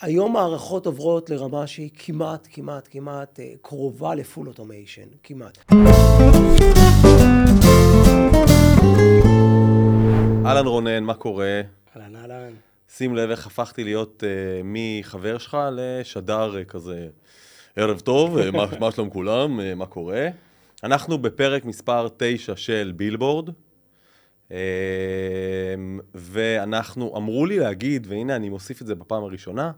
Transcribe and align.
היום 0.00 0.36
הערכות 0.36 0.86
עוברות 0.86 1.30
לרמה 1.30 1.66
שהיא 1.66 1.90
כמעט, 1.94 2.48
כמעט, 2.50 2.88
כמעט 2.90 3.40
אה, 3.40 3.52
קרובה 3.62 4.14
לפול 4.14 4.48
אוטומיישן, 4.48 5.08
כמעט. 5.22 5.58
אהלן 10.46 10.66
רונן, 10.66 11.04
מה 11.04 11.14
קורה? 11.14 11.60
אהלן, 11.96 12.16
אהלן. 12.16 12.52
שים 12.88 13.16
לב 13.16 13.30
איך 13.30 13.46
הפכתי 13.46 13.84
להיות 13.84 14.22
uh, 14.22 14.26
מחבר 14.64 15.38
שלך 15.38 15.56
לשדר 15.72 16.54
uh, 16.62 16.64
כזה, 16.64 17.08
ערב 17.76 18.00
טוב, 18.00 18.38
uh, 18.38 18.50
מה, 18.50 18.64
מה 18.80 18.92
שלום 18.92 19.10
כולם, 19.10 19.60
uh, 19.60 19.74
מה 19.74 19.86
קורה? 19.86 20.28
אנחנו 20.84 21.18
בפרק 21.18 21.64
מספר 21.64 22.08
9 22.16 22.56
של 22.56 22.92
בילבורד, 22.96 23.48
uh, 23.48 24.52
ואנחנו, 26.14 27.16
אמרו 27.16 27.46
לי 27.46 27.58
להגיד, 27.58 28.06
והנה 28.10 28.36
אני 28.36 28.48
מוסיף 28.48 28.82
את 28.82 28.86
זה 28.86 28.94
בפעם 28.94 29.24
הראשונה, 29.24 29.72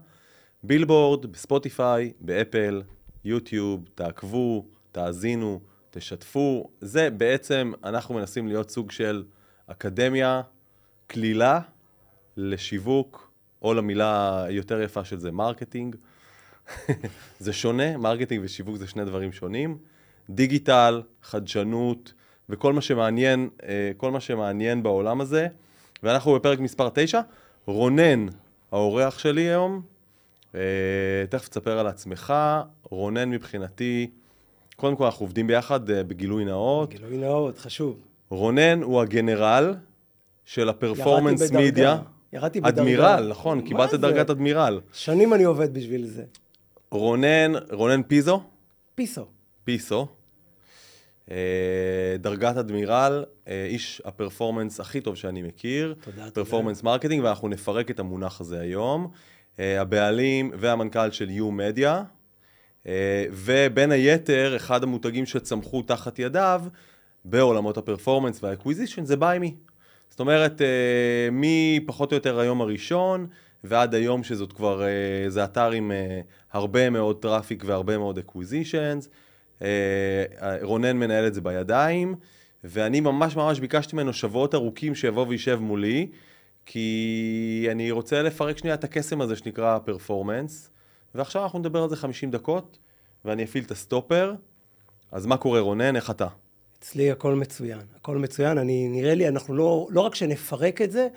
בילבורד, 0.63 1.25
בספוטיפיי, 1.25 2.11
באפל, 2.19 2.81
יוטיוב, 3.25 3.89
תעקבו, 3.95 4.65
תאזינו, 4.91 5.59
תשתפו. 5.91 6.69
זה 6.81 7.09
בעצם, 7.09 7.71
אנחנו 7.83 8.15
מנסים 8.15 8.47
להיות 8.47 8.69
סוג 8.69 8.91
של 8.91 9.23
אקדמיה, 9.67 10.41
קלילה 11.09 11.59
לשיווק, 12.37 13.31
או 13.61 13.73
למילה 13.73 14.43
היותר 14.43 14.81
יפה 14.81 15.05
של 15.05 15.19
זה, 15.19 15.31
marketing. 15.31 15.95
זה 17.39 17.53
שונה, 17.53 17.97
marketing 17.97 18.45
ושיווק 18.45 18.75
זה 18.75 18.87
שני 18.87 19.05
דברים 19.05 19.31
שונים. 19.31 19.77
דיגיטל, 20.29 21.01
חדשנות, 21.23 22.13
וכל 22.49 22.73
מה 22.73 22.81
שמעניין, 22.81 23.49
אה, 23.63 23.91
כל 23.97 24.11
מה 24.11 24.19
שמעניין 24.19 24.83
בעולם 24.83 25.21
הזה. 25.21 25.47
ואנחנו 26.03 26.33
בפרק 26.35 26.59
מספר 26.59 26.89
9. 26.93 27.21
רונן, 27.65 28.25
האורח 28.71 29.19
שלי 29.19 29.41
היום, 29.41 29.90
תכף 31.29 31.47
תספר 31.47 31.79
על 31.79 31.87
עצמך. 31.87 32.33
רונן 32.83 33.29
מבחינתי, 33.29 34.09
קודם 34.81 34.95
כל 34.95 35.05
אנחנו 35.05 35.23
עובדים 35.23 35.47
ביחד 35.47 35.89
אה, 35.89 36.03
בגילוי 36.03 36.45
נאות. 36.45 36.89
גילוי 36.89 37.17
נאות, 37.17 37.57
חשוב. 37.57 37.99
רונן 38.29 38.81
הוא 38.83 39.01
הגנרל 39.01 39.75
של 40.45 40.69
הפרפורמנס 40.69 41.51
מידיה. 41.51 41.97
ירדתי 42.33 42.61
בדרגה. 42.61 42.81
אדמירל, 42.81 43.27
נכון, 43.29 43.61
קיבלת? 43.61 43.93
דרגת 43.93 44.29
אדמירל. 44.29 44.79
שנים 44.93 45.33
אני 45.33 45.43
עובד 45.43 45.73
בשביל 45.73 46.05
זה. 46.05 46.23
רונן, 46.91 47.51
רונן 47.71 48.03
פיזו, 48.03 48.41
פיסו. 48.95 49.25
פיסו, 49.63 50.07
אה, 51.31 51.35
דרגת 52.19 52.57
אדמירל, 52.57 53.25
אה, 53.47 53.65
איש 53.69 54.01
ה-performance 54.05 54.79
הכי 54.79 55.01
טוב 55.01 55.15
שאני 55.15 55.41
מכיר. 55.41 55.95
תודה, 56.01 56.17
תודה. 56.17 56.31
performance 56.31 56.83
marketing, 56.83 57.23
ואנחנו 57.23 57.47
נפרק 57.47 57.91
את 57.91 57.99
המונח 57.99 58.41
הזה 58.41 58.59
היום. 58.59 59.11
אה, 59.59 59.81
הבעלים 59.81 60.51
והמנכ"ל 60.53 61.11
של 61.11 61.29
U-Media, 61.29 61.87
אה, 62.87 63.25
ובין 63.31 63.91
היתר, 63.91 64.55
אחד 64.55 64.83
המותגים 64.83 65.25
שצמחו 65.25 65.81
תחת 65.81 66.19
ידיו 66.19 66.61
בעולמות 67.25 67.77
ה-performance 67.77 68.43
וה-acquisition 68.43 69.05
זה 69.05 69.17
BUYME. 69.17 69.55
זאת 70.09 70.19
אומרת, 70.19 70.61
אה, 70.61 71.29
מפחות 71.31 72.11
או 72.11 72.15
יותר 72.15 72.39
היום 72.39 72.61
הראשון 72.61 73.27
ועד 73.63 73.95
היום 73.95 74.23
שזאת 74.23 74.53
כבר, 74.53 74.83
זה 75.27 75.43
אתר 75.43 75.71
עם 75.71 75.91
הרבה 76.51 76.89
מאוד 76.89 77.21
traffic 77.21 77.63
והרבה 77.67 77.97
מאוד 77.97 78.17
acquisitions. 78.17 79.09
רונן 80.61 80.97
מנהל 80.97 81.27
את 81.27 81.33
זה 81.33 81.41
בידיים, 81.41 82.15
ואני 82.63 82.99
ממש 82.99 83.35
ממש 83.35 83.59
ביקשתי 83.59 83.95
ממנו 83.95 84.13
שבועות 84.13 84.55
ארוכים 84.55 84.95
שיבוא 84.95 85.25
וישב 85.27 85.59
מולי, 85.61 86.07
כי 86.65 87.67
אני 87.71 87.91
רוצה 87.91 88.21
לפרק 88.21 88.57
שנייה 88.57 88.73
את 88.75 88.83
הקסם 88.83 89.21
הזה 89.21 89.35
שנקרא 89.35 89.79
performance, 89.79 90.69
ועכשיו 91.15 91.43
אנחנו 91.43 91.59
נדבר 91.59 91.83
על 91.83 91.89
זה 91.89 91.95
50 91.95 92.31
דקות, 92.31 92.77
ואני 93.25 93.43
אפעיל 93.43 93.63
את 93.63 93.71
הסטופר. 93.71 94.33
אז 95.11 95.25
מה 95.25 95.37
קורה 95.37 95.59
רונן, 95.59 95.95
איך 95.95 96.09
אתה? 96.09 96.27
אצלי 96.79 97.11
הכל 97.11 97.35
מצוין, 97.35 97.79
הכל 97.95 98.17
מצוין. 98.17 98.57
אני, 98.57 98.89
נראה 98.89 99.15
לי, 99.15 99.27
אנחנו 99.27 99.55
לא, 99.55 99.87
לא 99.91 100.01
רק 100.01 100.15
שנפרק 100.15 100.81
את 100.81 100.91
זה, 100.91 101.07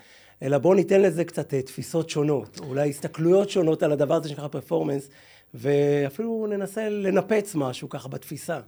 אלא 0.42 0.58
בואו 0.58 0.74
ניתן 0.74 1.02
לזה 1.02 1.24
קצת 1.24 1.54
אה, 1.54 1.62
תפיסות 1.62 2.10
שונות, 2.10 2.60
אולי 2.60 2.90
הסתכלויות 2.90 3.50
שונות 3.50 3.82
על 3.82 3.92
הדבר 3.92 4.14
הזה 4.14 4.28
שנקרא 4.28 4.48
פרפורמנס, 4.48 5.10
ואפילו 5.54 6.46
ננסה 6.50 6.88
לנפץ 6.88 7.54
משהו 7.54 7.88
ככה 7.88 8.08
בתפיסה. 8.08 8.60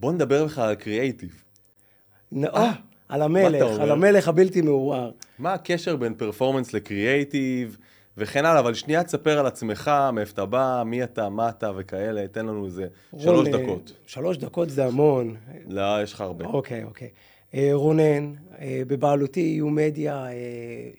בוא 0.00 0.12
נדבר 0.12 0.44
בכלל 0.44 0.68
על 0.68 0.74
קריאייטיב. 0.74 1.42
נ- 2.32 2.44
אה, 2.44 2.50
אה, 2.54 2.72
על 3.08 3.22
המלך? 3.22 3.80
על 3.80 3.90
המלך 3.90 4.28
הבלתי 4.28 4.60
מעורער. 4.60 5.10
מה 5.38 5.54
הקשר 5.54 5.96
בין 5.96 6.14
פרפורמנס 6.14 6.72
לקריאייטיב 6.72 7.76
וכן 8.16 8.44
הלאה, 8.44 8.60
אבל 8.60 8.74
שנייה 8.74 9.04
תספר 9.04 9.38
על 9.38 9.46
עצמך, 9.46 9.90
מאיפה 10.12 10.32
אתה 10.32 10.46
בא, 10.46 10.82
מי 10.86 11.04
אתה, 11.04 11.28
מה 11.28 11.48
אתה 11.48 11.70
וכאלה, 11.76 12.28
תן 12.28 12.46
לנו 12.46 12.66
איזה 12.66 12.86
שלוש 13.18 13.48
דקות. 13.48 13.92
שלוש 14.06 14.36
דקות 14.36 14.70
זה 14.70 14.86
המון. 14.86 15.36
לא, 15.68 16.02
יש 16.02 16.12
לך 16.12 16.20
הרבה. 16.20 16.44
אוקיי, 16.44 16.84
אוקיי. 16.84 17.08
אה, 17.54 17.70
רונן, 17.72 18.32
אה, 18.60 18.82
בבעלותי 18.86 19.40
יהיו 19.40 19.68
מדיה 19.68 20.26
אה, 20.26 20.32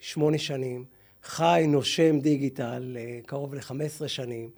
שמונה 0.02 0.38
שנים, 0.38 0.86
חי, 1.24 1.66
נושם 1.68 2.20
דיגיטל 2.20 2.98
קרוב 3.26 3.56
ל-15 3.56 4.08
שנים. 4.08 4.50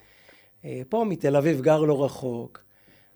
פה 0.89 1.05
מתל 1.07 1.35
אביב, 1.35 1.61
גר 1.61 1.81
לא 1.81 2.05
רחוק. 2.05 2.63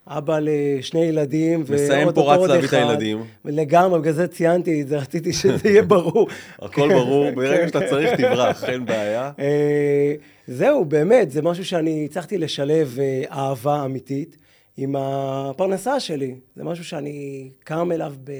אבא 0.07 0.39
לשני 0.41 0.99
ילדים, 0.99 1.63
מסיים 1.69 2.11
פה 2.11 2.33
רץ 2.33 2.49
להביא 2.49 2.67
את. 2.67 2.73
הילדים. 2.73 3.23
לגמרי, 3.45 3.99
בגלל 3.99 4.13
זה 4.13 4.27
ציינתי 4.27 4.81
את 4.81 4.87
זה, 4.87 4.97
רציתי 4.97 5.33
שזה 5.33 5.69
יהיה 5.69 5.81
ברור. 5.81 6.27
הכל 6.59 6.89
ברור, 6.93 7.31
ברגע 7.31 7.57
כן, 7.57 7.67
שאתה 7.67 7.79
כן. 7.79 7.89
צריך 7.89 8.13
תברח, 8.13 8.63
אין 8.63 8.85
בעיה. 8.85 9.31
אה, 9.39 10.13
זהו, 10.47 10.85
באמת, 10.85 11.31
זה 11.31 11.41
משהו 11.41 11.65
שאני 11.65 12.05
הצלחתי 12.05 12.37
לשלב 12.37 12.97
אה, 12.99 13.23
אהבה 13.31 13.85
אמיתית 13.85 14.37
עם 14.77 14.95
הפרנסה 14.97 15.99
שלי. 15.99 16.35
זה 16.55 16.63
משהו 16.63 16.85
שאני 16.85 17.49
קם 17.63 17.91
אליו 17.91 18.13
ב... 18.23 18.31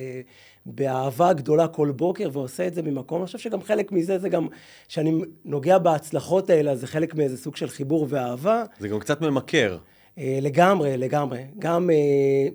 באהבה 0.65 1.33
גדולה 1.33 1.67
כל 1.67 1.91
בוקר 1.91 2.29
ועושה 2.33 2.67
את 2.67 2.73
זה 2.73 2.81
ממקום, 2.81 3.17
אני 3.17 3.25
חושב 3.25 3.37
שגם 3.37 3.61
חלק 3.61 3.91
מזה 3.91 4.19
זה 4.19 4.29
גם, 4.29 4.47
שאני 4.87 5.21
נוגע 5.45 5.77
בהצלחות 5.77 6.49
האלה, 6.49 6.75
זה 6.75 6.87
חלק 6.87 7.15
מאיזה 7.15 7.37
סוג 7.37 7.55
של 7.55 7.69
חיבור 7.69 8.07
ואהבה. 8.09 8.63
זה 8.79 8.87
גם 8.87 8.99
קצת 8.99 9.21
ממכר. 9.21 9.77
אה, 10.17 10.39
לגמרי, 10.41 10.97
לגמרי. 10.97 11.43
גם, 11.59 11.89
אה, 11.89 12.47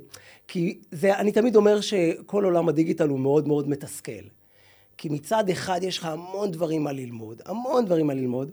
כי 0.49 0.79
זה, 0.93 1.19
אני 1.19 1.33
תמיד 1.33 1.57
אומר 1.57 1.81
שכל 1.81 2.45
עולם 2.45 2.69
הדיגיטל 2.69 3.09
הוא 3.09 3.19
מאוד 3.19 3.49
מאוד 3.49 3.69
מתסכל. 3.69 4.13
כי 4.99 5.09
מצד 5.09 5.49
אחד 5.51 5.81
יש 5.83 5.99
לך 5.99 6.05
המון 6.05 6.51
דברים 6.51 6.85
מה 6.85 6.93
ללמוד, 6.93 7.43
המון 7.47 7.85
דברים 7.85 8.07
מה 8.07 8.15
ללמוד, 8.15 8.51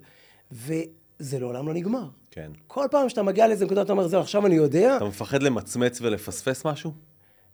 וזה 0.52 1.40
לעולם 1.40 1.68
לא 1.68 1.74
נגמר. 1.74 2.08
כן. 2.32 2.52
כל 2.68 2.86
פעם 2.92 3.10
שאתה 3.10 3.24
מגיע 3.24 3.48
לאיזה 3.48 3.66
נקודה, 3.66 3.82
אתה 3.82 3.92
אומר, 3.92 4.08
זהו, 4.08 4.22
עכשיו 4.22 4.46
אני 4.46 4.56
יודע. 4.56 4.98
אתה 4.98 5.06
מפחד 5.06 5.44
למצמץ 5.44 6.02
ולפספס 6.02 6.66
משהו? 6.66 6.92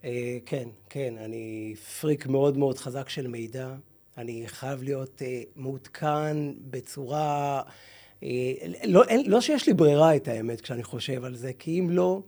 אה, 0.04 0.38
כן, 0.46 0.70
כן, 0.90 1.14
אני 1.18 1.76
פריק 2.02 2.28
מאוד 2.28 2.58
מאוד 2.58 2.78
חזק 2.78 3.10
של 3.10 3.28
מידע. 3.28 3.74
אני 4.18 4.44
חייב 4.48 4.84
להיות 4.84 5.22
אה, 5.26 5.42
מעודכן 5.56 6.38
בצורה... 6.70 7.62
אה, 8.24 8.28
לא, 8.88 9.04
אין, 9.04 9.30
לא 9.30 9.42
שיש 9.42 9.68
לי 9.68 9.74
ברירה 9.74 10.16
את 10.16 10.28
האמת 10.28 10.62
כשאני 10.62 10.84
חושב 10.84 11.24
על 11.24 11.36
זה, 11.36 11.52
כי 11.60 11.80
אם 11.80 11.90
לא, 11.90 12.22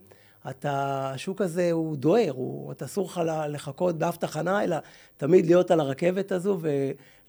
אתה, 0.50 0.72
השוק 1.14 1.42
הזה 1.42 1.72
הוא 1.72 1.98
דוהר, 1.98 2.34
אתה 2.72 2.86
אסור 2.86 3.06
לך 3.08 3.22
לחכות 3.50 3.98
באף 3.98 4.18
תחנה, 4.18 4.64
אלא 4.64 4.76
תמיד 5.18 5.46
להיות 5.46 5.72
על 5.72 5.80
הרכבת 5.80 6.31
הזו 6.31 6.59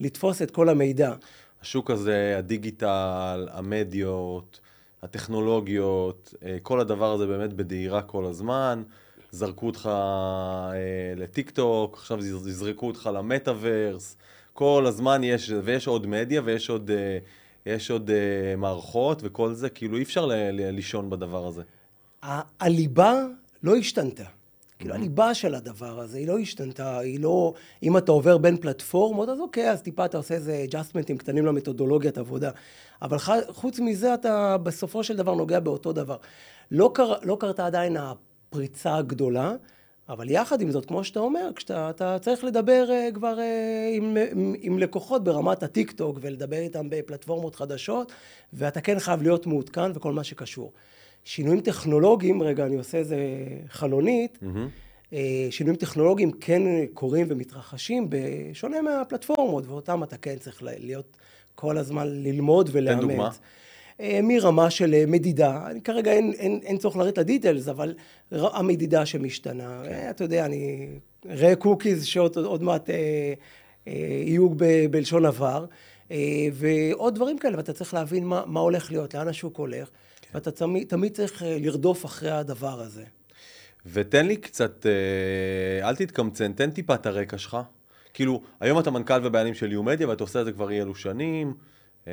ולתפוס 0.00 0.42
את 0.42 0.50
כל 0.50 0.68
המידע. 0.68 1.14
השוק 1.62 1.90
הזה, 1.90 2.34
הדיגיטל, 2.38 3.48
המדיות, 3.52 4.60
הטכנולוגיות, 5.02 6.34
אה, 6.44 6.56
כל 6.62 6.80
הדבר 6.80 7.12
הזה 7.12 7.26
באמת 7.26 7.52
בדהירה 7.52 8.02
כל 8.02 8.24
הזמן. 8.24 8.82
זרקו 9.30 9.66
אותך 9.66 9.90
אה, 9.92 10.72
לטיק 11.16 11.50
טוק, 11.50 11.94
עכשיו 11.96 12.18
יז- 12.18 12.48
יזרקו 12.48 12.86
אותך 12.86 13.10
למטאוורס. 13.14 14.16
כל 14.52 14.84
הזמן 14.88 15.24
יש, 15.24 15.52
ויש 15.64 15.86
עוד 15.86 16.06
מדיה 16.06 16.42
ויש 16.44 16.70
עוד, 16.70 16.90
אה, 16.90 17.18
יש 17.66 17.90
עוד 17.90 18.10
אה, 18.10 18.56
מערכות 18.56 19.20
וכל 19.24 19.52
זה, 19.52 19.68
כאילו 19.68 19.96
אי 19.96 20.02
אפשר 20.02 20.26
ל- 20.26 20.32
ל- 20.32 20.70
לישון 20.70 21.10
בדבר 21.10 21.46
הזה. 21.46 21.62
ה- 22.24 22.64
הליבה 22.64 23.14
לא 23.62 23.76
השתנתה. 23.76 24.24
כאילו 24.78 24.94
הליבה 24.94 25.34
של 25.34 25.54
הדבר 25.54 26.00
הזה, 26.00 26.18
היא 26.18 26.28
לא 26.28 26.38
השתנתה, 26.38 26.98
היא 26.98 27.20
לא... 27.20 27.54
אם 27.82 27.96
אתה 27.96 28.12
עובר 28.12 28.38
בין 28.38 28.56
פלטפורמות, 28.56 29.28
אז 29.28 29.40
אוקיי, 29.40 29.70
אז 29.70 29.82
טיפה 29.82 30.04
אתה 30.04 30.16
עושה 30.16 30.34
איזה 30.34 30.64
adjustmentים 30.70 31.16
קטנים 31.18 31.46
למתודולוגיית 31.46 32.18
עבודה. 32.18 32.50
אבל 33.02 33.18
ח... 33.18 33.30
חוץ 33.48 33.78
מזה, 33.78 34.14
אתה 34.14 34.56
בסופו 34.58 35.04
של 35.04 35.16
דבר 35.16 35.34
נוגע 35.34 35.60
באותו 35.60 35.92
דבר. 35.92 36.16
לא, 36.70 36.90
קר... 36.94 37.14
לא 37.22 37.36
קרתה 37.40 37.66
עדיין 37.66 37.96
הפריצה 37.96 38.96
הגדולה, 38.96 39.54
אבל 40.08 40.30
יחד 40.30 40.60
עם 40.60 40.70
זאת, 40.70 40.86
כמו 40.86 41.04
שאתה 41.04 41.20
אומר, 41.20 41.50
כשאתה 41.56 41.90
אתה 41.90 42.18
צריך 42.18 42.44
לדבר 42.44 42.86
uh, 42.88 43.14
כבר 43.14 43.36
uh, 43.36 43.96
עם, 43.96 44.16
עם, 44.32 44.54
עם 44.60 44.78
לקוחות 44.78 45.24
ברמת 45.24 45.62
הטיק 45.62 45.92
טוק 45.92 46.18
ולדבר 46.20 46.56
איתם 46.56 46.90
בפלטפורמות 46.90 47.54
חדשות, 47.54 48.12
ואתה 48.52 48.80
כן 48.80 48.98
חייב 48.98 49.22
להיות 49.22 49.46
מעודכן 49.46 49.90
וכל 49.94 50.12
מה 50.12 50.24
שקשור. 50.24 50.72
שינויים 51.24 51.60
טכנולוגיים, 51.60 52.42
רגע, 52.42 52.66
אני 52.66 52.76
עושה 52.76 52.98
איזה 52.98 53.16
חלונית, 53.68 54.38
mm-hmm. 54.42 55.14
שינויים 55.50 55.76
טכנולוגיים 55.76 56.32
כן 56.32 56.62
קורים 56.94 57.26
ומתרחשים 57.28 58.06
בשונה 58.08 58.82
מהפלטפורמות, 58.82 59.66
ואותם 59.66 60.02
אתה 60.02 60.16
כן 60.16 60.36
צריך 60.36 60.62
להיות 60.62 61.16
כל 61.54 61.78
הזמן 61.78 62.08
ללמוד 62.08 62.70
ולאמץ. 62.72 63.00
דוגמה. 63.00 63.30
אה, 64.00 64.20
מרמה 64.22 64.70
של 64.70 64.94
אה, 64.94 65.04
מדידה, 65.06 65.66
כרגע 65.84 66.12
אין, 66.12 66.32
אין, 66.32 66.60
אין 66.62 66.78
צורך 66.78 66.96
לרדת 66.96 67.18
לדיטלס, 67.18 67.68
אבל 67.68 67.94
המדידה 68.32 69.06
שמשתנה, 69.06 69.82
כן. 69.84 70.06
אתה 70.10 70.24
יודע, 70.24 70.44
אני 70.44 70.88
ראה 71.24 71.56
קוקיז 71.56 72.04
שעוד 72.04 72.36
עוד 72.36 72.62
מעט 72.62 72.90
אה, 72.90 72.94
אה, 73.88 73.92
יהיו 74.26 74.50
ב, 74.50 74.86
בלשון 74.90 75.26
עבר, 75.26 75.64
אה, 76.10 76.16
ועוד 76.52 77.14
דברים 77.14 77.38
כאלה, 77.38 77.56
ואתה 77.56 77.72
צריך 77.72 77.94
להבין 77.94 78.24
מה, 78.24 78.42
מה 78.46 78.60
הולך 78.60 78.92
להיות, 78.92 79.14
לאן 79.14 79.28
השוק 79.28 79.56
הולך, 79.56 79.88
כן. 80.20 80.30
ואתה 80.34 80.50
תמיד, 80.50 80.88
תמיד 80.88 81.12
צריך 81.12 81.42
לרדוף 81.46 82.04
אחרי 82.04 82.30
הדבר 82.30 82.80
הזה. 82.80 83.04
ותן 83.86 84.26
לי 84.26 84.36
קצת, 84.36 84.86
אל 85.82 85.96
תתקמצן, 85.96 86.52
תן 86.52 86.70
טיפה 86.70 86.94
את 86.94 87.06
הרקע 87.06 87.38
שלך. 87.38 87.56
כאילו, 88.14 88.42
היום 88.60 88.78
אתה 88.78 88.90
מנכ"ל 88.90 89.20
ובעלים 89.24 89.54
של 89.54 89.72
U-Media, 89.72 90.08
ואתה 90.08 90.24
עושה 90.24 90.40
את 90.40 90.44
זה 90.44 90.52
כבר 90.52 90.70
אי 90.70 90.82
אלו 90.82 90.94
שנים. 90.94 91.54
אה, 92.08 92.12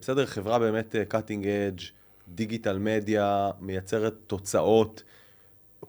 בסדר, 0.00 0.26
חברה 0.26 0.58
באמת 0.58 0.94
cutting 1.08 1.46
edge, 1.46 1.80
digital 2.28 2.78
media, 2.78 3.50
מייצרת 3.60 4.14
תוצאות, 4.26 5.02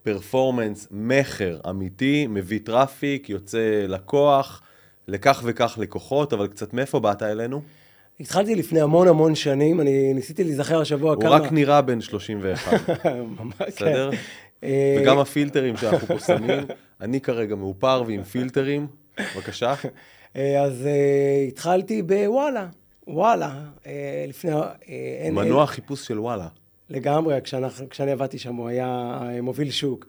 performance, 0.04 0.88
מכר 0.92 1.60
אמיתי, 1.70 2.28
מביא 2.28 2.60
traffic, 2.64 3.30
יוצא 3.30 3.86
לקוח, 3.88 4.62
לכך 5.08 5.42
וכך 5.46 5.78
לקוחות, 5.82 6.34
אבל 6.34 6.48
קצת 6.48 6.74
מאיפה 6.74 7.00
באת 7.00 7.24
אלינו? 7.24 7.62
התחלתי 8.20 8.56
לפני 8.56 8.82
המון 8.82 9.08
המון 9.08 9.36
שנים, 9.36 9.82
אני 9.82 10.14
ניסיתי 10.14 10.44
להיזכר 10.44 10.82
השבוע 10.82 11.14
הוא 11.14 11.22
כמה... 11.22 11.38
הוא 11.38 11.46
רק 11.46 11.52
נראה 11.52 11.82
בן 11.82 12.02
31, 12.02 12.74
בסדר? 13.68 14.12
כן. 14.62 14.68
וגם 15.02 15.20
הפילטרים 15.20 15.78
שאנחנו 15.78 16.08
פה 16.08 16.20
שמים, 16.20 16.60
אני 17.02 17.22
כרגע 17.22 17.56
מאופר 17.56 18.04
ועם 18.08 18.24
פילטרים, 18.24 18.88
בבקשה. 19.20 19.74
אה, 20.38 20.64
אז 20.64 20.86
uh, 20.86 21.48
התחלתי 21.48 22.02
בוואלה, 22.02 22.68
וואלה, 23.08 23.66
uh, 23.84 23.88
לפני... 24.28 24.52
מנוע 25.32 25.66
חיפוש 25.66 26.08
של 26.08 26.20
וואלה. 26.20 26.48
לגמרי, 26.90 27.42
כשאנחנו, 27.44 27.90
כשאני 27.90 28.12
עבדתי 28.12 28.38
שם 28.38 28.56
הוא 28.56 28.68
היה 28.68 29.20
מוביל 29.42 29.72
שוק. 29.72 30.06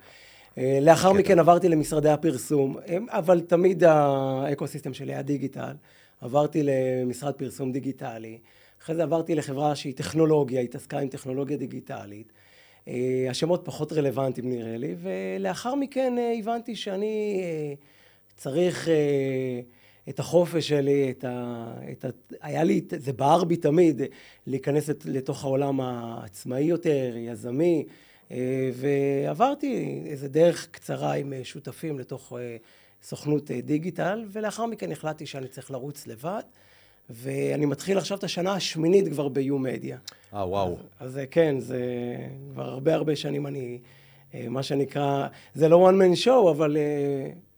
לאחר 0.57 1.13
מכן 1.13 1.39
עברתי 1.39 1.69
למשרדי 1.69 2.09
הפרסום, 2.09 2.77
אבל 3.09 3.41
תמיד 3.41 3.85
האקוסיסטם 3.85 4.95
שלי 4.95 5.13
היה 5.13 5.23
דיגיטל. 5.23 5.73
עברתי 6.21 6.63
למשרד 6.63 7.35
פרסום 7.35 7.73
דיגיטלי, 7.73 8.39
אחרי 8.83 8.95
זה 8.95 9.03
עברתי 9.03 9.35
לחברה 9.35 9.77
שהיא 9.77 9.95
טכנולוגיה, 9.95 10.61
התעסקה 10.61 10.99
עם 10.99 11.09
טכנולוגיה 11.09 11.57
דיגיטלית. 11.57 12.33
השמות 13.31 13.63
פחות 13.65 13.93
רלוונטיים 13.93 14.51
נראה 14.51 14.77
לי, 14.77 14.95
ולאחר 15.03 15.75
מכן 15.75 16.15
הבנתי 16.39 16.77
שאני 16.77 17.41
צריך 18.37 18.89
את 20.09 20.19
החופש 20.19 20.69
שלי, 20.69 21.11
את 21.11 21.25
ה, 21.25 21.67
את 21.93 22.05
ה... 22.05 22.09
היה 22.41 22.65
לי, 22.65 22.81
זה 22.99 23.13
בער 23.13 23.45
בי 23.45 23.57
תמיד 23.57 24.03
להיכנס 24.47 24.91
לתוך 25.05 25.45
העולם 25.45 25.81
העצמאי 25.81 26.61
יותר, 26.61 27.15
יזמי, 27.17 27.85
uh, 28.29 28.33
ועברתי 28.75 30.03
איזה 30.07 30.29
דרך 30.29 30.69
קצרה 30.71 31.13
עם 31.13 31.33
uh, 31.33 31.45
שותפים 31.45 31.99
לתוך 31.99 32.33
uh, 32.33 32.37
סוכנות 33.07 33.51
דיגיטל, 33.51 34.25
ולאחר 34.33 34.67
מכן 34.67 34.93
החלטתי 34.93 35.27
שאני 35.27 35.49
צריך 35.49 35.71
לרוץ 35.71 36.07
לבד. 36.07 36.43
ואני 37.11 37.67
מתחיל 37.67 37.99
עכשיו 37.99 38.19
את 38.19 38.25
השנה 38.25 38.53
השמינית 38.53 39.09
כבר 39.09 39.29
ביו-מדיה. 39.29 39.97
אה, 40.35 40.49
וואו. 40.49 40.77
אז, 41.01 41.17
אז 41.17 41.21
כן, 41.31 41.61
זה 41.61 41.81
כבר 42.53 42.69
הרבה 42.69 42.95
הרבה 42.95 43.17
שנים 43.17 43.47
אני, 43.47 43.79
מה 44.35 44.63
שנקרא, 44.63 45.27
זה 45.55 45.69
לא 45.69 45.91
one 45.91 45.95
man 45.95 46.25
show, 46.25 46.51
אבל 46.51 46.77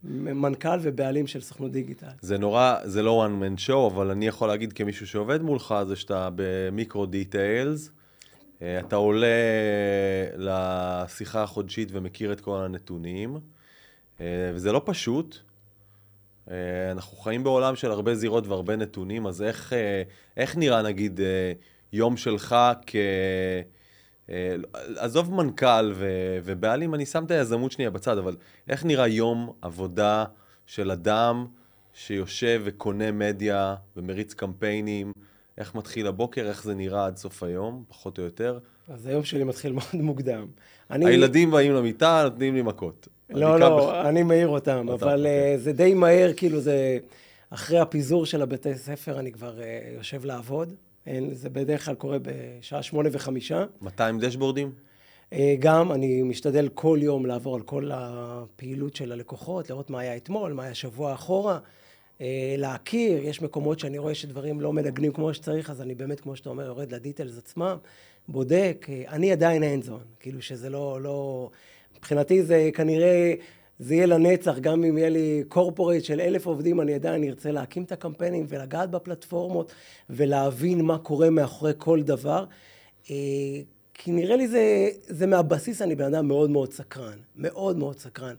מנכ"ל 0.04 0.78
ובעלים 0.82 1.26
של 1.26 1.40
סוכנות 1.40 1.72
דיגיטל. 1.72 2.06
זה 2.20 2.38
נורא, 2.38 2.76
זה 2.84 3.02
לא 3.02 3.26
one 3.26 3.42
man 3.42 3.66
show, 3.66 3.92
אבל 3.94 4.10
אני 4.10 4.26
יכול 4.26 4.48
להגיד 4.48 4.72
כמישהו 4.72 5.06
שעובד 5.06 5.42
מולך, 5.42 5.74
זה 5.86 5.96
שאתה 5.96 6.28
במיקרו 6.34 7.06
דיטיילס, 7.06 7.90
אה, 8.62 8.80
אתה 8.80 8.96
עולה 8.96 9.26
לשיחה 10.36 11.42
החודשית 11.42 11.88
ומכיר 11.92 12.32
את 12.32 12.40
כל 12.40 12.56
הנתונים, 12.56 13.36
אה, 14.20 14.50
וזה 14.54 14.72
לא 14.72 14.82
פשוט. 14.84 15.38
אה, 16.50 16.56
אנחנו 16.92 17.16
חיים 17.16 17.44
בעולם 17.44 17.76
של 17.76 17.90
הרבה 17.90 18.14
זירות 18.14 18.46
והרבה 18.46 18.76
נתונים, 18.76 19.26
אז 19.26 19.42
איך, 19.42 19.72
איך 20.36 20.56
נראה 20.56 20.82
נגיד 20.82 21.20
יום 21.92 22.16
שלך 22.16 22.56
כ... 22.86 22.96
אה, 24.30 24.56
עזוב 24.96 25.34
מנכ"ל 25.34 25.92
ו- 25.94 26.38
ובעלים, 26.44 26.94
אני 26.94 27.06
שם 27.06 27.24
את 27.24 27.30
היזמות 27.30 27.72
שנייה 27.72 27.90
בצד, 27.90 28.18
אבל 28.18 28.36
איך 28.68 28.84
נראה 28.84 29.08
יום 29.08 29.52
עבודה 29.62 30.24
של 30.66 30.90
אדם 30.90 31.46
שיושב 31.92 32.62
וקונה 32.64 33.12
מדיה 33.12 33.74
ומריץ 33.96 34.34
קמפיינים? 34.34 35.12
איך 35.58 35.74
מתחיל 35.74 36.06
הבוקר, 36.06 36.48
איך 36.48 36.64
זה 36.64 36.74
נראה 36.74 37.06
עד 37.06 37.16
סוף 37.16 37.42
היום, 37.42 37.84
פחות 37.88 38.18
או 38.18 38.22
יותר? 38.24 38.58
אז 38.88 39.06
היום 39.06 39.24
שלי 39.24 39.44
מתחיל 39.44 39.72
מאוד 39.78 39.94
מוקדם. 39.94 40.46
אני... 40.90 41.06
הילדים 41.06 41.50
באים 41.50 41.72
למיטה, 41.72 42.22
נותנים 42.24 42.54
לי 42.54 42.62
מכות. 42.62 43.08
לא, 43.30 43.52
אני 43.52 43.60
לא, 43.60 43.86
בח... 43.86 44.06
אני 44.06 44.22
מעיר 44.22 44.48
אותם, 44.48 44.88
אותם 44.88 45.04
אבל 45.04 45.26
okay. 45.26 45.58
uh, 45.58 45.60
זה 45.60 45.72
די 45.72 45.94
מהר, 45.94 46.32
כאילו 46.36 46.60
זה... 46.60 46.98
אחרי 47.50 47.78
הפיזור 47.78 48.26
של 48.26 48.42
הבתי 48.42 48.74
ספר 48.74 49.18
אני 49.18 49.32
כבר 49.32 49.58
uh, 49.58 49.96
יושב 49.96 50.24
לעבוד. 50.24 50.74
אין, 51.06 51.34
זה 51.34 51.50
בדרך 51.50 51.84
כלל 51.84 51.94
קורה 51.94 52.18
בשעה 52.22 52.82
שמונה 52.82 53.08
וחמישה. 53.12 53.64
200 53.82 54.20
דשבורדים? 54.20 54.72
אה, 55.32 55.54
גם, 55.58 55.92
אני 55.92 56.22
משתדל 56.22 56.68
כל 56.74 56.98
יום 57.02 57.26
לעבור 57.26 57.54
על 57.54 57.62
כל 57.62 57.90
הפעילות 57.94 58.96
של 58.96 59.12
הלקוחות, 59.12 59.70
לראות 59.70 59.90
מה 59.90 60.00
היה 60.00 60.16
אתמול, 60.16 60.52
מה 60.52 60.64
היה 60.64 60.74
שבוע 60.74 61.14
אחורה, 61.14 61.58
אה, 62.20 62.54
להכיר, 62.58 63.24
יש 63.24 63.42
מקומות 63.42 63.78
שאני 63.78 63.98
רואה 63.98 64.14
שדברים 64.14 64.60
לא 64.60 64.72
מנגנים 64.72 65.12
כמו 65.12 65.34
שצריך, 65.34 65.70
אז 65.70 65.80
אני 65.80 65.94
באמת, 65.94 66.20
כמו 66.20 66.36
שאתה 66.36 66.50
אומר, 66.50 66.64
יורד 66.64 66.92
לדיטלס 66.92 67.38
עצמם, 67.38 67.76
בודק, 68.28 68.86
אה, 68.88 69.02
אני 69.08 69.32
עדיין 69.32 69.62
אין 69.62 69.82
זון, 69.82 70.02
כאילו 70.20 70.42
שזה 70.42 70.70
לא, 70.70 70.98
לא, 71.02 71.50
מבחינתי 71.96 72.42
זה 72.42 72.70
כנראה 72.74 73.34
זה 73.80 73.94
יהיה 73.94 74.06
לנצח, 74.06 74.58
גם 74.58 74.84
אם 74.84 74.98
יהיה 74.98 75.08
לי 75.08 75.42
קורפורט 75.48 76.04
של 76.04 76.20
אלף 76.20 76.46
עובדים, 76.46 76.80
אני 76.80 76.94
עדיין 76.94 77.24
ארצה 77.24 77.50
להקים 77.50 77.82
את 77.82 77.92
הקמפיינים 77.92 78.46
ולגעת 78.48 78.90
בפלטפורמות 78.90 79.72
ולהבין 80.10 80.80
מה 80.80 80.98
קורה 80.98 81.30
מאחורי 81.30 81.72
כל 81.78 82.02
דבר. 82.02 82.44
אה, 83.10 83.16
כי 83.94 84.12
נראה 84.12 84.36
לי 84.36 84.48
זה, 84.48 84.88
זה 85.08 85.26
מהבסיס, 85.26 85.82
אני 85.82 85.94
בן 85.94 86.14
אדם 86.14 86.28
מאוד 86.28 86.50
מאוד 86.50 86.72
סקרן, 86.72 87.18
מאוד 87.36 87.78
מאוד 87.78 87.98
סקרן. 87.98 88.34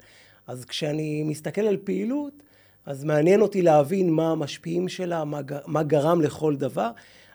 אז 0.47 0.65
כשאני 0.65 1.23
מסתכל 1.23 1.61
על 1.61 1.77
פעילות, 1.83 2.43
אז 2.85 3.03
מעניין 3.03 3.41
אותי 3.41 3.61
להבין 3.61 4.09
מה 4.09 4.31
המשפיעים 4.31 4.89
שלה, 4.89 5.23
מה, 5.23 5.39
מה 5.67 5.83
גרם 5.83 6.21
לכל 6.21 6.55
דבר. 6.55 6.89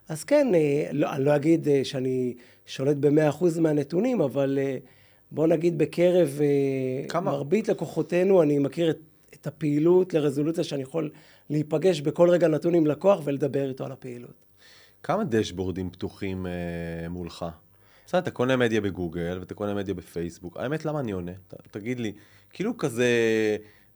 אז 0.09 0.25
כן, 0.25 0.55
אה, 0.55 0.89
לא, 0.93 1.13
אני 1.13 1.25
לא 1.25 1.37
אגיד 1.37 1.69
אה, 1.69 1.81
שאני 1.85 2.35
שולט 2.67 2.97
במאה 2.97 3.29
אחוז 3.29 3.59
מהנתונים, 3.59 4.21
אבל 4.21 4.59
בוא 5.31 5.47
נגיד 5.47 5.79
בקרב 5.79 6.41
אה, 6.41 7.09
כמה? 7.09 7.31
מרבית 7.31 7.69
לקוחותינו, 7.69 8.43
אני 8.43 8.59
מכיר 8.59 8.91
את, 8.91 8.99
את 9.35 9.47
הפעילות 9.47 10.15
לרזולוציה 10.15 10.65
שאני 10.65 10.83
יכול 10.83 11.11
להיפגש 11.51 12.01
בכל 12.01 12.31
רגע 12.31 12.49
נתון 12.49 12.75
עם 12.75 12.87
לקוח 12.87 13.21
ולדבר 13.25 13.69
איתו 13.69 13.85
על 13.85 13.93
הפעילות. 13.93 14.47
כמה 15.03 15.25
דשבורדים 15.25 15.91
פתוחים 15.91 16.47
אה, 16.47 17.09
מולך? 17.09 17.47
בסדר, 18.07 18.21
אתה 18.21 18.31
קונה 18.31 18.57
מדיה 18.57 18.81
בגוגל 18.81 19.37
ואתה 19.41 19.55
קונה 19.55 19.75
מדיה 19.75 19.95
בפייסבוק. 19.95 20.57
האמת, 20.57 20.85
למה 20.85 21.01
אני 21.01 21.13
עונה? 21.13 21.33
ת, 21.49 21.55
תגיד 21.71 22.01
לי, 22.01 22.13
כאילו 22.53 22.77
כזה 22.77 23.07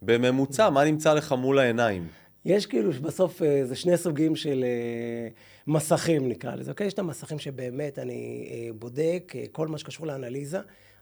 בממוצע, 0.02 0.70
מה 0.70 0.84
נמצא 0.84 1.14
לך 1.14 1.32
מול 1.32 1.58
העיניים? 1.58 2.06
יש 2.44 2.66
כאילו, 2.66 2.92
בסוף 2.92 3.42
אה, 3.42 3.66
זה 3.66 3.76
שני 3.76 3.96
סוגים 3.96 4.36
של 4.36 4.64
אה, 4.64 5.28
מסכים 5.66 6.28
נקרא 6.28 6.54
לזה, 6.54 6.70
אוקיי? 6.70 6.86
יש 6.86 6.92
את 6.92 6.98
המסכים 6.98 7.38
שבאמת 7.38 7.98
אני 7.98 8.48
בודק, 8.78 9.32
כל 9.52 9.68
מה 9.68 9.78
שקשור 9.78 10.06
לאנליזה. 10.06 10.60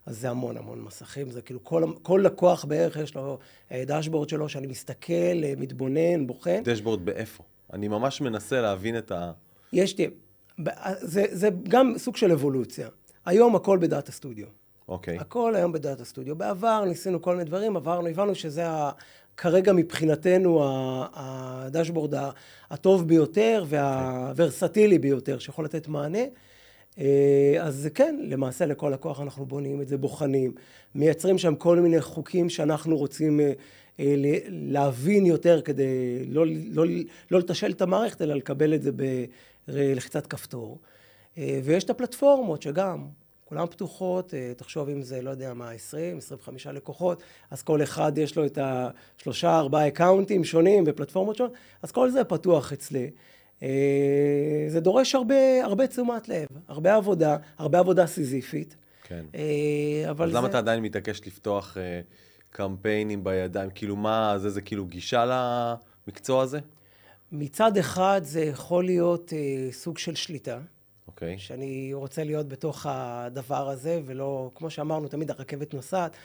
אז 0.09 0.21
זה 0.21 0.31
המון 0.31 0.57
המון 0.57 0.81
מסכים, 0.81 1.31
זה 1.31 1.43
כאילו 1.43 1.65
כל, 1.65 1.85
כל 2.03 2.21
לקוח 2.25 2.65
בערך 2.65 2.97
יש 2.97 3.15
לו 3.15 3.39
אה, 3.73 3.85
דשבורד 3.87 4.29
שלו, 4.29 4.49
שאני 4.49 4.67
מסתכל, 4.67 5.13
אה, 5.45 5.53
מתבונן, 5.57 6.27
בוחן. 6.27 6.63
דשבורד 6.65 7.05
באיפה? 7.05 7.43
אני 7.73 7.89
ממש 7.89 8.21
מנסה 8.21 8.61
להבין 8.61 8.99
את 8.99 9.13
ה... 9.13 9.33
יש, 9.73 9.93
תראה, 9.93 10.11
זה, 11.01 11.25
זה 11.31 11.49
גם 11.69 11.95
סוג 11.97 12.17
של 12.17 12.33
אבולוציה. 12.33 12.89
היום 13.27 13.57
הכל 13.57 13.79
בדאטה 13.81 14.13
סטודיו. 14.13 14.47
אוקיי. 14.89 15.19
הכל 15.19 15.55
היום 15.57 15.73
בדאטה 15.73 16.05
סטודיו. 16.05 16.37
בעבר 16.37 16.85
ניסינו 16.85 17.23
כל 17.23 17.33
מיני 17.33 17.45
דברים, 17.45 17.77
עברנו, 17.77 18.09
הבנו 18.09 18.35
שזה 18.35 18.69
ה... 18.69 18.91
כרגע 19.37 19.73
מבחינתנו 19.73 20.61
הדשבורד 21.15 22.15
הטוב 22.71 23.09
ביותר 23.09 23.65
והוורסטילי 23.69 24.99
ביותר 24.99 25.39
שיכול 25.39 25.65
לתת 25.65 25.89
מענה. 25.89 26.23
אה, 26.99 27.57
אז 27.61 27.89
כן, 27.95 28.17
למעשה 28.23 28.67
לכל 28.67 28.91
לקוח 28.95 29.21
אנחנו 29.21 29.47
בונים 29.47 29.83
את 29.83 29.89
זה, 29.89 29.97
בוחנים, 29.97 30.53
מייצרים 30.95 31.39
שם 31.39 31.55
כל 31.55 31.81
מיני 31.81 32.01
חוקים 32.01 32.51
שאנחנו 32.51 32.97
רוצים 32.97 33.41
אה, 33.41 33.53
אה, 34.01 34.15
להבין 34.49 35.27
יותר 35.27 35.61
כדי 35.61 36.25
לא, 36.27 36.47
לא, 36.71 36.85
לא 37.31 37.39
לתשאל 37.39 37.71
את 37.71 37.83
המערכת, 37.83 38.23
אלא 38.23 38.35
לקבל 38.35 38.75
את 38.75 38.83
זה 38.83 38.91
בלחיצת 39.69 40.27
כפתור. 40.27 40.79
ויש 41.65 41.85
את 41.85 41.91
הפלטפורמות 41.91 42.63
שגם, 42.63 43.07
כולן 43.45 43.67
פתוחות, 43.67 44.35
תחשוב 44.57 44.89
אם 44.89 45.03
זה, 45.03 45.23
לא 45.23 45.31
יודע 45.31 45.55
מה, 45.55 45.71
20, 45.71 46.19
25 46.19 46.67
לקוחות, 46.67 47.23
אז 47.51 47.63
כל 47.63 47.83
אחד 47.83 48.19
יש 48.19 48.37
לו 48.37 48.47
את 48.47 48.59
השלושה, 48.63 49.59
ארבעה 49.59 49.89
אקאונטים 49.89 50.45
שונים 50.45 50.85
ופלטפורמות 50.87 51.37
שונות, 51.37 51.53
אז 51.83 51.93
כל 51.93 52.11
זה 52.11 52.25
פתוח 52.25 52.73
אצלי. 52.73 53.11
אה, 53.63 54.67
זה 54.69 54.81
דורש 54.81 55.15
הרבה, 55.15 55.65
הרבה 55.65 55.87
תשומת 55.87 56.29
לב, 56.29 56.47
הרבה 56.69 56.95
עבודה, 56.95 57.37
הרבה 57.59 57.79
עבודה 57.79 58.07
סיזיפית. 58.07 58.77
כן. 59.05 59.25
אה, 59.35 60.11
אבל 60.11 60.27
אז 60.27 60.33
זה... 60.33 60.39
למה 60.39 60.49
אתה 60.49 60.59
עדיין 60.59 60.83
מתעקש 60.83 61.21
לפתוח 61.27 61.77
אה, 61.79 62.01
קמפיינים 62.51 63.25
בידיים? 63.25 63.71
כאילו, 63.75 63.97
מה 63.97 64.35
זה, 64.39 64.51
זה 64.51 64.61
כאילו 64.61 64.87
גישה 64.87 65.25
למקצוע 66.07 66.43
הזה? 66.43 66.59
מצד 67.33 67.77
אחד 67.77 68.21
זה 68.25 68.41
יכול 68.41 68.85
להיות 68.85 69.33
אה, 69.33 69.73
סוג 69.73 69.99
של 69.99 70.15
שליטה, 70.15 70.59
אוקיי. 71.09 71.39
שאני 71.39 71.91
רוצה 71.93 72.25
להיות 72.25 72.49
בתוך 72.49 72.87
הדבר 72.89 73.69
הזה, 73.69 74.01
ולא, 74.05 74.51
כמו 74.55 74.71
שאמרנו, 74.71 75.09
תמיד 75.09 75.31
הרכבת 75.31 75.75
נוסעת, 75.75 76.17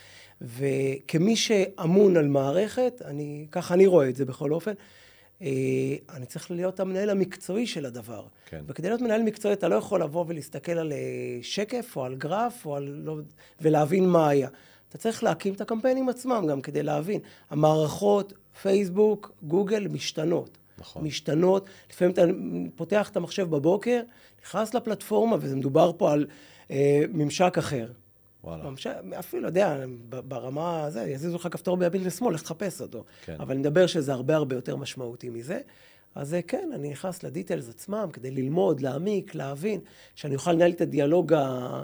וכמי 0.41 1.35
שאמון 1.35 2.17
על 2.17 2.27
מערכת, 2.27 3.01
אני, 3.05 3.47
ככה 3.51 3.73
אני 3.73 3.87
רואה 3.87 4.09
את 4.09 4.15
זה 4.15 4.25
בכל 4.25 4.51
אופן, 4.51 4.73
אני 6.09 6.25
צריך 6.25 6.51
להיות 6.51 6.79
המנהל 6.79 7.09
המקצועי 7.09 7.67
של 7.67 7.85
הדבר. 7.85 8.25
כן. 8.45 8.63
וכדי 8.67 8.87
להיות 8.87 9.01
מנהל 9.01 9.23
מקצועי, 9.23 9.53
אתה 9.53 9.67
לא 9.67 9.75
יכול 9.75 10.01
לבוא 10.01 10.25
ולהסתכל 10.27 10.71
על 10.71 10.91
אה, 10.91 10.97
שקף, 11.41 11.93
או 11.95 12.05
על 12.05 12.15
גרף, 12.15 12.65
או 12.65 12.75
על... 12.75 13.01
לא, 13.03 13.17
ולהבין 13.61 14.09
מה 14.09 14.29
היה. 14.29 14.49
אתה 14.89 14.97
צריך 14.97 15.23
להקים 15.23 15.53
את 15.53 15.61
הקמפיינים 15.61 16.09
עצמם 16.09 16.45
גם 16.49 16.61
כדי 16.61 16.83
להבין. 16.83 17.21
המערכות, 17.49 18.33
פייסבוק, 18.61 19.31
גוגל, 19.43 19.87
משתנות. 19.87 20.57
נכון. 20.77 21.03
משתנות. 21.03 21.69
לפעמים 21.89 22.13
אתה 22.13 22.21
פותח 22.75 23.09
את 23.09 23.17
המחשב 23.17 23.49
בבוקר, 23.49 24.01
נכנס 24.45 24.73
לפלטפורמה, 24.73 25.37
וזה 25.39 25.55
מדובר 25.55 25.91
פה 25.97 26.13
על 26.13 26.25
אה, 26.71 27.03
ממשק 27.13 27.57
אחר. 27.57 27.87
וואלה. 28.43 28.69
ממשק, 28.69 28.95
אפילו, 29.19 29.47
יודע, 29.47 29.77
ברמה 30.09 30.83
הזה, 30.83 31.01
יזיזו 31.01 31.35
לך 31.35 31.47
כפתור 31.51 31.77
בימין 31.77 32.01
ושמאל, 32.07 32.33
לך 32.33 32.41
תחפש 32.41 32.81
אותו. 32.81 33.03
כן. 33.25 33.35
אבל 33.39 33.57
נדבר 33.57 33.87
שזה 33.87 34.13
הרבה 34.13 34.35
הרבה 34.35 34.55
יותר 34.55 34.75
משמעותי 34.75 35.29
מזה. 35.29 35.59
אז 36.15 36.33
אה, 36.33 36.41
כן, 36.41 36.69
אני 36.75 36.89
נכנס 36.89 37.23
לדיטיילס 37.23 37.69
עצמם 37.69 38.09
כדי 38.13 38.31
ללמוד, 38.31 38.81
להעמיק, 38.81 39.35
להבין, 39.35 39.79
שאני 40.15 40.35
אוכל 40.35 40.51
לנהל 40.51 40.71
את 40.71 40.81
הדיאלוג, 40.81 41.33
ה... 41.33 41.83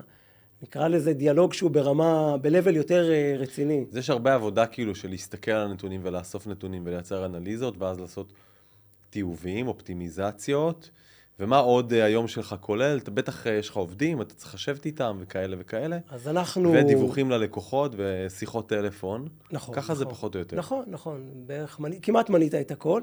נקרא 0.63 0.87
לזה 0.87 1.13
דיאלוג 1.13 1.53
שהוא 1.53 1.71
ברמה, 1.71 2.37
ב-level 2.41 2.71
יותר 2.71 3.11
אה, 3.11 3.35
רציני. 3.37 3.85
אז 3.91 3.97
יש 3.97 4.09
הרבה 4.09 4.33
עבודה 4.33 4.65
כאילו 4.65 4.95
של 4.95 5.09
להסתכל 5.09 5.51
על 5.51 5.69
הנתונים 5.69 6.01
ולאסוף 6.03 6.47
נתונים 6.47 6.81
ולייצר 6.85 7.25
אנליזות, 7.25 7.77
ואז 7.77 7.99
לעשות 7.99 8.33
טיובים, 9.09 9.67
אופטימיזציות. 9.67 10.89
ומה 11.39 11.57
עוד 11.57 11.93
אה, 11.93 12.03
היום 12.03 12.27
שלך 12.27 12.55
כולל? 12.61 12.97
אתה 12.97 13.11
בטח 13.11 13.47
אה, 13.47 13.53
יש 13.53 13.69
לך 13.69 13.75
עובדים, 13.75 14.21
אתה 14.21 14.33
צריך 14.33 14.53
לשבת 14.53 14.85
איתם 14.85 15.17
וכאלה 15.19 15.55
וכאלה. 15.59 15.97
אז 16.09 16.27
אנחנו... 16.27 16.71
ודיווחים 16.73 17.31
ללקוחות 17.31 17.95
ושיחות 17.97 18.69
טלפון. 18.69 19.27
נכון. 19.51 19.75
ככה 19.75 19.95
זה 19.95 20.03
נכון. 20.03 20.15
פחות 20.15 20.35
או 20.35 20.39
יותר. 20.39 20.57
נכון, 20.57 20.83
נכון. 20.87 21.31
בערך, 21.33 21.79
מנ... 21.79 21.99
כמעט 21.99 22.29
מנית 22.29 22.55
את 22.55 22.71
הכל, 22.71 23.01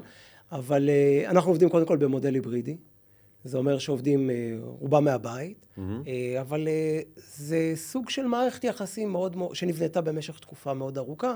אבל 0.51 0.89
uh, 0.89 1.29
אנחנו 1.29 1.51
עובדים 1.51 1.69
קודם 1.69 1.85
כל 1.85 1.97
במודל 1.97 2.33
היברידי. 2.33 2.77
זה 3.43 3.57
אומר 3.57 3.79
שעובדים 3.79 4.29
uh, 4.29 4.33
רובם 4.79 5.03
מהבית, 5.03 5.65
uh, 5.75 5.79
אבל 6.41 6.67
uh, 6.67 7.19
זה 7.19 7.71
סוג 7.75 8.09
של 8.09 8.25
מערכת 8.25 8.63
יחסים 8.63 9.11
מאוד, 9.11 9.35
מאוד, 9.35 9.55
שנבנתה 9.55 10.01
במשך 10.01 10.39
תקופה 10.39 10.73
מאוד 10.73 10.97
ארוכה, 10.97 11.35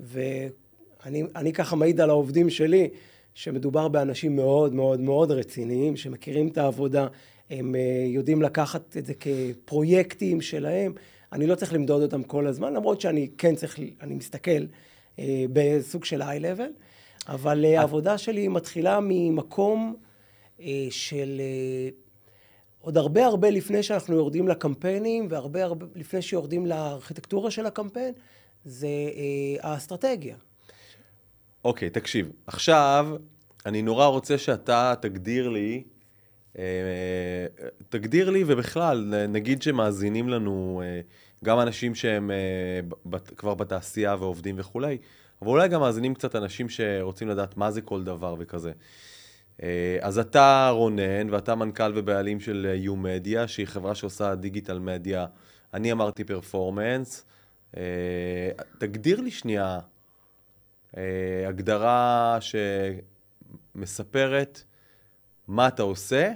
ואני 0.00 1.22
אני 1.36 1.52
ככה 1.52 1.76
מעיד 1.76 2.00
על 2.00 2.10
העובדים 2.10 2.50
שלי, 2.50 2.88
שמדובר 3.34 3.88
באנשים 3.88 4.36
מאוד 4.36 4.74
מאוד 4.74 5.00
מאוד 5.00 5.30
רציניים, 5.30 5.96
שמכירים 5.96 6.48
את 6.48 6.58
העבודה, 6.58 7.06
הם 7.50 7.74
uh, 7.74 7.78
יודעים 8.08 8.42
לקחת 8.42 8.96
את 8.96 9.06
זה 9.06 9.12
כפרויקטים 9.14 10.40
שלהם. 10.40 10.92
אני 11.32 11.46
לא 11.46 11.54
צריך 11.54 11.72
למדוד 11.72 12.02
אותם 12.02 12.22
כל 12.22 12.46
הזמן, 12.46 12.74
למרות 12.74 13.00
שאני 13.00 13.28
כן 13.38 13.54
צריך, 13.54 13.78
אני 14.00 14.14
מסתכל 14.14 14.50
אה, 15.18 15.44
בסוג 15.52 16.04
של 16.04 16.22
איי-לבל, 16.22 16.70
אבל 17.28 17.64
אה, 17.64 17.80
העבודה 17.80 18.18
שלי 18.18 18.48
מתחילה 18.48 18.98
ממקום 19.02 19.96
אה, 20.60 20.86
של 20.90 21.40
אה, 21.40 21.88
עוד 22.80 22.98
הרבה 22.98 23.26
הרבה 23.26 23.50
לפני 23.50 23.82
שאנחנו 23.82 24.14
יורדים 24.14 24.48
לקמפיינים, 24.48 25.26
והרבה 25.30 25.64
הרבה 25.64 25.86
לפני 25.94 26.22
שיורדים 26.22 26.66
לארכיטקטורה 26.66 27.50
של 27.50 27.66
הקמפיין, 27.66 28.14
זה 28.64 28.86
אה, 28.86 29.70
האסטרטגיה. 29.70 30.36
אוקיי, 31.64 31.90
תקשיב. 31.90 32.30
עכשיו, 32.46 33.16
אני 33.66 33.82
נורא 33.82 34.06
רוצה 34.06 34.38
שאתה 34.38 34.94
תגדיר 35.00 35.48
לי, 35.48 35.82
אה, 36.58 36.64
תגדיר 37.88 38.30
לי, 38.30 38.44
ובכלל, 38.46 39.26
נגיד 39.28 39.62
שמאזינים 39.62 40.28
לנו 40.28 40.82
אה, 40.84 41.00
גם 41.44 41.60
אנשים 41.60 41.94
שהם 41.94 42.30
אה, 42.30 43.18
כבר 43.36 43.54
בתעשייה 43.54 44.16
ועובדים 44.18 44.54
וכולי, 44.58 44.98
אבל 45.42 45.50
אולי 45.50 45.68
גם 45.68 45.80
מאזינים 45.80 46.14
קצת 46.14 46.36
אנשים 46.36 46.68
שרוצים 46.68 47.28
לדעת 47.28 47.56
מה 47.56 47.70
זה 47.70 47.80
כל 47.80 48.04
דבר 48.04 48.36
וכזה. 48.38 48.72
אז 50.00 50.18
אתה 50.18 50.70
רונן, 50.72 51.30
ואתה 51.30 51.54
מנכ"ל 51.54 51.92
ובעלים 51.94 52.40
של 52.40 52.72
יו-מדיה, 52.74 53.48
שהיא 53.48 53.66
חברה 53.66 53.94
שעושה 53.94 54.34
דיגיטל 54.34 54.78
מדיה. 54.78 55.26
אני 55.74 55.92
אמרתי 55.92 56.24
פרפורמנס. 56.24 57.24
תגדיר 58.78 59.20
לי 59.20 59.30
שנייה 59.30 59.78
הגדרה 61.48 62.38
שמספרת 63.74 64.62
מה 65.48 65.68
אתה 65.68 65.82
עושה, 65.82 66.32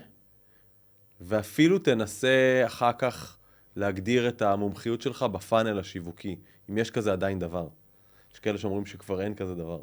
ואפילו 1.20 1.78
תנסה 1.78 2.62
אחר 2.66 2.92
כך 2.98 3.38
להגדיר 3.76 4.28
את 4.28 4.42
המומחיות 4.42 5.02
שלך 5.02 5.22
בפאנל 5.22 5.78
השיווקי, 5.78 6.36
אם 6.70 6.78
יש 6.78 6.90
כזה 6.90 7.12
עדיין 7.12 7.38
דבר. 7.38 7.68
יש 8.34 8.38
כאלה 8.38 8.58
שאומרים 8.58 8.86
שכבר 8.86 9.22
אין 9.22 9.34
כזה 9.34 9.54
דבר. 9.54 9.80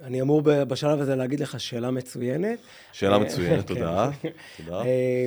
אני 0.00 0.20
אמור 0.20 0.42
בשלב 0.42 1.00
הזה 1.00 1.16
להגיד 1.16 1.40
לך 1.40 1.60
שאלה 1.60 1.90
מצוינת. 1.90 2.58
שאלה 2.92 3.14
אה, 3.14 3.18
מצוינת, 3.18 3.66
כן. 3.68 3.74
תודה. 3.74 4.10
תודה. 4.56 4.82
אה, 4.84 5.26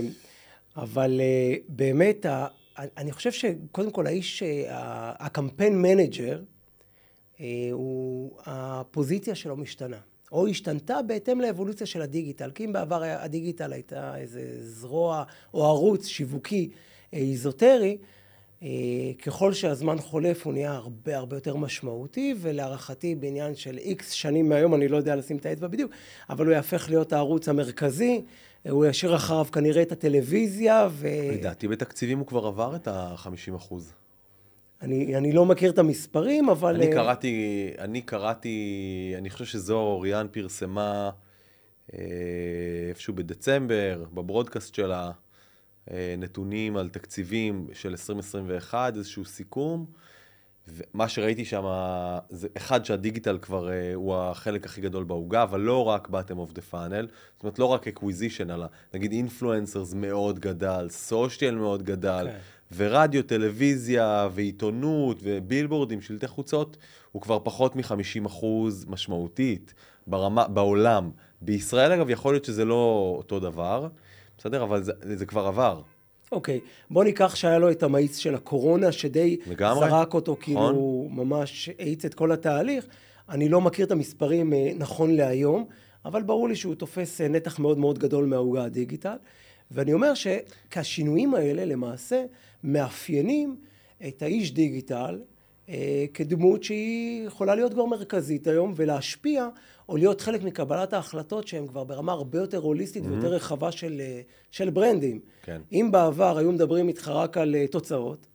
אבל 0.77 1.21
אה, 1.21 1.55
באמת, 1.67 2.25
אני 2.77 3.11
חושב 3.11 3.31
שקודם 3.31 3.91
כל 3.91 4.07
האיש, 4.07 4.43
אה, 4.43 5.13
ה-campaign 5.19 5.81
manager, 5.81 6.37
אה, 6.37 6.56
הוא, 7.71 8.31
הפוזיציה 8.45 9.35
שלו 9.35 9.57
משתנה. 9.57 9.97
או 10.31 10.47
השתנתה 10.47 11.01
בהתאם 11.01 11.41
לאבולוציה 11.41 11.87
של 11.87 12.01
הדיגיטל. 12.01 12.51
כי 12.55 12.65
אם 12.65 12.73
בעבר 12.73 13.03
הדיגיטל 13.03 13.73
הייתה 13.73 14.17
איזה 14.17 14.41
זרוע 14.61 15.23
או 15.53 15.65
ערוץ 15.65 16.05
שיווקי 16.05 16.69
אה, 17.13 17.19
איזוטרי, 17.19 17.97
אה, 18.63 18.67
ככל 19.25 19.53
שהזמן 19.53 19.97
חולף 19.97 20.45
הוא 20.45 20.53
נהיה 20.53 20.71
הרבה 20.71 21.17
הרבה 21.17 21.37
יותר 21.37 21.55
משמעותי, 21.55 22.35
ולהערכתי 22.41 23.15
בעניין 23.15 23.55
של 23.55 23.77
איקס 23.77 24.11
שנים 24.11 24.49
מהיום, 24.49 24.75
אני 24.75 24.87
לא 24.87 24.97
יודע 24.97 25.15
לשים 25.15 25.37
את 25.37 25.45
האצבע 25.45 25.67
בדיוק, 25.67 25.91
אבל 26.29 26.45
הוא 26.45 26.53
יהפך 26.53 26.89
להיות 26.89 27.13
הערוץ 27.13 27.49
המרכזי, 27.49 28.21
אה, 28.65 28.71
הוא 28.71 28.85
ישאיר 28.85 29.15
אחריו 29.15 29.45
כנראה 29.51 29.81
את 29.81 29.91
הטלוויזיה, 29.91 30.87
ו... 30.91 31.07
לדעתי 31.31 31.67
בתקציבים 31.67 32.19
הוא 32.19 32.27
כבר 32.27 32.47
עבר 32.47 32.75
את 32.75 32.87
ה-50 32.87 33.55
אחוז. 33.55 33.93
אני, 34.81 35.17
אני 35.17 35.31
לא 35.31 35.45
מכיר 35.45 35.71
את 35.71 35.77
המספרים, 35.77 36.49
אבל... 36.49 36.75
אני 36.75 36.87
אה, 36.87 36.91
קראתי, 36.91 37.71
אני 37.79 38.01
קראתי, 38.01 39.13
אני 39.17 39.29
חושב 39.29 39.45
שזוהר 39.45 39.85
אוריאן 39.85 40.27
פרסמה 40.31 41.09
אה, 41.93 41.99
איפשהו 42.89 43.13
בדצמבר, 43.13 44.03
בברודקאסט 44.13 44.75
שלה, 44.75 45.11
אה, 45.91 46.15
נתונים 46.17 46.77
על 46.77 46.89
תקציבים 46.89 47.67
של 47.73 47.89
2021, 47.89 48.95
איזשהו 48.95 49.25
סיכום. 49.25 49.85
ומה 50.67 51.09
שראיתי 51.09 51.45
שם, 51.45 51.63
זה 52.29 52.47
אחד 52.57 52.85
שהדיגיטל 52.85 53.37
כבר 53.41 53.69
אה, 53.69 53.93
הוא 53.93 54.15
החלק 54.15 54.65
הכי 54.65 54.81
גדול 54.81 55.03
בעוגה, 55.03 55.43
אבל 55.43 55.59
לא 55.59 55.85
רק 55.85 56.07
bottom 56.07 56.49
of 56.49 56.53
the 56.53 56.73
funnel, 56.73 57.07
זאת 57.35 57.43
אומרת 57.43 57.59
לא 57.59 57.65
רק 57.65 57.87
acquisition, 57.87 58.53
אלא 58.53 58.65
נגיד 58.93 59.11
אינפלואנסרס 59.11 59.93
מאוד 59.93 60.39
גדל, 60.39 60.87
סושיאל 60.89 61.55
מאוד 61.55 61.83
גדל, 61.83 62.27
כן. 62.31 62.37
ורדיו, 62.75 63.23
טלוויזיה, 63.23 64.29
ועיתונות, 64.31 65.17
ובילבורדים, 65.23 66.01
שלטי 66.01 66.27
חוצות, 66.27 66.77
הוא 67.11 67.21
כבר 67.21 67.39
פחות 67.43 67.75
מ-50% 67.75 68.45
משמעותית 68.87 69.73
ברמה, 70.07 70.47
בעולם. 70.47 71.11
בישראל, 71.41 71.91
אגב, 71.91 72.09
יכול 72.09 72.33
להיות 72.33 72.45
שזה 72.45 72.65
לא 72.65 73.13
אותו 73.17 73.39
דבר, 73.39 73.87
בסדר? 74.37 74.63
אבל 74.63 74.83
זה, 74.83 74.91
זה 75.01 75.25
כבר 75.25 75.47
עבר. 75.47 75.81
אוקיי, 76.31 76.59
בוא 76.89 77.03
ניקח 77.03 77.35
שהיה 77.35 77.59
לו 77.59 77.71
את 77.71 77.83
המאיץ 77.83 78.17
של 78.17 78.35
הקורונה, 78.35 78.91
שדי 78.91 79.37
לגמרי. 79.47 79.89
זרק 79.89 80.13
אותו, 80.13 80.31
נכון. 80.31 80.43
כאילו 80.43 81.07
ממש 81.11 81.69
האיץ 81.79 82.05
את 82.05 82.13
כל 82.13 82.31
התהליך. 82.31 82.85
אני 83.29 83.49
לא 83.49 83.61
מכיר 83.61 83.85
את 83.85 83.91
המספרים 83.91 84.53
אה, 84.53 84.71
נכון 84.77 85.15
להיום, 85.15 85.65
אבל 86.05 86.23
ברור 86.23 86.49
לי 86.49 86.55
שהוא 86.55 86.75
תופס 86.75 87.21
אה, 87.21 87.27
נתח 87.27 87.59
מאוד 87.59 87.77
מאוד 87.77 87.99
גדול 87.99 88.25
מהעוגה 88.25 88.63
הדיגיטל. 88.63 89.15
ואני 89.71 89.93
אומר 89.93 90.13
שכשהשינויים 90.13 91.33
האלה 91.33 91.65
למעשה 91.65 92.23
מאפיינים 92.63 93.55
את 94.07 94.21
האיש 94.21 94.53
דיגיטל 94.53 95.21
אה, 95.69 96.05
כדמות 96.13 96.63
שהיא 96.63 97.27
יכולה 97.27 97.55
להיות 97.55 97.73
כבר 97.73 97.85
מרכזית 97.85 98.47
היום 98.47 98.73
ולהשפיע 98.75 99.47
או 99.89 99.97
להיות 99.97 100.21
חלק 100.21 100.43
מקבלת 100.43 100.93
ההחלטות 100.93 101.47
שהן 101.47 101.67
כבר 101.67 101.83
ברמה 101.83 102.11
הרבה 102.11 102.37
יותר 102.37 102.57
הוליסטית 102.57 103.03
mm-hmm. 103.03 103.07
ויותר 103.07 103.27
רחבה 103.27 103.71
של, 103.71 103.97
אה, 103.99 104.21
של 104.51 104.69
ברנדים. 104.69 105.19
כן. 105.43 105.61
אם 105.71 105.89
בעבר 105.91 106.37
היו 106.37 106.51
מדברים 106.51 106.87
איתך 106.87 107.07
רק 107.07 107.37
על 107.37 107.55
אה, 107.55 107.67
תוצאות, 107.67 108.27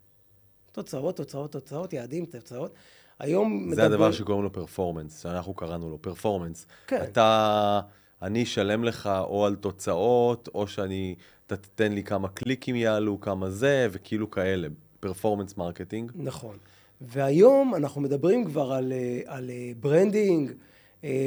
תוצאות, 0.73 1.17
תוצאות, 1.17 1.53
תוצאות, 1.53 1.93
יעדים, 1.93 2.27
תוצאות, 2.27 2.75
היום 3.19 3.75
זה 3.75 3.85
הדבר 3.85 4.13
שקוראים 4.13 4.45
לו 4.45 4.53
performance, 4.53 5.23
שאנחנו 5.23 5.55
קראנו 5.55 5.91
לו 5.91 6.03
performance. 6.03 6.67
כן. 6.87 7.03
אתה, 7.03 7.81
אני 8.23 8.43
אשלם 8.43 8.85
לך 8.85 9.11
או 9.25 9.47
על 9.47 9.55
תוצאות, 9.55 10.49
או 10.55 10.67
שאני, 10.67 11.15
אתה 11.47 11.57
תתן 11.57 11.93
לי 11.93 12.03
כמה 12.03 12.29
קליקים 12.29 12.77
יעלו, 12.77 13.21
כמה 13.21 13.51
זה, 13.51 13.89
וכאילו 13.93 14.31
כאלה, 14.31 14.69
performance 15.01 15.57
marketing. 15.57 16.13
נכון. 16.15 16.57
והיום 17.01 17.75
אנחנו 17.75 18.01
מדברים 18.01 18.45
כבר 18.45 18.73
על, 18.73 18.93
אה, 18.93 19.21
על 19.27 19.51
branding, 19.81 20.53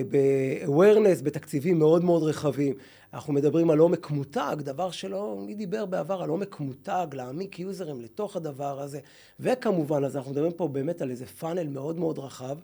ב-awareness, 0.09 1.23
בתקציבים 1.23 1.79
מאוד 1.79 2.03
מאוד 2.03 2.23
רחבים. 2.23 2.75
אנחנו 3.13 3.33
מדברים 3.33 3.69
על 3.69 3.79
עומק 3.79 4.09
מותג, 4.09 4.55
דבר 4.59 4.91
שלא, 4.91 5.43
מי 5.45 5.55
דיבר 5.55 5.85
בעבר 5.85 6.21
על 6.21 6.29
עומק 6.29 6.59
מותג, 6.59 7.07
להעמיק 7.13 7.59
יוזרים 7.59 8.01
לתוך 8.01 8.35
הדבר 8.35 8.81
הזה. 8.81 8.99
וכמובן, 9.39 10.03
אז 10.03 10.17
אנחנו 10.17 10.31
מדברים 10.31 10.51
פה 10.51 10.67
באמת 10.67 11.01
על 11.01 11.11
איזה 11.11 11.25
פאנל 11.25 11.67
מאוד 11.67 11.99
מאוד 11.99 12.19
רחב, 12.19 12.57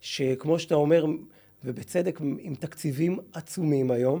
שכמו 0.00 0.58
שאתה 0.58 0.74
אומר, 0.74 1.06
ובצדק, 1.64 2.20
עם 2.38 2.54
תקציבים 2.54 3.18
עצומים 3.32 3.90
היום. 3.90 4.20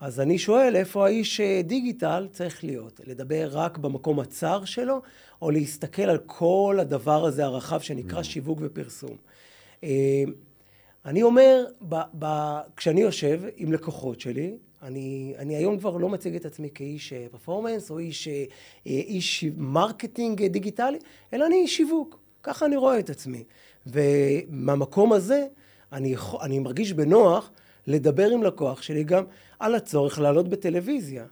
אז 0.00 0.20
אני 0.20 0.38
שואל, 0.38 0.76
איפה 0.76 1.06
האיש 1.06 1.40
דיגיטל 1.64 2.28
צריך 2.32 2.64
להיות? 2.64 3.00
לדבר 3.06 3.48
רק 3.52 3.78
במקום 3.78 4.20
הצר 4.20 4.64
שלו, 4.64 5.02
או 5.42 5.50
להסתכל 5.50 6.02
על 6.02 6.18
כל 6.26 6.78
הדבר 6.80 7.24
הזה 7.24 7.44
הרחב 7.44 7.80
שנקרא 7.80 8.20
mm. 8.20 8.24
שיווק 8.24 8.58
ופרסום? 8.62 9.16
אה, 9.84 10.24
אני 11.04 11.22
אומר, 11.22 11.64
ב, 11.88 11.96
ב, 12.18 12.56
כשאני 12.76 13.00
יושב 13.00 13.40
עם 13.56 13.72
לקוחות 13.72 14.20
שלי, 14.20 14.56
אני, 14.82 15.34
אני 15.38 15.56
היום 15.56 15.78
כבר 15.78 15.96
לא 15.96 16.08
מציג 16.08 16.36
את 16.36 16.44
עצמי 16.44 16.68
כאיש 16.74 17.12
פרפורמנס 17.30 17.90
או 17.90 17.98
איש, 17.98 18.28
אה, 18.28 18.44
איש 18.86 19.44
marketing 19.56 20.46
דיגיטלי, 20.46 20.98
אלא 21.32 21.46
אני 21.46 21.56
איש 21.56 21.76
שיווק. 21.76 22.18
ככה 22.42 22.66
אני 22.66 22.76
רואה 22.76 22.98
את 22.98 23.10
עצמי. 23.10 23.44
ומהמקום 23.86 25.12
הזה, 25.12 25.46
אני, 25.92 26.14
אני 26.42 26.58
מרגיש 26.58 26.92
בנוח 26.92 27.50
לדבר 27.86 28.30
עם 28.30 28.42
לקוח 28.42 28.82
שלי 28.82 29.04
גם 29.04 29.24
על 29.58 29.74
הצורך 29.74 30.18
לעלות 30.18 30.48
בטלוויזיה. 30.48 31.24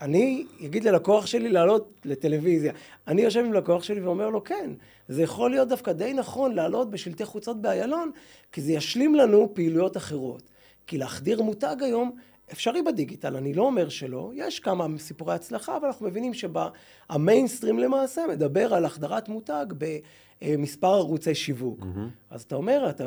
אני 0.00 0.46
אגיד 0.64 0.84
ללקוח 0.84 1.26
שלי 1.26 1.48
לעלות 1.48 2.00
לטלוויזיה. 2.04 2.72
אני 3.08 3.22
יושב 3.22 3.44
עם 3.44 3.52
לקוח 3.52 3.82
שלי 3.82 4.00
ואומר 4.00 4.30
לו, 4.30 4.44
כן, 4.44 4.70
זה 5.08 5.22
יכול 5.22 5.50
להיות 5.50 5.68
דווקא 5.68 5.92
די 5.92 6.12
נכון 6.12 6.54
לעלות 6.54 6.90
בשלטי 6.90 7.24
חוצות 7.24 7.62
באיילון, 7.62 8.10
כי 8.52 8.60
זה 8.60 8.72
ישלים 8.72 9.14
לנו 9.14 9.50
פעילויות 9.54 9.96
אחרות. 9.96 10.42
כי 10.86 10.98
להחדיר 10.98 11.42
מותג 11.42 11.76
היום 11.80 12.16
אפשרי 12.52 12.82
בדיגיטל, 12.82 13.36
אני 13.36 13.54
לא 13.54 13.62
אומר 13.62 13.88
שלא, 13.88 14.30
יש 14.34 14.60
כמה 14.60 14.86
סיפורי 14.98 15.34
הצלחה, 15.34 15.76
אבל 15.76 15.86
אנחנו 15.86 16.06
מבינים 16.06 16.32
שהמיינסטרים 16.34 17.78
למעשה 17.78 18.22
מדבר 18.28 18.74
על 18.74 18.84
החדרת 18.84 19.28
מותג 19.28 19.66
במספר 20.42 20.94
ערוצי 20.94 21.34
שיווק. 21.34 21.80
Mm-hmm. 21.80 22.30
אז 22.30 22.42
אתה 22.42 22.54
אומר, 22.54 22.90
אתה 22.90 23.04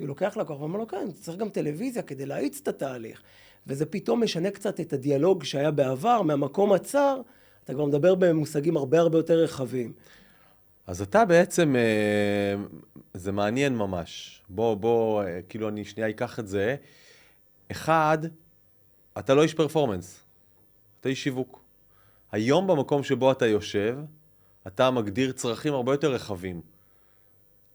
לוקח 0.00 0.36
לקוח 0.36 0.60
ואומר 0.60 0.78
לו, 0.78 0.86
כן, 0.86 1.10
צריך 1.12 1.38
גם 1.38 1.48
טלוויזיה 1.48 2.02
כדי 2.02 2.26
להאיץ 2.26 2.60
את 2.62 2.68
התהליך. 2.68 3.22
וזה 3.66 3.86
פתאום 3.86 4.22
משנה 4.22 4.50
קצת 4.50 4.80
את 4.80 4.92
הדיאלוג 4.92 5.44
שהיה 5.44 5.70
בעבר, 5.70 6.22
מהמקום 6.22 6.72
הצר, 6.72 7.20
אתה 7.64 7.74
כבר 7.74 7.84
מדבר 7.84 8.14
במושגים 8.14 8.76
הרבה 8.76 9.00
הרבה 9.00 9.18
יותר 9.18 9.38
רחבים. 9.38 9.92
אז 10.86 11.02
אתה 11.02 11.24
בעצם, 11.24 11.76
אה, 11.76 12.54
זה 13.14 13.32
מעניין 13.32 13.76
ממש. 13.76 14.42
בוא, 14.48 14.74
בוא, 14.74 15.22
אה, 15.22 15.40
כאילו 15.48 15.68
אני 15.68 15.84
שנייה 15.84 16.08
אקח 16.08 16.38
את 16.38 16.48
זה. 16.48 16.76
אחד, 17.70 18.18
אתה 19.18 19.34
לא 19.34 19.42
איש 19.42 19.54
פרפורמנס, 19.54 20.24
אתה 21.00 21.08
איש 21.08 21.24
שיווק. 21.24 21.60
היום 22.32 22.66
במקום 22.66 23.02
שבו 23.02 23.32
אתה 23.32 23.46
יושב, 23.46 23.98
אתה 24.66 24.90
מגדיר 24.90 25.32
צרכים 25.32 25.74
הרבה 25.74 25.92
יותר 25.92 26.12
רחבים. 26.12 26.60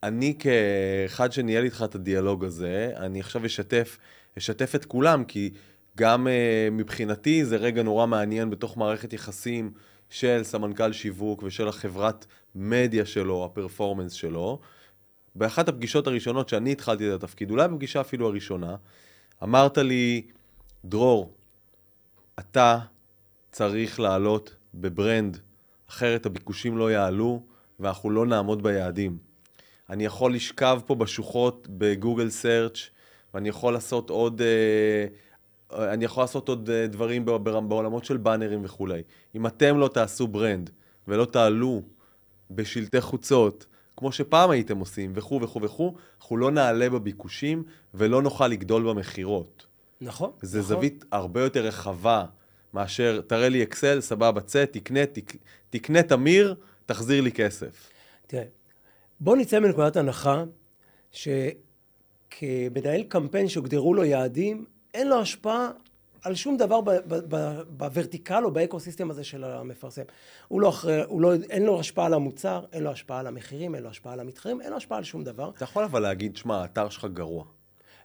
אני 0.03 0.37
כאחד 0.39 1.31
שניהל 1.31 1.63
איתך 1.63 1.83
את 1.85 1.95
הדיאלוג 1.95 2.45
הזה, 2.45 2.93
אני 2.97 3.19
עכשיו 3.19 3.45
אשתף, 3.45 3.97
אשתף 4.37 4.75
את 4.75 4.85
כולם, 4.85 5.23
כי 5.23 5.51
גם 5.97 6.27
uh, 6.27 6.29
מבחינתי 6.71 7.45
זה 7.45 7.55
רגע 7.55 7.83
נורא 7.83 8.05
מעניין 8.05 8.49
בתוך 8.49 8.77
מערכת 8.77 9.13
יחסים 9.13 9.71
של 10.09 10.39
סמנכ"ל 10.43 10.93
שיווק 10.93 11.43
ושל 11.43 11.67
החברת 11.67 12.25
מדיה 12.55 13.05
שלו, 13.05 13.45
הפרפורמנס 13.45 14.13
שלו. 14.13 14.59
באחת 15.35 15.67
הפגישות 15.69 16.07
הראשונות 16.07 16.49
שאני 16.49 16.71
התחלתי 16.71 17.09
את 17.09 17.23
התפקיד, 17.23 17.51
אולי 17.51 17.67
בפגישה 17.67 18.01
אפילו 18.01 18.27
הראשונה, 18.27 18.75
אמרת 19.43 19.77
לי, 19.77 20.21
דרור, 20.85 21.33
אתה 22.39 22.79
צריך 23.51 23.99
לעלות 23.99 24.55
בברנד, 24.73 25.37
אחרת 25.89 26.25
הביקושים 26.25 26.77
לא 26.77 26.91
יעלו 26.91 27.43
ואנחנו 27.79 28.09
לא 28.09 28.25
נעמוד 28.25 28.63
ביעדים. 28.63 29.17
אני 29.89 30.05
יכול 30.05 30.33
לשכב 30.33 30.81
פה 30.85 30.95
בשוחות 30.95 31.67
בגוגל 31.69 32.29
סרצ' 32.29 32.79
ואני 33.33 33.49
יכול 33.49 33.73
לעשות 33.73 34.09
עוד, 34.09 34.41
אה, 34.41 35.93
אני 35.93 36.05
יכול 36.05 36.23
לעשות 36.23 36.49
עוד 36.49 36.69
אה, 36.69 36.87
דברים 36.87 37.25
בעולמות 37.45 38.05
של 38.05 38.17
באנרים 38.17 38.65
וכולי. 38.65 39.01
אם 39.35 39.47
אתם 39.47 39.77
לא 39.77 39.87
תעשו 39.87 40.27
ברנד 40.27 40.69
ולא 41.07 41.25
תעלו 41.25 41.81
בשלטי 42.51 43.01
חוצות, 43.01 43.65
כמו 43.97 44.11
שפעם 44.11 44.49
הייתם 44.49 44.77
עושים, 44.77 45.11
וכו' 45.15 45.41
וכו' 45.41 45.61
וכו', 45.61 45.93
אנחנו 46.21 46.37
לא 46.37 46.51
נעלה 46.51 46.89
בביקושים 46.89 47.63
ולא 47.93 48.21
נוכל 48.21 48.47
לגדול 48.47 48.89
במכירות. 48.89 49.70
נכון. 50.01 50.31
זה 50.41 50.59
נכון. 50.59 50.69
זווית 50.69 51.05
הרבה 51.11 51.41
יותר 51.41 51.65
רחבה 51.65 52.25
מאשר, 52.73 53.21
תראה 53.27 53.49
לי 53.49 53.63
אקסל, 53.63 54.01
סבבה, 54.01 54.41
צא, 54.41 54.65
תקנה, 54.65 55.05
תק, 55.05 55.35
תקנה 55.69 56.03
תמיר, 56.03 56.55
תחזיר 56.85 57.21
לי 57.21 57.31
כסף. 57.31 57.89
תראה, 58.27 58.43
בוא 59.19 59.37
נצא 59.37 59.59
מנקודת 59.59 59.95
הנחה 59.95 60.43
שכמנהל 61.11 63.03
קמפיין 63.07 63.47
שהוגדרו 63.47 63.93
לו 63.93 64.05
יעדים, 64.05 64.65
אין 64.93 65.07
לו 65.07 65.21
השפעה 65.21 65.69
על 66.23 66.35
שום 66.35 66.57
דבר 66.57 66.79
ב 67.69 67.77
vertical 67.77 68.43
או 68.45 68.51
ב 68.51 68.57
ecosystem 68.57 69.11
הזה 69.11 69.23
של 69.23 69.43
המפרסם. 69.43 70.01
הוא 70.47 70.61
לא 70.61 70.69
אחרי, 70.69 71.03
הוא 71.03 71.21
לא, 71.21 71.33
אין 71.49 71.63
לו 71.63 71.79
השפעה 71.79 72.05
על 72.05 72.13
המוצר, 72.13 72.65
אין 72.73 72.83
לו 72.83 72.91
השפעה 72.91 73.19
על 73.19 73.27
המחירים, 73.27 73.75
אין 73.75 73.83
לו 73.83 73.89
השפעה 73.89 74.13
על 74.13 74.19
המתחרים, 74.19 74.61
אין 74.61 74.69
לו 74.69 74.77
השפעה 74.77 74.97
על 74.97 75.03
שום 75.03 75.23
דבר. 75.23 75.51
אתה 75.57 75.63
יכול 75.63 75.83
אבל 75.83 75.99
להגיד, 75.99 76.35
שמע, 76.37 76.61
האתר 76.61 76.89
שלך 76.89 77.05
גרוע. 77.13 77.45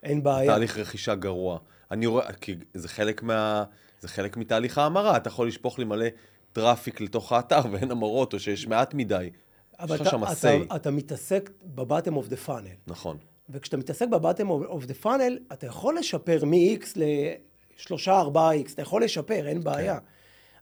אין 0.03 0.23
בעיה. 0.23 0.53
תהליך 0.53 0.79
רכישה 0.79 1.15
גרוע. 1.15 1.59
אני 1.91 2.07
רואה, 2.07 2.33
כי 2.33 2.55
זה 2.75 2.89
חלק 2.89 3.23
מה... 3.23 3.65
זה 4.01 4.09
חלק 4.09 4.37
מתהליך 4.37 4.79
ההמרה, 4.79 5.17
אתה 5.17 5.29
יכול 5.29 5.49
לשפוך 5.49 5.79
לי 5.79 5.85
מלא 5.85 6.07
traffic 6.53 7.01
לתוך 7.01 7.33
האתר 7.33 7.61
ואין 7.73 7.91
המרות, 7.91 8.35
או 8.35 8.41
שיש 8.41 8.67
מעט 8.67 8.95
מדי. 8.95 9.31
אבל 9.79 9.97
אתה, 9.97 10.17
אתה, 10.33 10.77
אתה 10.77 10.91
מתעסק 10.91 11.51
ב 11.65 11.72
bottom 11.72 12.17
of 12.17 12.29
the 12.29 12.37
funnel. 12.37 12.69
נכון. 12.87 13.17
וכשאתה 13.51 13.77
מתעסק 13.77 14.09
ב 14.09 14.15
bottom 14.15 14.51
of 14.51 14.85
the 14.85 14.95
funnel, 14.95 15.39
אתה 15.53 15.67
יכול 15.67 15.99
לשפר 15.99 16.45
מ-X 16.45 16.87
ל-3-4X, 16.97 18.73
אתה 18.73 18.83
יכול 18.83 19.05
לשפר, 19.05 19.47
אין 19.47 19.65
בעיה. 19.65 19.95
כן. 19.95 20.05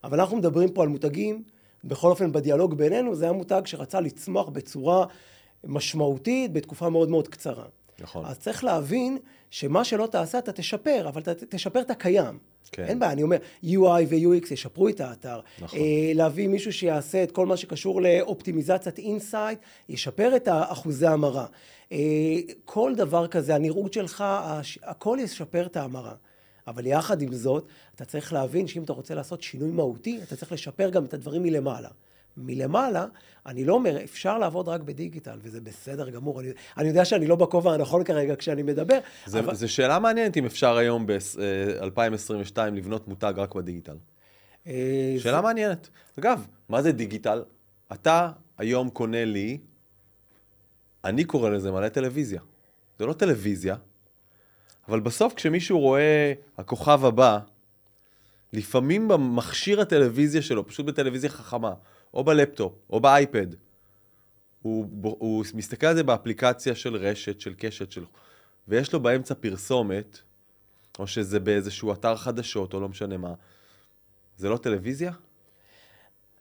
אבל 0.05 0.21
אנחנו 0.21 0.37
מדברים 0.37 0.73
פה 0.73 0.83
על 0.83 0.89
מותגים, 0.89 1.43
בכל 1.85 2.11
אופן 2.11 2.33
בדיאלוג 2.33 2.75
בינינו, 2.75 3.15
זה 3.15 3.25
היה 3.25 3.33
מותג 3.33 3.63
שרצה 3.65 4.01
לצמוח 4.01 4.49
בצורה 4.49 5.07
משמעותית 5.65 6.53
בתקופה 6.53 6.89
מאוד 6.89 7.09
מאוד 7.09 7.29
קצרה. 7.29 7.65
נכון. 8.01 8.25
אז 8.25 8.39
צריך 8.39 8.65
להבין 8.65 9.19
שמה 9.51 9.85
שלא 9.85 10.07
תעשה 10.07 10.39
אתה 10.39 10.53
תשפר, 10.53 11.09
אבל 11.09 11.21
אתה 11.21 11.35
תשפר 11.35 11.81
את 11.81 11.91
הקיים. 11.91 12.39
כן. 12.73 12.85
אין 12.85 12.99
בעיה, 12.99 13.13
אני 13.13 13.23
אומר, 13.23 13.37
UI 13.65 14.05
ו-UX 14.09 14.53
ישפרו 14.53 14.89
את 14.89 15.01
האתר. 15.01 15.41
נכון. 15.61 15.79
אה, 15.79 16.13
להביא 16.15 16.49
מישהו 16.49 16.73
שיעשה 16.73 17.23
את 17.23 17.33
כל 17.33 17.47
מה 17.47 17.57
שקשור 17.57 18.03
לאופטימיזציית 18.03 18.99
on-site, 18.99 19.59
ישפר 19.89 20.37
את 20.37 20.49
אחוזי 20.51 21.07
ההמרה. 21.07 21.47
אה, 21.93 21.99
כל 22.65 22.93
דבר 22.97 23.27
כזה, 23.27 23.55
הנראות 23.55 23.93
שלך, 23.93 24.25
הכל 24.83 25.19
ישפר 25.21 25.67
את 25.67 25.77
ההמרה. 25.77 26.15
אבל 26.67 26.87
יחד 26.87 27.23
עם 27.23 27.35
זאת, 27.35 27.67
אתה 27.95 28.05
צריך 28.05 28.33
להבין 28.33 28.67
שאם 28.67 28.83
אתה 28.83 28.93
רוצה 28.93 29.15
לעשות 29.15 29.43
שינוי 29.43 29.71
מהותי, 29.71 30.21
אתה 30.23 30.37
צריך 30.37 30.53
לשפר 30.53 30.91
גם 30.91 31.05
את 31.05 31.15
הדברים 31.15 31.43
מלמעלה. 31.43 31.89
מלמעלה, 32.37 33.07
אני 33.47 33.65
לא 33.65 33.75
אומר, 33.75 34.05
אפשר 34.05 34.39
לעבוד 34.39 34.69
רק 34.69 34.81
בדיגיטל, 34.81 35.39
וזה 35.43 35.61
בסדר 35.61 36.11
גמור. 36.11 36.41
אני, 36.41 36.49
אני 36.77 36.89
יודע 36.89 37.05
שאני 37.05 37.27
לא 37.27 37.37
בכובע 37.37 37.75
הנכון 37.75 38.05
כרגע 38.05 38.37
כשאני 38.37 38.63
מדבר. 38.63 38.99
זה, 39.27 39.39
אבל... 39.39 39.55
זו 39.55 39.73
שאלה 39.73 39.99
מעניינת 39.99 40.37
אם 40.37 40.47
אפשר 40.47 40.77
היום 40.77 41.07
ב-2022 41.07 42.59
אה, 42.59 42.71
לבנות 42.71 43.09
מותג 43.09 43.33
רק 43.37 43.55
בדיגיטל. 43.55 43.97
אה, 44.67 45.17
שאלה 45.19 45.37
זה... 45.37 45.43
מעניינת. 45.43 45.89
אגב, 46.19 46.47
מה 46.69 46.83
זה 46.83 46.93
דיגיטל? 46.93 47.43
אתה 47.93 48.31
היום 48.59 48.91
קונה 48.91 49.25
לי, 49.25 49.59
אני 51.05 51.25
קורא 51.25 51.51
לזה 51.51 51.71
מלא 51.71 51.89
טלוויזיה. 51.89 52.41
זה 52.99 53.07
לא 53.07 53.13
טלוויזיה, 53.13 53.77
אבל 54.89 55.01
בסוף 55.01 55.35
כשמישהו 55.35 55.81
רואה 55.81 56.33
הכוכב 56.59 57.05
הבא, 57.05 57.39
לפעמים 58.53 59.09
במכשיר 59.09 59.81
הטלוויזיה 59.81 60.43
שלו, 60.43 60.67
פשוט 60.67 60.87
בטלוויזיה 60.87 61.31
חכמה, 61.31 61.73
או 62.15 62.25
בלפטופ, 62.25 62.73
או 62.91 63.01
באייפד. 63.01 63.47
הוא, 64.63 64.87
הוא 65.03 65.45
מסתכל 65.55 65.87
על 65.87 65.97
זה 65.97 66.03
באפליקציה 66.03 66.75
של 66.75 66.97
רשת, 66.97 67.41
של 67.41 67.55
קשת, 67.59 67.93
של... 67.93 68.05
ויש 68.69 68.93
לו 68.93 69.01
באמצע 69.01 69.35
פרסומת, 69.35 70.19
או 70.99 71.07
שזה 71.07 71.41
באיזשהו 71.41 71.93
אתר 71.93 72.17
חדשות, 72.17 72.75
או 72.75 72.81
לא 72.81 72.89
משנה 72.89 73.17
מה. 73.17 73.35
זה 74.37 74.49
לא 74.49 74.57
טלוויזיה? 74.57 75.13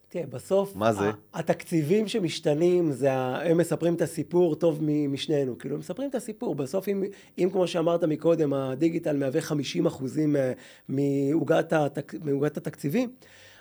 תראה, 0.10 0.26
בסוף, 0.26 0.76
מה 0.76 0.94
זה? 0.94 1.12
התקציבים 1.34 2.08
שמשתנים, 2.08 2.92
זה, 2.92 3.14
ה- 3.14 3.50
הם 3.50 3.58
מספרים 3.58 3.96
את 3.96 4.02
הסיפור 4.02 4.56
טוב 4.56 4.80
משנינו. 5.10 5.58
כאילו, 5.58 5.76
הם 5.76 5.80
מספרים 5.80 6.10
את 6.10 6.16
הסיפור. 6.16 6.56
בסוף, 6.56 6.88
אם, 6.88 7.04
אם 7.38 7.50
כמו 7.52 7.68
שאמרת 7.68 8.04
מקודם, 8.04 8.54
הדיגיטל 8.54 9.18
מהווה 9.18 9.42
50 9.42 9.86
אחוזים 9.86 10.36
אה, 10.36 10.54
מעוגת, 10.90 11.74
התק, 11.74 12.14
התקציבים, 12.58 13.14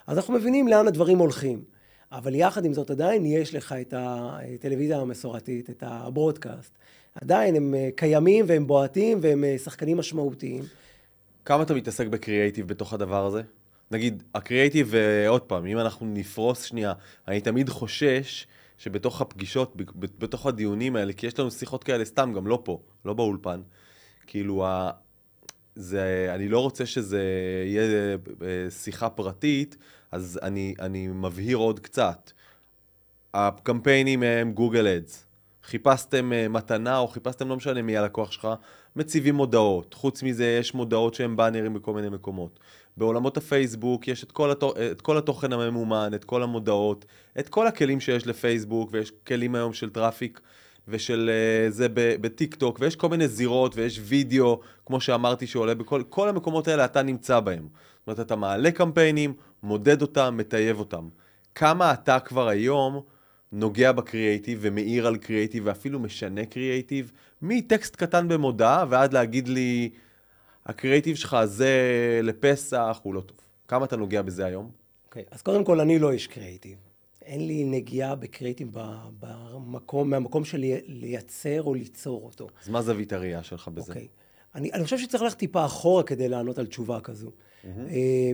אז 0.07 0.17
אנחנו 0.17 0.35
מבינים 0.35 0.69
לאן 0.69 0.89
הדברים 0.89 1.19
הולכים. 1.19 1.65
אבל 2.13 2.35
יחד 2.35 2.65
עם 2.65 2.75
זאת, 2.75 2.91
עדיין 2.91 3.27
יש 3.27 3.55
לך 3.55 3.73
את 3.81 3.95
הטלוויזיה 3.97 5.01
המסורתית, 5.01 5.71
את 5.71 5.83
הברודקאסט. 5.87 6.79
עדיין 7.15 7.57
הם 7.57 7.75
אה, 7.75 7.89
קיימים 7.97 8.45
והם 8.49 8.67
בועטים 8.67 9.19
והם 9.23 9.45
אה, 9.45 9.59
שחקנים 9.59 9.97
משמעותיים. 9.97 10.65
כמה 11.45 11.63
אתה 11.63 11.75
מתעסק 11.75 12.07
בקריאייטיב 12.07 12.69
בתוך 12.69 12.93
הדבר 12.93 13.27
הזה? 13.27 13.43
נגיד, 13.91 14.23
הקריאייטיב, 14.35 14.95
אה, 14.95 15.29
עוד 15.29 15.43
פעם, 15.43 15.67
אם 15.67 15.79
אנחנו 15.79 16.07
נפרוס 16.07 16.63
שנייה, 16.63 16.93
אני 17.29 17.41
תמיד 17.41 17.69
חושש 17.69 18.47
שבתוך 18.79 19.21
הפגישות, 19.21 19.77
בתוך 20.19 20.47
הדיונים 20.47 20.97
האלה, 20.97 21.13
כי 21.13 21.27
יש 21.27 21.39
לנו 21.39 21.51
שיחות 21.51 21.85
כאלה 21.85 22.05
סתם, 22.05 22.33
גם 22.37 22.47
לא 22.47 22.63
פה, 22.65 22.81
לא 23.05 23.15
באולפן. 23.15 23.61
כאילו. 24.27 24.67
זה, 25.75 26.33
אני 26.35 26.49
לא 26.49 26.59
רוצה 26.59 26.87
שזה 26.87 27.23
יהיה 27.67 28.17
אה, 28.43 28.71
שיחה 28.71 29.11
פרטית, 29.11 29.77
אז 30.13 30.41
אני, 30.43 30.75
אני 30.81 31.09
מבהיר 31.09 31.57
עוד 31.57 31.81
קצת. 31.81 32.31
הקמפיינים 33.35 34.23
הם 34.23 34.53
גוגל 34.53 34.87
Ads. 34.87 35.27
חיפשתם 35.65 36.33
אה, 36.33 36.49
מתנה 36.49 36.99
או 36.99 37.09
חיפשתם 37.09 37.49
לא 37.49 37.57
משנה 37.57 37.83
מי 37.83 37.97
הלקוח 37.97 38.33
שלך, 38.33 38.49
מציבים 38.97 39.35
מודעות. 39.35 39.95
חוץ 39.95 40.23
מזה 40.23 40.57
יש 40.61 40.75
מודעות 40.75 41.15
שהם 41.15 41.37
באנרים 41.37 41.75
בכל 41.75 41.95
מיני 41.95 42.09
מקומות. 42.09 42.61
בעולמות 42.97 43.37
הפייסבוק 43.37 44.09
יש 44.09 44.25
את 44.25 44.33
כל, 44.33 44.51
התו, 44.51 44.75
את 44.93 45.01
כל 45.01 45.19
התוכן 45.19 45.53
הממומן, 45.53 46.11
את 46.15 46.25
כל 46.25 46.43
המודעות, 46.43 47.05
את 47.39 47.49
כל 47.49 47.67
הכלים 47.67 48.01
שיש 48.01 48.27
לפייסבוק, 48.27 48.91
ויש 48.93 49.13
כלים 49.27 49.55
היום 49.55 49.73
של 49.73 49.91
traffic 49.91 50.41
ושל 50.89 51.31
אה, 51.33 51.71
זה 51.71 51.87
בטיק 51.95 52.55
טוק, 52.55 52.79
ויש 52.81 52.97
כל 52.97 53.09
מיני 53.09 53.29
זירות 53.29 53.77
ויש 53.77 54.01
וידאו, 54.03 54.61
כמו 54.87 55.01
שאמרתי, 55.01 55.47
שעולה 55.47 55.75
בכל 55.75 56.03
כל 56.09 56.29
המקומות 56.29 56.69
האלה 56.69 56.85
אתה 56.85 57.03
נמצא 57.03 57.41
בהם. 57.41 57.69
זאת 57.99 58.07
אומרת, 58.07 58.21
אתה 58.21 58.37
מעלה 58.37 58.71
קמפיינים, 58.71 59.35
מודד 59.63 60.03
אותם, 60.03 60.35
מטייב 60.39 60.79
אותם. 60.79 61.09
כמה 61.55 61.93
אתה 61.93 62.21
כבר 62.21 62.49
היום 62.49 63.03
נוגע 63.53 63.93
בקריאייטיב 63.93 64.59
ומעיר 64.63 65.07
על 65.07 65.17
קריאייטיב 65.17 65.63
ואפילו 65.67 65.99
משנה 66.01 66.47
קריאייטיב, 66.47 67.13
מטקסט 67.43 67.97
קטן 67.97 68.29
במודעה 68.29 68.85
ועד 68.89 69.13
להגיד 69.13 69.49
לי, 69.49 69.91
הקריאייטיב 70.67 71.17
שלך 71.17 71.37
זה 71.45 71.71
לפסח, 72.23 73.01
הוא 73.03 73.15
לא 73.15 73.21
טוב. 73.21 73.37
כמה 73.69 73.85
אתה 73.85 73.97
נוגע 73.97 74.23
בזה 74.23 74.47
היום? 74.47 74.71
אוקיי, 75.07 75.25
אז 75.31 75.43
קודם 75.43 75.65
כל, 75.65 75.81
אני 75.81 75.99
לא 75.99 76.13
איש 76.13 76.27
קריאיטיב. 76.27 76.92
אין 77.25 77.47
לי 77.47 77.65
נגיעה 77.65 78.15
בקריאיטיב 78.15 78.69
ב- 78.73 79.07
במקום, 79.21 80.11
מהמקום 80.11 80.45
של 80.45 80.59
לי- 80.59 80.81
לייצר 80.87 81.63
או 81.63 81.75
ליצור 81.75 82.25
אותו. 82.25 82.49
אז 82.63 82.69
מה 82.69 82.83
זווית 82.83 83.13
הראייה 83.13 83.43
שלך 83.43 83.69
בזה? 83.69 83.93
אוקיי. 83.93 84.09
אני, 84.55 84.73
אני 84.73 84.85
חושב 84.85 84.99
שצריך 84.99 85.23
ללכת 85.23 85.39
טיפה 85.39 85.65
אחורה 85.65 86.03
כדי 86.03 86.29
לענות 86.29 86.59
על 86.59 86.67
תשובה 86.67 87.01
כזו. 87.01 87.31
אה, 87.65 88.31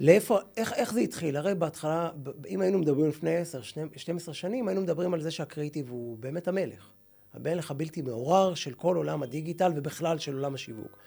לאיפה, 0.00 0.38
איך, 0.56 0.72
איך 0.72 0.92
זה 0.92 1.00
התחיל? 1.00 1.36
הרי 1.36 1.54
בהתחלה, 1.54 2.10
אם 2.48 2.60
היינו 2.60 2.78
מדברים 2.78 3.08
לפני 3.08 3.36
10, 3.36 3.60
12 3.96 4.34
שנים, 4.34 4.68
היינו 4.68 4.80
מדברים 4.80 5.14
על 5.14 5.20
זה 5.20 5.30
שהקריאיטיב 5.30 5.90
הוא 5.90 6.16
באמת 6.18 6.48
המלך. 6.48 6.90
המלך 7.32 7.70
הבלתי 7.70 8.02
מעורר 8.02 8.54
של 8.54 8.72
כל 8.74 8.96
עולם 8.96 9.22
הדיגיטל 9.22 9.72
ובכלל 9.76 10.18
של 10.18 10.34
עולם 10.34 10.54
השיווק. 10.54 10.98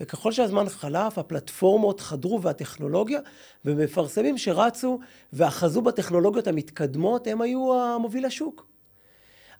וככל 0.00 0.32
שהזמן 0.32 0.68
חלף, 0.68 1.18
הפלטפורמות 1.18 2.00
חדרו 2.00 2.42
והטכנולוגיה, 2.42 3.20
ומפרסמים 3.64 4.38
שרצו 4.38 4.98
ואחזו 5.32 5.82
בטכנולוגיות 5.82 6.46
המתקדמות, 6.46 7.26
הם 7.26 7.40
היו 7.40 7.74
המוביל 7.74 8.24
השוק. 8.24 8.66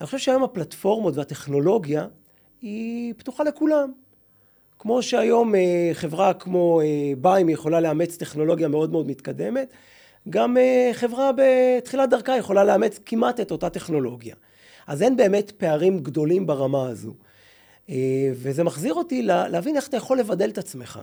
אני 0.00 0.06
חושב 0.06 0.18
שהיום 0.18 0.42
הפלטפורמות 0.42 1.16
והטכנולוגיה 1.16 2.06
היא 2.62 3.14
פתוחה 3.16 3.44
לכולם. 3.44 3.92
כמו 4.78 5.02
שהיום 5.02 5.54
אה, 5.54 5.90
חברה 5.92 6.34
כמו 6.34 6.80
אה, 6.80 7.12
ביים 7.18 7.48
יכולה 7.48 7.80
לאמץ 7.80 8.16
טכנולוגיה 8.16 8.68
מאוד 8.68 8.92
מאוד 8.92 9.06
מתקדמת, 9.06 9.72
גם 10.30 10.56
אה, 10.56 10.90
חברה 10.92 11.30
בתחילת 11.36 12.10
דרכה 12.10 12.36
יכולה 12.36 12.64
לאמץ 12.64 13.00
כמעט 13.06 13.40
את 13.40 13.50
אותה 13.50 13.70
טכנולוגיה. 13.70 14.34
אז 14.86 15.02
אין 15.02 15.16
באמת 15.16 15.50
פערים 15.50 15.98
גדולים 15.98 16.46
ברמה 16.46 16.88
הזו. 16.88 17.12
אה, 17.90 17.94
וזה 18.34 18.64
מחזיר 18.64 18.94
אותי 18.94 19.22
לה- 19.22 19.48
להבין 19.48 19.76
איך 19.76 19.88
אתה 19.88 19.96
יכול 19.96 20.18
לבדל 20.18 20.48
את 20.50 20.58
עצמך. 20.58 21.00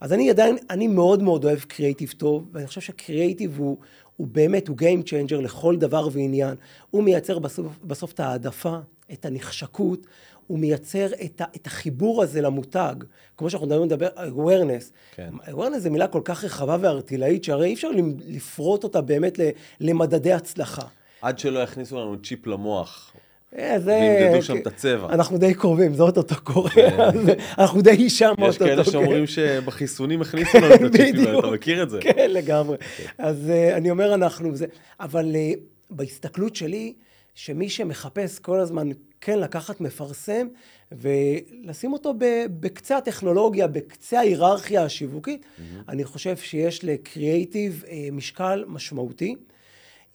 אז 0.00 0.12
אני 0.12 0.30
עדיין, 0.30 0.56
אני 0.70 0.86
מאוד 0.88 1.22
מאוד 1.22 1.44
אוהב 1.44 1.58
קריאיטיב 1.58 2.14
טוב, 2.16 2.48
ואני 2.52 2.66
חושב 2.66 2.80
שקריאיטיב 2.80 3.58
הוא, 3.58 3.76
הוא 4.16 4.26
באמת, 4.26 4.68
הוא 4.68 4.76
Game 4.80 5.02
Changer 5.06 5.40
לכל 5.42 5.76
דבר 5.76 6.08
ועניין. 6.12 6.54
הוא 6.90 7.02
מייצר 7.02 7.38
בסוף, 7.38 7.66
בסוף 7.84 8.12
את 8.12 8.20
העדפה, 8.20 8.78
את 9.12 9.24
הנחשקות, 9.24 10.06
הוא 10.46 10.58
מייצר 10.58 11.06
את, 11.24 11.40
ה, 11.40 11.44
את 11.56 11.66
החיבור 11.66 12.22
הזה 12.22 12.40
למותג. 12.40 12.94
כמו 13.36 13.50
שאנחנו 13.50 13.66
מדברים 13.66 13.84
לדבר, 13.88 14.08
awareness. 14.16 14.92
כן. 15.16 15.30
awareness 15.46 15.78
זה 15.78 15.90
מילה 15.90 16.06
כל 16.08 16.20
כך 16.24 16.44
רחבה 16.44 16.76
וארטילאית, 16.80 17.44
שהרי 17.44 17.66
אי 17.66 17.74
אפשר 17.74 17.88
לפרוט 18.26 18.84
אותה 18.84 19.00
באמת 19.00 19.38
למדדי 19.80 20.32
הצלחה. 20.32 20.82
עד 21.22 21.38
שלא 21.38 21.58
יכניסו 21.58 21.96
לנו 22.00 22.22
צ'יפ 22.22 22.46
למוח. 22.46 23.12
אה, 23.56 23.80
זה... 23.80 24.18
וימדדו 24.20 24.42
שם 24.42 24.56
את 24.56 24.66
הצבע. 24.66 25.08
אנחנו 25.08 25.38
די 25.38 25.54
קרובים, 25.54 25.94
זה 25.94 26.02
אוטוטו 26.02 26.34
קורה, 26.42 26.70
אז 26.98 27.14
אנחנו 27.58 27.82
די 27.82 28.10
שם 28.10 28.30
אוטוטו. 28.30 28.48
יש 28.48 28.58
כאלה 28.58 28.84
כן. 28.84 28.90
שאומרים 28.90 29.26
שבחיסונים 29.26 30.22
הכניסו 30.22 30.58
לנו 30.58 30.74
את 30.74 30.80
הצ'יפים 30.94 31.26
האלה. 31.26 31.38
אתה 31.38 31.46
מכיר 31.46 31.82
את 31.82 31.90
זה? 31.90 31.98
כן, 32.00 32.30
לגמרי. 32.30 32.76
אז 33.18 33.50
אה, 33.50 33.76
אני 33.76 33.90
אומר 33.90 34.14
אנחנו, 34.14 34.52
אבל 35.00 35.36
אה, 35.36 35.52
בהסתכלות 35.90 36.56
שלי, 36.56 36.92
שמי 37.34 37.68
שמחפש 37.68 38.38
כל 38.38 38.60
הזמן 38.60 38.88
כן 39.20 39.38
לקחת 39.38 39.80
מפרסם 39.80 40.46
ולשים 40.92 41.92
אותו 41.92 42.14
בקצה 42.60 42.96
הטכנולוגיה, 42.96 43.66
בקצה 43.66 44.18
ההיררכיה 44.18 44.84
השיווקית, 44.84 45.46
אני 45.88 46.04
חושב 46.04 46.36
שיש 46.36 46.84
לקריאייטיב 46.84 47.84
אה, 47.88 48.08
משקל 48.12 48.64
משמעותי. 48.68 49.36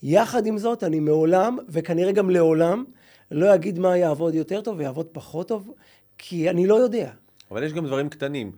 יחד 0.04 0.46
עם 0.46 0.58
זאת, 0.58 0.84
אני 0.84 1.00
מעולם, 1.00 1.58
וכנראה 1.69 2.12
גם 2.12 2.30
לעולם, 2.30 2.84
לא 3.34 3.56
אגיד 3.56 3.80
מה 3.80 3.98
יעבוד 3.98 4.34
יותר 4.36 4.62
טוב 4.62 4.78
ויעבוד 4.80 5.08
פחות 5.12 5.48
טוב, 5.48 5.74
כי 6.17 6.50
אני 6.50 6.67
לא 6.67 6.76
יודע. 6.76 7.12
אבל 7.52 7.63
יש 7.63 7.74
גם 7.74 7.86
דברים 7.86 8.10
קטנים. 8.10 8.52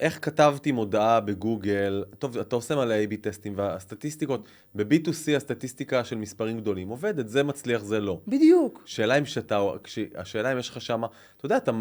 איך 0.00 0.18
כתבתי 0.22 0.72
מודעה 0.72 1.20
בגוגל, 1.20 2.04
טוב, 2.18 2.38
אתה 2.38 2.56
עושה 2.56 2.76
מלא 2.76 2.94
A-B 2.94 3.16
טסטים, 3.20 3.52
והסטטיסטיקות, 3.56 4.44
ב-B2C 4.74 5.36
הסטטיסטיקה 5.36 6.04
של 6.04 6.16
מספרים 6.16 6.60
גדולים 6.60 6.88
עובדת, 6.88 7.28
זה 7.28 7.42
מצליח, 7.42 7.82
זה 7.82 8.00
לא. 8.00 8.20
בדיוק. 8.28 8.82
השאלה 8.86 9.18
אם 9.18 9.24
שאתה, 9.24 9.60
כש- 9.84 9.98
השאלה 10.14 10.52
אם 10.52 10.58
יש 10.58 10.68
לך 10.68 10.80
שמה, 10.80 11.06
אתה 11.36 11.46
יודע, 11.46 11.56
אתה 11.56 11.72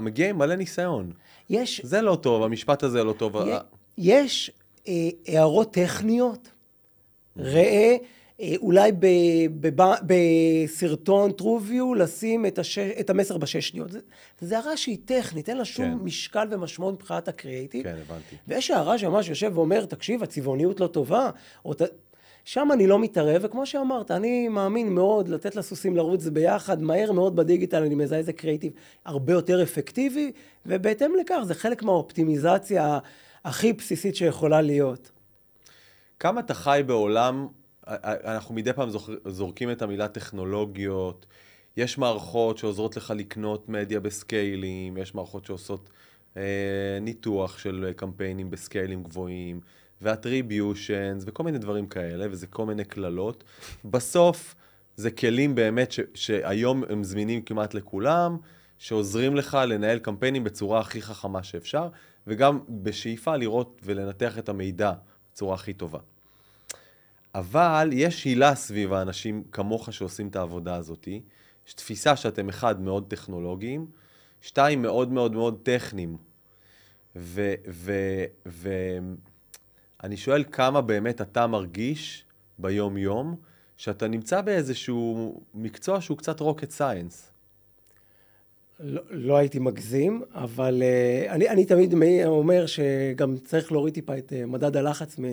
מגיע 0.00 0.28
עם 0.30 0.38
מלא 0.38 0.54
ניסיון. 0.54 1.12
יש, 1.50 1.80
זה 1.84 2.02
לא 2.02 2.18
טוב, 2.22 2.42
המשפט 2.42 2.82
הזה 2.82 3.04
לא 3.04 3.12
טוב. 3.12 3.36
י- 3.36 3.50
יש 3.98 4.50
אה, 4.88 4.92
הערות 5.28 5.72
טכניות, 5.74 6.50
ראה, 7.36 7.56
אה, 7.62 7.96
אולי 8.56 8.92
ב, 8.92 9.06
ב, 9.60 9.82
בסרטון 10.06 11.30
TrueView 11.40 11.96
לשים 11.96 12.46
את, 12.46 12.58
הש, 12.58 12.78
את 12.78 13.10
המסר 13.10 13.38
בשש 13.38 13.68
שניות. 13.68 13.90
זה 14.40 14.58
הערה 14.58 14.76
שהיא 14.76 14.98
טכנית, 15.04 15.48
אין 15.48 15.56
לה 15.56 15.64
שום 15.64 15.98
כן. 15.98 16.04
משקל 16.04 16.48
ומשמעות 16.50 16.94
מבחינת 16.94 17.28
הקריאיטיב. 17.28 17.82
כן, 17.82 17.96
הבנתי. 18.06 18.36
ויש 18.48 18.70
הערה 18.70 18.98
שממש 18.98 19.28
יושב 19.28 19.52
ואומר, 19.54 19.84
תקשיב, 19.84 20.22
הצבעוניות 20.22 20.80
לא 20.80 20.86
טובה, 20.86 21.30
או 21.64 21.74
ת... 21.74 21.82
שם 22.44 22.68
אני 22.72 22.86
לא 22.86 22.98
מתערב, 22.98 23.40
וכמו 23.44 23.66
שאמרת, 23.66 24.10
אני 24.10 24.48
מאמין 24.48 24.94
מאוד 24.94 25.28
לתת 25.28 25.56
לסוסים 25.56 25.96
לרוץ 25.96 26.26
ביחד, 26.26 26.82
מהר 26.82 27.12
מאוד 27.12 27.36
בדיגיטל 27.36 27.82
אני 27.82 27.94
מזהה 27.94 28.18
איזה 28.18 28.32
קריאיטיב 28.32 28.72
הרבה 29.04 29.32
יותר 29.32 29.62
אפקטיבי, 29.62 30.32
ובהתאם 30.66 31.12
לכך 31.20 31.40
זה 31.44 31.54
חלק 31.54 31.82
מהאופטימיזציה 31.82 32.98
הכי 33.44 33.72
בסיסית 33.72 34.16
שיכולה 34.16 34.60
להיות. 34.60 35.10
כמה 36.18 36.40
אתה 36.40 36.54
חי 36.54 36.82
בעולם, 36.86 37.48
אנחנו 38.24 38.54
מדי 38.54 38.72
פעם 38.72 38.88
זורקים 39.26 39.70
את 39.70 39.82
המילה 39.82 40.08
טכנולוגיות, 40.08 41.26
יש 41.76 41.98
מערכות 41.98 42.58
שעוזרות 42.58 42.96
לך 42.96 43.12
לקנות 43.16 43.68
מדיה 43.68 44.00
בסקיילים, 44.00 44.96
יש 44.96 45.14
מערכות 45.14 45.44
שעושות 45.44 45.90
אה, 46.36 46.98
ניתוח 47.00 47.58
של 47.58 47.92
קמפיינים 47.96 48.50
בסקיילים 48.50 49.02
גבוהים, 49.02 49.60
ואטריביושנס, 50.02 51.24
וכל 51.26 51.42
מיני 51.42 51.58
דברים 51.58 51.86
כאלה, 51.86 52.26
וזה 52.30 52.46
כל 52.46 52.66
מיני 52.66 52.84
קללות. 52.84 53.44
בסוף, 53.84 54.54
זה 54.96 55.10
כלים 55.10 55.54
באמת 55.54 55.92
ש, 55.92 56.00
שהיום 56.14 56.84
הם 56.88 57.04
זמינים 57.04 57.42
כמעט 57.42 57.74
לכולם, 57.74 58.36
שעוזרים 58.78 59.36
לך 59.36 59.58
לנהל 59.66 59.98
קמפיינים 59.98 60.44
בצורה 60.44 60.80
הכי 60.80 61.02
חכמה 61.02 61.42
שאפשר, 61.42 61.88
וגם 62.26 62.60
בשאיפה 62.68 63.36
לראות 63.36 63.80
ולנתח 63.84 64.38
את 64.38 64.48
המידע 64.48 64.92
בצורה 65.32 65.54
הכי 65.54 65.72
טובה. 65.72 65.98
אבל 67.34 67.90
יש 67.92 68.24
הילה 68.24 68.54
סביב 68.54 68.92
האנשים 68.92 69.42
כמוך 69.52 69.92
שעושים 69.92 70.28
את 70.28 70.36
העבודה 70.36 70.74
הזאת. 70.74 71.08
יש 71.66 71.74
תפיסה 71.74 72.16
שאתם 72.16 72.48
אחד, 72.48 72.80
מאוד 72.80 73.04
טכנולוגיים, 73.08 73.86
שתיים, 74.40 74.82
מאוד 74.82 75.12
מאוד 75.12 75.32
מאוד 75.32 75.60
טכניים. 75.62 76.16
ואני 78.46 80.16
שואל 80.16 80.44
כמה 80.52 80.80
באמת 80.80 81.20
אתה 81.20 81.46
מרגיש 81.46 82.24
ביום-יום, 82.58 83.36
שאתה 83.76 84.08
נמצא 84.08 84.40
באיזשהו 84.40 85.40
מקצוע 85.54 86.00
שהוא 86.00 86.18
קצת 86.18 86.40
rocket 86.40 86.78
science. 86.78 87.29
לא, 88.82 89.02
לא 89.10 89.36
הייתי 89.36 89.58
מגזים, 89.58 90.22
אבל 90.34 90.82
uh, 90.82 91.30
אני, 91.30 91.48
אני 91.48 91.64
תמיד 91.64 91.94
אומר 92.26 92.66
שגם 92.66 93.36
צריך 93.38 93.72
להוריד 93.72 93.94
טיפה 93.94 94.18
את 94.18 94.32
uh, 94.32 94.46
מדד 94.46 94.76
הלחץ 94.76 95.18
מ, 95.18 95.24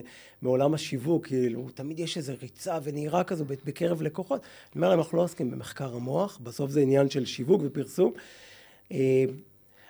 מעולם 0.41 0.73
השיווק, 0.73 1.27
כאילו, 1.27 1.69
תמיד 1.73 1.99
יש 1.99 2.17
איזו 2.17 2.33
ריצה 2.41 2.77
ונהירה 2.83 3.23
כזו 3.23 3.45
בקרב 3.65 4.01
לקוחות. 4.01 4.41
אני 4.41 4.71
אומר 4.75 4.89
להם, 4.89 4.99
אנחנו 4.99 5.17
לא 5.17 5.23
עוסקים 5.23 5.51
במחקר 5.51 5.95
המוח, 5.95 6.39
בסוף 6.43 6.71
זה 6.71 6.81
עניין 6.81 7.09
של 7.09 7.25
שיווק 7.25 7.61
ופרסום. 7.65 8.13
Uh, 8.89 8.93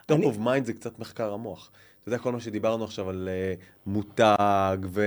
אני... 0.09 0.25
of 0.25 0.37
mind 0.37 0.65
זה 0.65 0.73
קצת 0.73 0.99
מחקר 0.99 1.33
המוח. 1.33 1.71
אתה 1.99 2.09
יודע, 2.09 2.17
כל 2.17 2.31
מה 2.31 2.39
שדיברנו 2.39 2.83
עכשיו 2.83 3.09
על 3.09 3.29
uh, 3.29 3.63
מותג, 3.85 4.77
ו... 4.85 5.03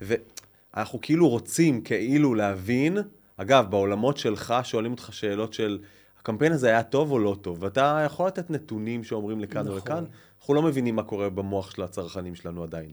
ואנחנו 0.00 1.00
כאילו 1.02 1.28
רוצים 1.28 1.80
כאילו 1.80 2.34
להבין, 2.34 2.98
אגב, 3.36 3.70
בעולמות 3.70 4.16
שלך 4.16 4.54
שואלים 4.62 4.90
אותך 4.90 5.08
שאלות 5.12 5.52
של... 5.52 5.78
הקמפיין 6.20 6.52
הזה 6.52 6.68
היה 6.68 6.82
טוב 6.82 7.12
או 7.12 7.18
לא 7.18 7.36
טוב, 7.42 7.62
ואתה 7.62 8.02
יכול 8.06 8.26
לתת 8.26 8.50
נתונים 8.50 9.04
שאומרים 9.04 9.40
לכאן 9.40 9.60
נכון. 9.60 9.72
או 9.72 9.76
לכאן, 9.76 10.04
אנחנו 10.40 10.54
לא 10.54 10.62
מבינים 10.62 10.96
מה 10.96 11.02
קורה 11.02 11.30
במוח 11.30 11.70
של 11.70 11.82
הצרכנים 11.82 12.34
שלנו 12.34 12.62
עדיין. 12.62 12.90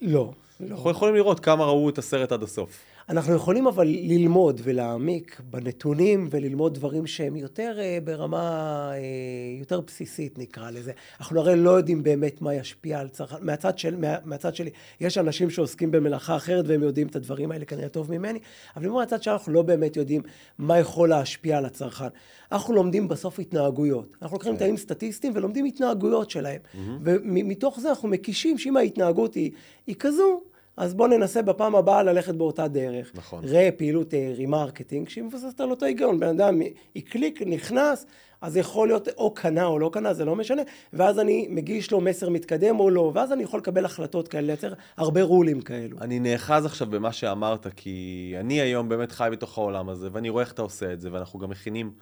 לא, 0.00 0.32
לא. 0.60 0.74
אנחנו 0.74 0.90
יכולים 0.90 1.14
לראות 1.14 1.40
כמה 1.40 1.64
ראו 1.64 1.88
את 1.88 1.98
הסרט 1.98 2.32
עד 2.32 2.42
הסוף. 2.42 2.78
אנחנו 3.08 3.34
יכולים 3.34 3.66
אבל 3.66 3.86
ללמוד 3.86 4.60
ולהעמיק 4.64 5.40
בנתונים 5.50 6.28
וללמוד 6.30 6.74
דברים 6.74 7.06
שהם 7.06 7.36
יותר 7.36 7.78
uh, 7.78 8.04
ברמה 8.04 8.92
uh, 8.92 9.60
יותר 9.60 9.80
בסיסית 9.80 10.38
נקרא 10.38 10.70
לזה. 10.70 10.92
אנחנו 11.20 11.40
הרי 11.40 11.56
לא 11.56 11.70
יודעים 11.70 12.02
באמת 12.02 12.42
מה 12.42 12.54
ישפיע 12.54 13.00
על 13.00 13.08
צרכן. 13.08 13.36
מהצד, 13.40 13.78
של, 13.78 13.96
מה, 13.96 14.16
מהצד 14.24 14.54
שלי, 14.54 14.70
יש 15.00 15.18
אנשים 15.18 15.50
שעוסקים 15.50 15.90
במלאכה 15.90 16.36
אחרת 16.36 16.64
והם 16.68 16.82
יודעים 16.82 17.06
את 17.06 17.16
הדברים 17.16 17.52
האלה 17.52 17.64
כנראה 17.64 17.88
טוב 17.88 18.10
ממני, 18.10 18.38
אבל 18.76 18.88
מהצד 18.88 19.22
שאנחנו 19.22 19.52
לא 19.52 19.62
באמת 19.62 19.96
יודעים 19.96 20.22
מה 20.58 20.78
יכול 20.78 21.08
להשפיע 21.08 21.58
על 21.58 21.64
הצרכן. 21.64 22.08
אנחנו 22.52 22.74
לומדים 22.74 23.08
בסוף 23.08 23.38
התנהגויות. 23.38 24.16
אנחנו 24.22 24.34
לוקחים 24.34 24.56
תאים 24.56 24.76
כן. 24.76 24.82
סטטיסטיים 24.82 25.32
ולומדים 25.36 25.64
התנהגויות 25.64 26.30
שלהם. 26.30 26.60
ומתוך 27.04 27.80
זה 27.80 27.88
אנחנו 27.90 28.08
מקישים 28.08 28.58
שאם 28.58 28.76
ההתנהגות 28.76 29.34
היא, 29.34 29.50
היא 29.86 29.96
כזו, 29.98 30.40
אז 30.80 30.94
בוא 30.94 31.08
ננסה 31.08 31.42
בפעם 31.42 31.76
הבאה 31.76 32.02
ללכת 32.02 32.34
באותה 32.34 32.68
דרך. 32.68 33.12
נכון. 33.14 33.44
ראה 33.44 33.68
פעילות 33.76 34.14
remarketing 34.36 35.08
שהיא 35.08 35.24
מבוססת 35.24 35.60
על 35.60 35.70
אותו 35.70 35.86
היגיון. 35.86 36.20
בן 36.20 36.28
אדם 36.28 36.60
הקליק, 36.96 37.42
נכנס, 37.46 38.06
אז 38.40 38.56
יכול 38.56 38.88
להיות 38.88 39.08
או 39.08 39.34
קנה 39.34 39.64
או 39.64 39.78
לא 39.78 39.90
קנה, 39.92 40.14
זה 40.14 40.24
לא 40.24 40.36
משנה, 40.36 40.62
ואז 40.92 41.18
אני 41.18 41.46
מגיש 41.50 41.92
לו 41.92 42.00
מסר 42.00 42.28
מתקדם 42.28 42.80
או 42.80 42.90
לא, 42.90 43.12
ואז 43.14 43.32
אני 43.32 43.42
יכול 43.42 43.60
לקבל 43.60 43.84
החלטות 43.84 44.28
כאלה, 44.28 44.46
לייצר 44.46 44.72
הרבה 44.96 45.22
רולים 45.22 45.60
כאלו. 45.60 45.96
אני 46.00 46.18
נאחז 46.18 46.66
עכשיו 46.66 46.86
במה 46.90 47.12
שאמרת, 47.12 47.66
כי 47.76 48.34
אני 48.40 48.60
היום 48.60 48.88
באמת 48.88 49.12
חי 49.12 49.28
בתוך 49.32 49.58
העולם 49.58 49.88
הזה, 49.88 50.08
ואני 50.12 50.28
רואה 50.28 50.44
איך 50.44 50.52
אתה 50.52 50.62
עושה 50.62 50.92
את 50.92 51.00
זה, 51.00 51.08
ואנחנו 51.12 51.38
גם 51.38 51.50
מכינים... 51.50 51.92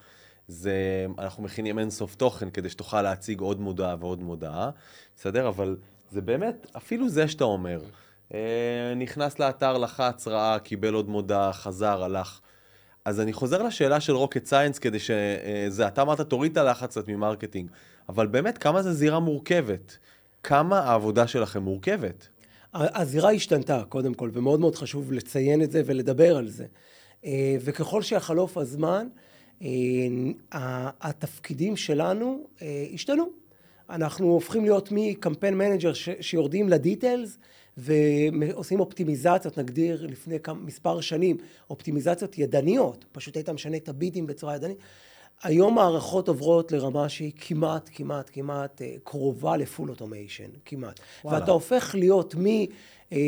זה, 0.49 1.07
אנחנו 1.19 1.43
מכינים 1.43 1.79
אינסוף 1.79 2.14
תוכן 2.14 2.51
כדי 2.51 2.71
שתוכל 2.71 3.03
להציג 3.03 3.41
עוד 3.41 3.61
מודעה 3.61 3.97
ועוד 4.01 4.23
מודעה, 4.23 4.71
בסדר? 5.17 5.49
אבל 5.49 5.77
זה 6.11 6.21
באמת, 6.21 6.67
אפילו 6.77 7.09
זה 7.09 7.29
שאתה 7.29 7.45
אומר, 7.45 7.81
אה, 7.81 8.08
נכנס 8.97 9.38
לאתר, 9.38 9.79
לחץ, 9.79 10.29
ראה, 10.29 10.59
קיבל 10.59 10.95
עוד 10.95 11.09
מודעה, 11.09 11.53
חזר, 11.53 12.05
הלך. 12.05 12.41
אז 13.05 13.21
אני 13.21 13.33
חוזר 13.33 13.62
לשאלה 13.62 14.01
של 14.01 14.12
rocket 14.12 14.45
science, 14.47 14.79
כדי 14.79 14.99
שזה, 14.99 15.87
אתה 15.88 16.03
אמרת, 16.03 16.21
תוריד 16.21 16.53
את 16.53 16.57
הלחץ 16.57 16.91
קצת 16.91 17.09
מ 17.09 17.14
marketing, 17.14 17.71
אבל 18.09 18.27
באמת, 18.27 18.59
כמה 18.59 18.83
זו 18.83 18.93
זירה 18.93 19.19
מורכבת? 19.19 19.99
כמה 20.43 20.79
העבודה 20.79 21.27
שלכם 21.27 21.62
מורכבת? 21.62 22.29
הזירה 22.75 23.31
השתנתה, 23.31 23.83
קודם 23.88 24.14
כל, 24.14 24.31
ומאוד 24.33 24.61
מאוד 24.61 24.75
חשוב 24.75 25.12
לציין 25.12 25.62
את 25.62 25.73
זה 25.73 25.83
ולדבר 25.87 26.37
על 26.37 26.49
זה. 26.49 26.67
אה, 27.25 27.57
וככל 27.61 28.03
שיחלוף 28.03 28.59
הזמן, 28.59 29.09
אה, 29.62 29.69
התפקידים 31.01 31.77
שלנו 31.77 32.47
השתנו. 32.95 33.29
אנחנו 33.91 34.27
הופכים 34.27 34.62
להיות 34.62 34.88
מ 34.93 35.00
campaign 35.00 35.59
manager 35.59 35.93
שיורדים 36.21 36.69
ל 36.69 36.76
details, 36.76 37.38
ועושים 37.79 38.81
אופטימיזציות, 38.81 39.59
נגדיר 39.59 40.07
לפני 40.07 40.41
כמה, 40.41 40.61
מספר 40.61 41.01
שנים, 41.01 41.37
אופטימיזציות 41.71 42.38
ידניות, 42.38 43.05
פשוט 43.12 43.37
היית 43.37 43.49
משנה 43.49 43.77
את 43.77 43.88
ה 43.88 43.95
bid 43.95 44.14
ים 44.14 44.27
בצורה 44.27 44.55
ידנית. 44.55 44.79
היום 45.43 45.75
מערכות 45.75 46.29
עוברות 46.29 46.73
לרמה 46.73 47.09
שהיא 47.09 47.33
כמעט, 47.37 47.91
כמעט, 47.93 48.31
כמעט 48.33 48.83
אה, 48.83 48.95
קרובה 49.05 49.57
ל 49.57 49.63
full 49.63 49.91
automation, 49.91 50.49
כמעט. 50.64 51.01
וואלה. 51.25 51.41
ואתה 51.41 51.51
הופך 51.51 51.95
להיות 51.99 52.35
מ... 52.35 52.47
אה, 53.12 53.19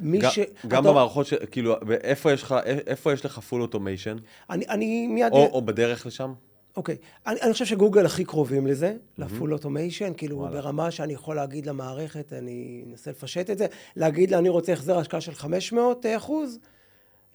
מי 0.00 0.20
ש... 0.30 0.38
גם 0.68 0.82
אתה... 0.82 0.90
במערכות, 0.92 1.26
ש... 1.26 1.34
כאילו, 1.34 1.74
איפה 2.04 2.32
יש 2.32 2.42
לך, 2.42 2.54
איפה 2.64 3.12
יש 3.12 3.24
לך 3.24 3.38
full 3.38 3.62
automation? 3.62 4.16
אני, 4.50 4.66
אני 4.68 5.06
מיד... 5.06 5.32
או, 5.32 5.46
או 5.52 5.62
בדרך 5.62 6.06
לשם? 6.06 6.32
אוקיי. 6.76 6.96
אני, 7.26 7.40
אני 7.42 7.52
חושב 7.52 7.64
שגוגל 7.64 8.06
הכי 8.06 8.24
קרובים 8.24 8.66
לזה, 8.66 8.92
mm-hmm. 8.92 9.22
ל 9.22 9.28
full 9.28 9.52
automation, 9.52 10.12
כאילו 10.16 10.36
וואלה. 10.36 10.60
ברמה 10.60 10.90
שאני 10.90 11.12
יכול 11.12 11.36
להגיד 11.36 11.66
למערכת, 11.66 12.32
אני 12.32 12.84
אנסה 12.90 13.10
לפשט 13.10 13.50
את 13.50 13.58
זה, 13.58 13.66
להגיד 13.96 14.30
לה, 14.30 14.38
אני 14.38 14.48
רוצה 14.48 14.72
החזר 14.72 14.98
השקעה 14.98 15.20
של 15.20 15.34
500 15.34 16.06
אחוז, 16.06 16.58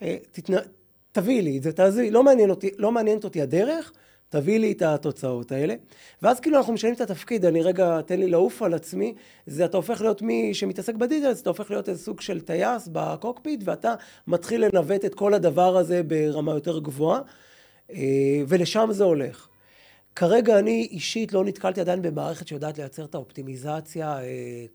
אה, 0.01 0.17
תתנ... 0.31 0.53
תביאי 1.11 1.41
לי 1.41 1.57
את 1.57 1.63
זה, 1.63 1.71
תעזבי, 1.71 2.11
לא, 2.11 2.23
מעניין 2.23 2.49
אותי, 2.49 2.69
לא 2.77 2.91
מעניינת 2.91 3.23
אותי 3.23 3.41
הדרך, 3.41 3.91
תביא 4.29 4.59
לי 4.59 4.71
את 4.71 4.81
התוצאות 4.81 5.51
האלה. 5.51 5.75
ואז 6.21 6.39
כאילו 6.39 6.57
אנחנו 6.57 6.73
משנים 6.73 6.93
את 6.93 7.01
התפקיד, 7.01 7.45
אני 7.45 7.61
רגע, 7.61 8.01
תן 8.01 8.19
לי 8.19 8.29
לעוף 8.29 8.61
על 8.61 8.73
עצמי, 8.73 9.13
זה 9.47 9.65
אתה 9.65 9.77
הופך 9.77 10.01
להיות 10.01 10.21
מי 10.21 10.53
שמתעסק 10.53 10.95
ב 10.95 11.00
details, 11.00 11.41
אתה 11.41 11.49
הופך 11.49 11.71
להיות 11.71 11.89
איזה 11.89 12.03
סוג 12.03 12.21
של 12.21 12.41
טייס 12.41 12.89
בקוקפיט, 12.91 13.61
ואתה 13.63 13.93
מתחיל 14.27 14.65
לנווט 14.65 15.05
את 15.05 15.15
כל 15.15 15.33
הדבר 15.33 15.77
הזה 15.77 16.03
ברמה 16.03 16.51
יותר 16.51 16.79
גבוהה. 16.79 17.21
אה, 17.93 18.41
ולשם 18.47 18.89
זה 18.91 19.03
הולך. 19.03 19.47
כרגע 20.15 20.59
אני 20.59 20.87
אישית 20.91 21.33
לא 21.33 21.45
נתקלתי 21.45 21.81
עדיין 21.81 22.01
במערכת 22.01 22.47
שיודעת 22.47 22.77
לייצר 22.77 23.05
את 23.05 23.15
האופטימיזציה 23.15 24.17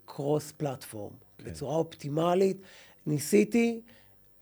cross 0.05 0.51
אה, 0.51 0.57
platform, 0.57 1.13
כן. 1.39 1.45
בצורה 1.51 1.77
אופטימלית. 1.77 2.57
ניסיתי. 3.07 3.81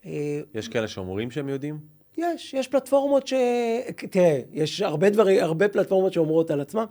אה, 0.07 0.41
יש 0.55 0.69
כאלה 0.69 0.89
שאומרים 0.89 1.31
שהם 1.31 1.49
יודעים? 1.49 1.79
יש, 2.19 2.55
יש 2.55 2.69
פלטפורמות 2.69 3.27
ש... 3.27 3.35
תראה, 4.11 4.41
יש 4.53 4.81
הרבה 4.83 5.11
דברים, 5.11 5.43
הרבה 5.43 5.69
פלטפורמות 5.69 6.13
שאומרות 6.13 6.51
על 6.51 6.61
עצמם, 6.61 6.85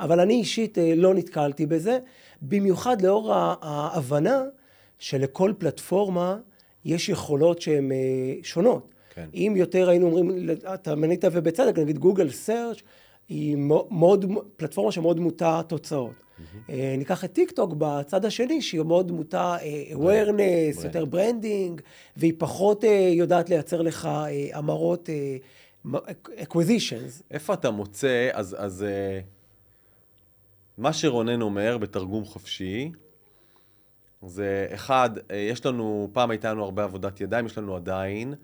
אבל 0.00 0.20
אני 0.20 0.34
אישית 0.34 0.78
לא 0.96 1.14
נתקלתי 1.14 1.66
בזה, 1.66 1.98
במיוחד 2.42 3.02
לאור 3.02 3.34
ההבנה 3.62 4.42
שלכל 4.98 5.52
פלטפורמה 5.58 6.38
יש 6.84 7.08
יכולות 7.08 7.60
שהן 7.62 7.92
שונות. 8.42 8.95
כן. 9.16 9.28
אם 9.34 9.54
יותר 9.56 9.88
היינו 9.88 10.06
אומרים, 10.06 10.50
אתה 10.74 10.94
מנית 10.94 11.24
ובצדק, 11.32 11.78
נגיד 11.78 11.98
גוגל 11.98 12.30
Search 12.30 12.76
היא 13.28 13.56
מאוד, 13.90 14.24
פלטפורמה 14.56 14.92
שמאוד 14.92 15.20
מוטה 15.20 15.60
תוצאות. 15.68 16.12
Mm-hmm. 16.12 16.72
ניקח 16.98 17.24
את 17.24 17.32
טיק 17.32 17.50
טוק 17.50 17.74
בצד 17.78 18.24
השני, 18.24 18.62
שהיא 18.62 18.80
מאוד 18.80 19.12
מוטה 19.12 19.56
uh, 19.56 19.94
awareness, 19.94 20.84
יותר 20.84 21.04
branding, 21.04 21.80
והיא 22.16 22.32
פחות 22.38 22.84
uh, 22.84 22.86
יודעת 23.12 23.50
לייצר 23.50 23.82
לך 23.82 24.08
המרות, 24.52 25.08
acquisitions. 26.26 27.22
איפה 27.30 27.54
אתה 27.54 27.70
מוצא, 27.70 28.28
אז, 28.32 28.56
אז 28.58 28.86
מה 30.78 30.92
שרונן 30.92 31.42
אומר 31.42 31.78
בתרגום 31.78 32.24
חופשי, 32.24 32.90
זה 34.26 34.66
אחד, 34.74 35.10
יש 35.50 35.66
לנו, 35.66 36.08
פעם 36.12 36.30
הייתה 36.30 36.50
לנו 36.52 36.64
הרבה 36.64 36.84
עבודת 36.84 37.20
ידיים, 37.20 37.46
יש 37.46 37.58
לנו 37.58 37.76
עדיין. 37.76 38.34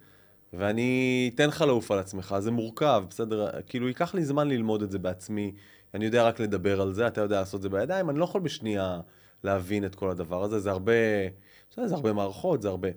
ואני 0.52 1.30
אתן 1.34 1.48
לך 1.48 1.60
לעוף 1.60 1.90
על 1.90 1.98
עצמך, 1.98 2.34
זה 2.38 2.50
מורכב, 2.50 3.04
בסדר? 3.10 3.50
כאילו, 3.66 3.88
ייקח 3.88 4.14
לי 4.14 4.24
זמן 4.24 4.48
ללמוד 4.48 4.82
את 4.82 4.90
זה 4.90 4.98
בעצמי. 4.98 5.52
אני 5.94 6.04
יודע 6.04 6.26
רק 6.28 6.40
לדבר 6.40 6.80
על 6.80 6.92
זה, 6.92 7.06
אתה 7.06 7.20
יודע 7.20 7.40
לעשות 7.40 7.58
את 7.58 7.62
זה 7.62 7.68
בידיים, 7.68 8.10
אני 8.10 8.18
לא 8.18 8.24
יכול 8.24 8.40
בשנייה 8.40 9.00
להבין 9.44 9.84
את 9.84 9.94
כל 9.94 10.10
הדבר 10.10 10.42
הזה, 10.42 10.60
זה 10.60 10.70
הרבה, 10.70 10.92
בסדר, 11.70 11.86
זה 11.86 11.94
הרבה 11.94 12.12
מערכות, 12.12 12.62
זה 12.62 12.68
הרבה, 12.68 12.88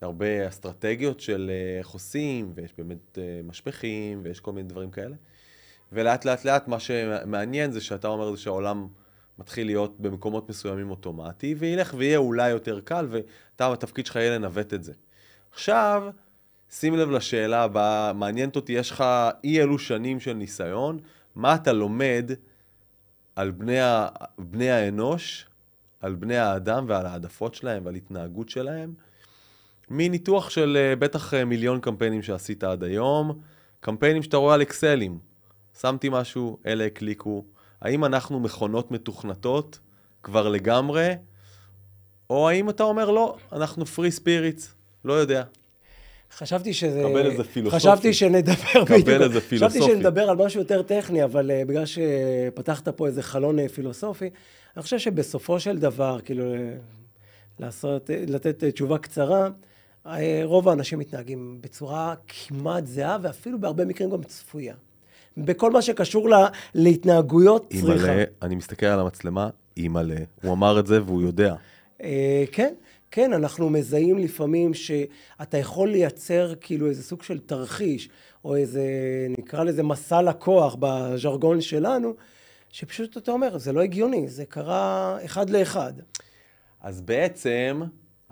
זה 0.00 0.06
הרבה 0.06 0.48
אסטרטגיות 0.48 1.20
של 1.20 1.50
אה, 1.50 1.78
איך 1.78 1.88
עושים, 1.88 2.52
ויש 2.54 2.74
באמת 2.78 3.18
אה, 3.18 3.40
משפכים, 3.44 4.20
ויש 4.24 4.40
כל 4.40 4.52
מיני 4.52 4.68
דברים 4.68 4.90
כאלה. 4.90 5.16
ולאט 5.92 6.24
לאט 6.24 6.44
לאט 6.44 6.68
מה 6.68 6.80
שמעניין 6.80 7.72
זה 7.72 7.80
שאתה 7.80 8.08
אומר 8.08 8.30
זה 8.30 8.40
שהעולם 8.40 8.88
מתחיל 9.38 9.66
להיות 9.66 10.00
במקומות 10.00 10.48
מסוימים 10.48 10.90
אוטומטי, 10.90 11.54
וילך 11.58 11.94
ויהיה 11.98 12.18
אולי 12.18 12.50
יותר 12.50 12.80
קל, 12.80 13.06
ואתה, 13.10 13.72
התפקיד 13.72 14.06
שלך 14.06 14.16
יהיה 14.16 14.38
לנווט 14.38 14.74
את 14.74 14.84
זה. 14.84 14.92
עכשיו, 15.52 16.10
שים 16.72 16.94
לב 16.94 17.10
לשאלה 17.10 17.62
הבאה, 17.62 18.12
מעניינת 18.12 18.56
אותי, 18.56 18.72
יש 18.72 18.90
לך 18.90 19.04
אי 19.44 19.62
אלו 19.62 19.78
שנים 19.78 20.20
של 20.20 20.32
ניסיון, 20.32 20.98
מה 21.34 21.54
אתה 21.54 21.72
לומד 21.72 22.30
על 23.36 23.50
בני, 23.50 23.80
ה... 23.80 24.08
בני 24.38 24.70
האנוש, 24.70 25.46
על 26.00 26.14
בני 26.14 26.36
האדם 26.36 26.84
ועל 26.88 27.06
העדפות 27.06 27.54
שלהם 27.54 27.86
ועל 27.86 27.94
התנהגות 27.94 28.48
שלהם, 28.48 28.94
מניתוח 29.90 30.50
של 30.50 30.78
אה, 30.80 30.96
בטח 30.96 31.34
אה, 31.34 31.44
מיליון 31.44 31.80
קמפיינים 31.80 32.22
שעשית 32.22 32.64
עד 32.64 32.84
היום, 32.84 33.40
קמפיינים 33.80 34.22
שאתה 34.22 34.36
רואה 34.36 34.54
על 34.54 34.62
אקסלים. 34.62 35.18
שמתי 35.80 36.08
משהו, 36.12 36.58
אלה 36.66 36.86
הקליקו. 36.86 37.44
האם 37.80 38.04
אנחנו 38.04 38.40
מכונות 38.40 38.90
מתוכנתות 38.90 39.78
כבר 40.22 40.48
לגמרי, 40.48 41.12
או 42.30 42.48
האם 42.48 42.70
אתה 42.70 42.82
אומר 42.82 43.10
לא, 43.10 43.36
אנחנו 43.52 43.86
פרי 43.86 44.10
ספיריטס, 44.10 44.74
לא 45.04 45.12
יודע. 45.12 45.44
חשבתי 46.36 46.72
שזה... 46.72 47.02
קבל 47.02 47.26
איזה 47.30 47.44
פילוסופי. 47.44 47.76
חשבתי 47.76 48.12
שנדבר 48.12 48.84
קבל. 48.86 49.22
איזה 49.22 49.40
פילוסופי. 49.40 49.80
חשבתי 49.80 49.82
שנדבר 49.82 50.30
על 50.30 50.36
משהו 50.36 50.60
יותר 50.60 50.82
טכני, 50.82 51.24
אבל 51.24 51.50
uh, 51.50 51.68
בגלל 51.68 51.84
שפתחת 51.86 52.88
פה 52.88 53.06
איזה 53.06 53.22
חלון 53.22 53.58
uh, 53.58 53.68
פילוסופי, 53.68 54.30
אני 54.76 54.82
חושב 54.82 54.98
שבסופו 54.98 55.60
של 55.60 55.78
דבר, 55.78 56.18
כאילו, 56.24 56.54
uh, 56.54 56.58
לעשות, 57.58 58.10
uh, 58.10 58.30
לתת 58.30 58.62
uh, 58.62 58.72
תשובה 58.72 58.98
קצרה, 58.98 59.48
uh, 60.06 60.08
רוב 60.44 60.68
האנשים 60.68 60.98
מתנהגים 60.98 61.58
בצורה 61.60 62.14
כמעט 62.28 62.86
זהה, 62.86 63.18
ואפילו 63.22 63.60
בהרבה 63.60 63.84
מקרים 63.84 64.10
גם 64.10 64.22
צפויה. 64.22 64.74
בכל 65.36 65.70
מה 65.70 65.82
שקשור 65.82 66.28
לה, 66.28 66.48
להתנהגויות 66.74 67.66
צריכה. 67.70 67.92
אימא'לה, 67.92 68.24
אני 68.42 68.54
מסתכל 68.54 68.86
על 68.86 69.00
המצלמה, 69.00 69.48
אימא'לה. 69.76 70.16
הוא 70.42 70.52
אמר 70.52 70.80
את 70.80 70.86
זה 70.86 71.02
והוא 71.02 71.22
יודע. 71.22 71.54
אה, 72.02 72.44
כן, 72.52 72.74
כן, 73.14 73.32
אנחנו 73.32 73.70
מזהים 73.70 74.18
לפעמים 74.18 74.74
שאתה 74.74 75.58
יכול 75.58 75.88
לייצר 75.90 76.54
כאילו 76.60 76.86
איזה 76.86 77.02
סוג 77.02 77.22
של 77.22 77.38
תרחיש, 77.38 78.08
או 78.44 78.56
איזה, 78.56 78.82
נקרא 79.38 79.64
לזה 79.64 79.82
מסע 79.82 80.22
לקוח 80.22 80.76
בז'רגון 80.80 81.60
שלנו, 81.60 82.14
שפשוט 82.70 83.16
אתה 83.16 83.30
אומר, 83.30 83.58
זה 83.58 83.72
לא 83.72 83.80
הגיוני, 83.80 84.28
זה 84.28 84.44
קרה 84.44 85.18
אחד 85.24 85.50
לאחד. 85.50 85.92
אז 86.80 87.00
בעצם, 87.00 87.82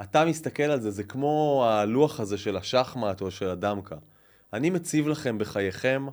אתה 0.01 0.25
מסתכל 0.25 0.63
על 0.63 0.81
זה, 0.81 0.91
זה 0.91 1.03
כמו 1.05 1.65
הלוח 1.69 2.21
הזה 2.21 2.39
של 2.39 2.57
השחמט 2.57 3.21
או 3.21 3.31
של 3.31 3.49
הדמקה. 3.49 3.97
אני 4.53 4.71
מציב 4.71 5.09
לכם 5.09 5.39
בחייכם 5.39 6.07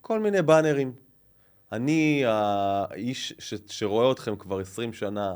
כל 0.00 0.20
מיני 0.20 0.42
באנרים. 0.42 0.92
אני 1.72 2.22
האיש 2.26 3.34
ש- 3.38 3.54
שרואה 3.66 4.12
אתכם 4.12 4.36
כבר 4.36 4.60
20 4.60 4.92
שנה, 4.92 5.34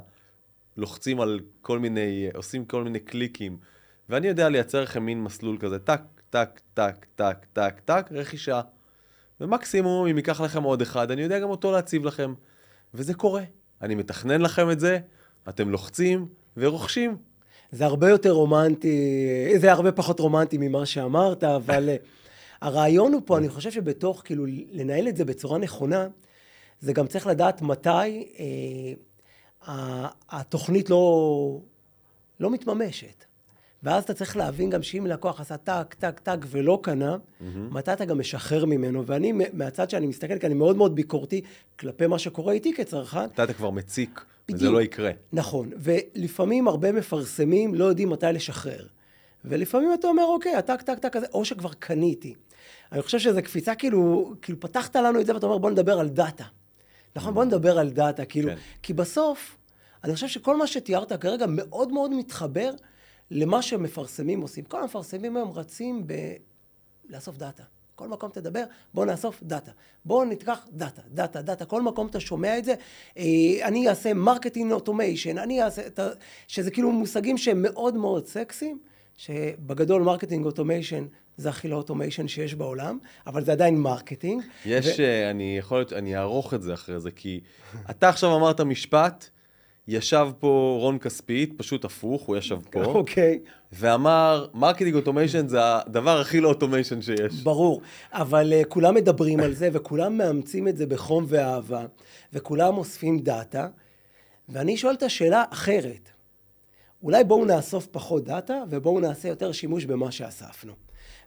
לוחצים 0.77 1.21
על 1.21 1.41
כל 1.61 1.79
מיני, 1.79 2.29
עושים 2.35 2.65
כל 2.65 2.85
מיני 2.85 3.01
קליקים, 3.01 3.57
ואני 4.09 4.27
יודע 4.27 4.49
לייצר 4.49 4.83
לכם 4.83 5.03
מין 5.03 5.23
מסלול 5.23 5.57
כזה, 5.61 5.79
טק, 5.79 6.01
טק, 6.31 6.61
טק, 6.75 7.07
טק, 7.15 7.47
טק, 7.53 7.81
טק, 7.85 8.07
רכישה. 8.11 8.61
ומקסימום, 9.41 10.07
אם 10.07 10.17
ייקח 10.17 10.41
לכם 10.41 10.63
עוד 10.63 10.83
אחד, 10.83 11.11
אני 11.11 11.23
יודע 11.23 11.39
גם 11.39 11.51
אותו 11.51 11.73
להציב 11.73 12.05
לכם. 12.05 12.35
וזה 12.95 13.15
קורה. 13.15 13.43
אני 13.83 13.95
מתכנן 13.95 14.41
לכם 14.41 14.71
את 14.71 14.81
זה, 14.81 14.99
אתם 15.49 15.69
לוחצים 15.71 16.27
ורוכשים. 16.57 17.17
זה 17.73 17.85
הרבה 17.85 18.11
יותר 18.11 18.31
רומנטי, 18.31 19.53
זה 19.57 19.73
הרבה 19.73 19.93
פחות 19.93 20.21
רומנטי 20.21 20.59
ממה 20.59 20.87
שאמרת, 20.87 21.45
אבל 21.45 21.89
אה, 21.89 21.97
הרעיון 22.61 23.13
הוא 23.13 23.23
פה, 23.25 23.39
אני 23.39 23.49
חושב 23.49 23.71
שבתוך, 23.71 24.23
כאילו, 24.25 24.45
לנהל 24.71 25.09
את 25.09 25.17
זה 25.17 25.25
בצורה 25.25 25.59
נכונה, 25.59 26.09
זה 26.81 26.93
גם 26.93 27.07
צריך 27.07 27.27
לדעת 27.27 27.63
מתי 27.63 27.89
אה, 28.39 28.45
התוכנית 30.31 30.91
לא, 30.91 31.61
לא 32.41 32.51
מתממשת. 32.51 33.25
ואז 33.83 34.05
אתה 34.05 34.15
צריך 34.15 34.37
להבין 34.37 34.71
גם 34.71 34.83
שאם 34.83 35.07
לקוח 35.07 35.41
עשה 35.41 35.57
טק, 35.57 35.95
טק, 35.99 36.21
טק 36.21 36.39
ולא 36.47 36.79
קנה, 36.83 37.17
מתי 37.71 37.93
אתה 37.93 38.05
גם 38.05 38.19
משחרר 38.19 38.65
ממנו. 38.65 39.07
ואני, 39.07 39.33
מהצד 39.53 39.91
שאני 39.91 40.07
מסתכל, 40.07 40.39
כי 40.39 40.47
אני 40.47 40.55
מאוד 40.55 40.77
מאוד 40.77 40.95
ביקורתי 40.95 41.41
כלפי 41.79 42.07
מה 42.07 42.19
שקורה 42.19 42.53
איתי 42.53 42.75
כצרכן, 42.75 43.25
אתה 43.25 43.45
אתה 43.45 43.53
כבר 43.53 43.71
מציק, 43.71 44.25
וזה 44.49 44.57
בדיוק. 44.57 44.75
לא 44.75 44.83
יקרה. 44.83 45.11
נכון, 45.33 45.71
ולפעמים 45.77 46.69
הרבה 46.69 46.93
מפרסמים 46.93 47.75
לא 47.75 47.85
יודעים 47.85 48.11
מתי 48.11 48.27
לשחרר. 48.33 48.87
ולפעמים 49.45 49.95
אתה 49.95 50.09
אומר, 50.09 50.25
אוקיי, 50.25 50.57
הטק, 50.57 50.83
טק, 50.83 50.99
טק 50.99 51.17
או 51.33 51.45
שכבר 51.45 51.73
קניתי. 51.79 52.35
אני 52.93 53.03
חושב 53.03 53.19
שזו 53.19 53.43
קפיצה, 53.43 53.75
כאילו, 53.75 54.33
כאילו 54.43 54.61
פתחת 54.61 54.97
לנו 54.97 55.21
את 55.21 55.27
זה 55.27 55.35
ואתה 55.35 55.47
אומר, 55.47 55.59
בוא 55.59 55.71
נדבר 55.71 56.01
על 56.01 56.09
דאטה. 56.09 56.45
נכון, 57.17 57.35
בוא 57.35 57.45
נדבר 57.45 57.79
על 57.79 57.91
דאטה, 57.91 58.25
כאילו, 58.25 58.49
כן. 58.51 58.57
כי 58.83 58.93
בסוף, 58.93 59.57
אני 60.05 60.15
חושב 60.15 60.29
שכל 60.29 60.57
מה 60.57 60.67
שתיארת 60.67 61.13
כרגע 61.13 61.47
מאוד 61.49 61.93
מאוד 61.93 62.15
מתחבר 62.15 62.71
למה 63.31 63.63
שמפרסמים 63.63 64.41
עושים. 64.41 64.65
כל 64.65 64.81
המפרסמים 64.81 65.37
היום 65.37 65.51
רצים 65.51 66.07
ב... 66.07 66.15
לאסוף 67.09 67.37
דאטה. 67.37 67.63
כל 67.95 68.09
מקום 68.09 68.31
תדבר, 68.31 68.65
בוא 68.95 69.05
נאסוף 69.05 69.43
דאטה. 69.43 69.73
בוא 70.05 70.25
ניקח 70.25 70.67
דאטה, 70.73 71.03
דאטה, 71.09 71.43
דאטה. 71.43 71.65
כל 71.65 71.83
מקום 71.83 72.07
אתה 72.07 72.21
שומע 72.21 72.59
את 72.59 72.65
זה. 72.65 72.75
אה, 73.19 73.25
אני 73.63 73.89
אעשה 73.89 74.15
marketing 74.15 74.73
automation, 74.73 75.39
אני 75.39 75.63
אעשה... 75.63 75.83
שזה 76.49 76.71
כאילו 76.71 76.93
מושגים 76.93 77.39
שהם 77.39 77.63
מאוד 77.63 77.97
מאוד 77.97 78.27
סקסיים, 78.27 78.79
שבגדול 79.17 80.03
marketing 80.03 80.45
automation 80.47 81.07
זה 81.37 81.49
הכי 81.49 81.69
לא 81.69 81.77
automation 81.77 82.29
שיש 82.29 82.55
בעולם, 82.55 82.99
אבל 83.27 83.45
זה 83.45 83.53
עדיין 83.53 83.77
marketing. 83.77 84.43
יש, 84.67 85.01
ו... 85.01 85.31
אני 85.31 85.59
יכול 85.59 85.79
להיות, 85.79 85.93
אני 85.93 86.17
אערוך 86.17 86.55
את 86.55 86.63
זה 86.63 86.75
אחרי 86.75 87.01
זה, 87.01 87.11
כי 87.11 87.41
אתה 87.91 88.09
עכשיו 88.09 88.37
אמרת 88.37 88.61
משפט, 88.61 89.29
ישב 89.89 90.29
פה 90.39 90.77
רון 90.81 90.99
כספית, 90.99 91.55
פשוט 91.57 91.85
הפוך, 91.85 92.23
הוא 92.23 92.37
ישב 92.37 92.59
פה, 92.71 92.85
אוקיי. 92.99 93.39
ואמר, 93.73 94.47
marketing 94.55 94.95
automation 94.95 95.49
זה 95.49 95.59
הדבר 95.63 96.21
הכי 96.21 96.41
לא 96.41 96.49
automation 96.49 97.03
שיש. 97.03 97.43
ברור, 97.43 97.81
אבל 98.13 98.53
uh, 98.63 98.65
כולם 98.65 98.95
מדברים 98.95 99.41
על 99.41 99.53
זה, 99.53 99.69
וכולם 99.73 100.19
מאמצים 100.19 100.69
את 100.69 100.77
זה 100.77 100.87
בחום 100.87 101.25
ואהבה, 101.29 101.87
וכולם 102.33 102.77
אוספים 102.77 103.19
דאטה, 103.19 103.69
ואני 104.49 104.77
שואל 104.77 104.95
את 104.95 105.03
השאלה 105.03 105.45
אחרת. 105.51 106.12
אולי 107.03 107.25
בואו 107.25 107.45
נאסוף 107.45 107.87
פחות 107.87 108.25
דאטה, 108.25 108.63
ובואו 108.71 109.01
נעשה 109.01 109.29
יותר 109.29 109.53
שימוש 109.53 109.85
במה 109.85 110.13
שאספנו. 110.13 110.73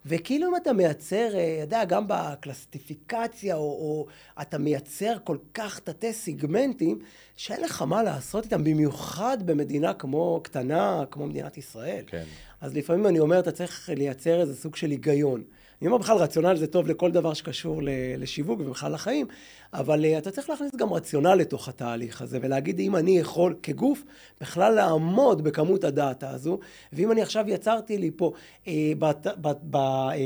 וכאילו 0.06 0.48
אם 0.48 0.56
אתה 0.56 0.74
מייצר, 0.74 1.36
אה, 1.36 1.58
יודע, 1.62 1.86
גם 1.86 2.06
בקלסיפיקציה, 2.08 3.56
או, 3.56 3.62
או 3.62 4.06
אתה 4.42 4.58
מייצר 4.58 5.18
כל 5.24 5.38
כך 5.54 5.80
תתי 5.80 6.14
סיגמנטים, 6.14 7.00
שאין 7.36 7.62
לך 7.62 7.82
מה 7.82 8.04
לעשות 8.04 8.44
איתם, 8.44 8.64
במיוחד 8.64 9.38
במדינה 9.46 9.94
כמו 9.94 10.40
קטנה, 10.44 11.04
כמו 11.12 11.28
מדינת 11.28 11.58
ישראל. 11.58 12.04
כן. 12.08 12.24
אז 12.62 12.76
לפעמים 12.76 13.08
אני 13.08 13.20
אומר, 13.20 13.40
אתה 13.40 13.52
צריך 13.52 13.90
לייצר 13.96 14.42
איזה 14.42 14.56
סוג 14.56 14.76
של 14.76 14.90
היגיון. 14.92 15.44
אני 15.82 15.88
אומר 15.88 15.98
בכלל, 15.98 16.18
רציונל 16.18 16.56
זה 16.56 16.68
טוב 16.68 16.88
לכל 16.88 17.12
דבר 17.12 17.34
שקשור 17.34 17.82
לשיווק 18.18 18.60
ובכלל 18.60 18.94
לחיים, 18.94 19.28
אבל 19.74 20.06
uh, 20.06 20.18
אתה 20.18 20.32
צריך 20.32 20.50
להכניס 20.50 20.76
גם 20.76 20.94
רציונל 20.94 21.34
לתוך 21.34 21.68
התהליך 21.68 22.22
הזה, 22.22 22.40
ולהגיד 22.42 22.80
אם 22.80 22.96
אני 22.96 23.18
יכול 23.18 23.56
כגוף 23.64 24.04
בכלל 24.42 24.74
לעמוד 24.74 25.44
בכמות 25.44 25.84
הדאטה 25.84 26.30
הזו, 26.30 26.60
ואם 26.94 27.12
אני 27.12 27.22
עכשיו 27.22 27.46
יצרתי 27.48 27.98
לי 27.98 28.12
פה 28.16 28.32
uh, 28.66 28.68
בת, 29.00 29.28
בת, 29.42 29.58
ב, 29.70 29.76
uh, 29.76 30.18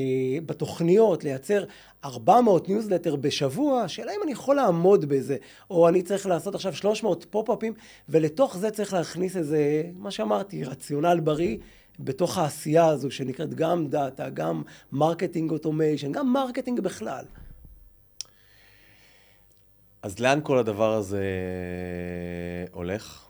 בתוכניות 0.45 1.23
לייצר 1.23 1.63
400 2.05 2.69
ניוזלטר 2.69 3.15
בשבוע, 3.15 3.81
השאלה 3.81 4.11
אם 4.11 4.23
אני 4.23 4.31
יכול 4.31 4.55
לעמוד 4.55 5.05
בזה, 5.05 5.37
או 5.69 5.89
אני 5.89 6.01
צריך 6.01 6.27
לעשות 6.27 6.55
עכשיו 6.55 6.73
300 6.73 7.25
פופ-אפים, 7.29 7.73
ולתוך 8.09 8.57
זה 8.57 8.71
צריך 8.71 8.93
להכניס 8.93 9.37
איזה, 9.37 9.83
מה 9.95 10.11
שאמרתי, 10.11 10.63
רציונל 10.63 11.19
בריא. 11.19 11.57
בתוך 11.99 12.37
העשייה 12.37 12.87
הזו 12.87 13.11
שנקראת 13.11 13.53
גם 13.53 13.87
דאטה, 13.87 14.29
גם 14.29 14.61
marketing 14.91 15.51
automation, 15.51 16.11
גם 16.11 16.33
marketing 16.33 16.79
בכלל. 16.79 17.25
אז 20.01 20.19
לאן 20.19 20.39
כל 20.43 20.57
הדבר 20.57 20.93
הזה 20.93 21.23
הולך? 22.71 23.25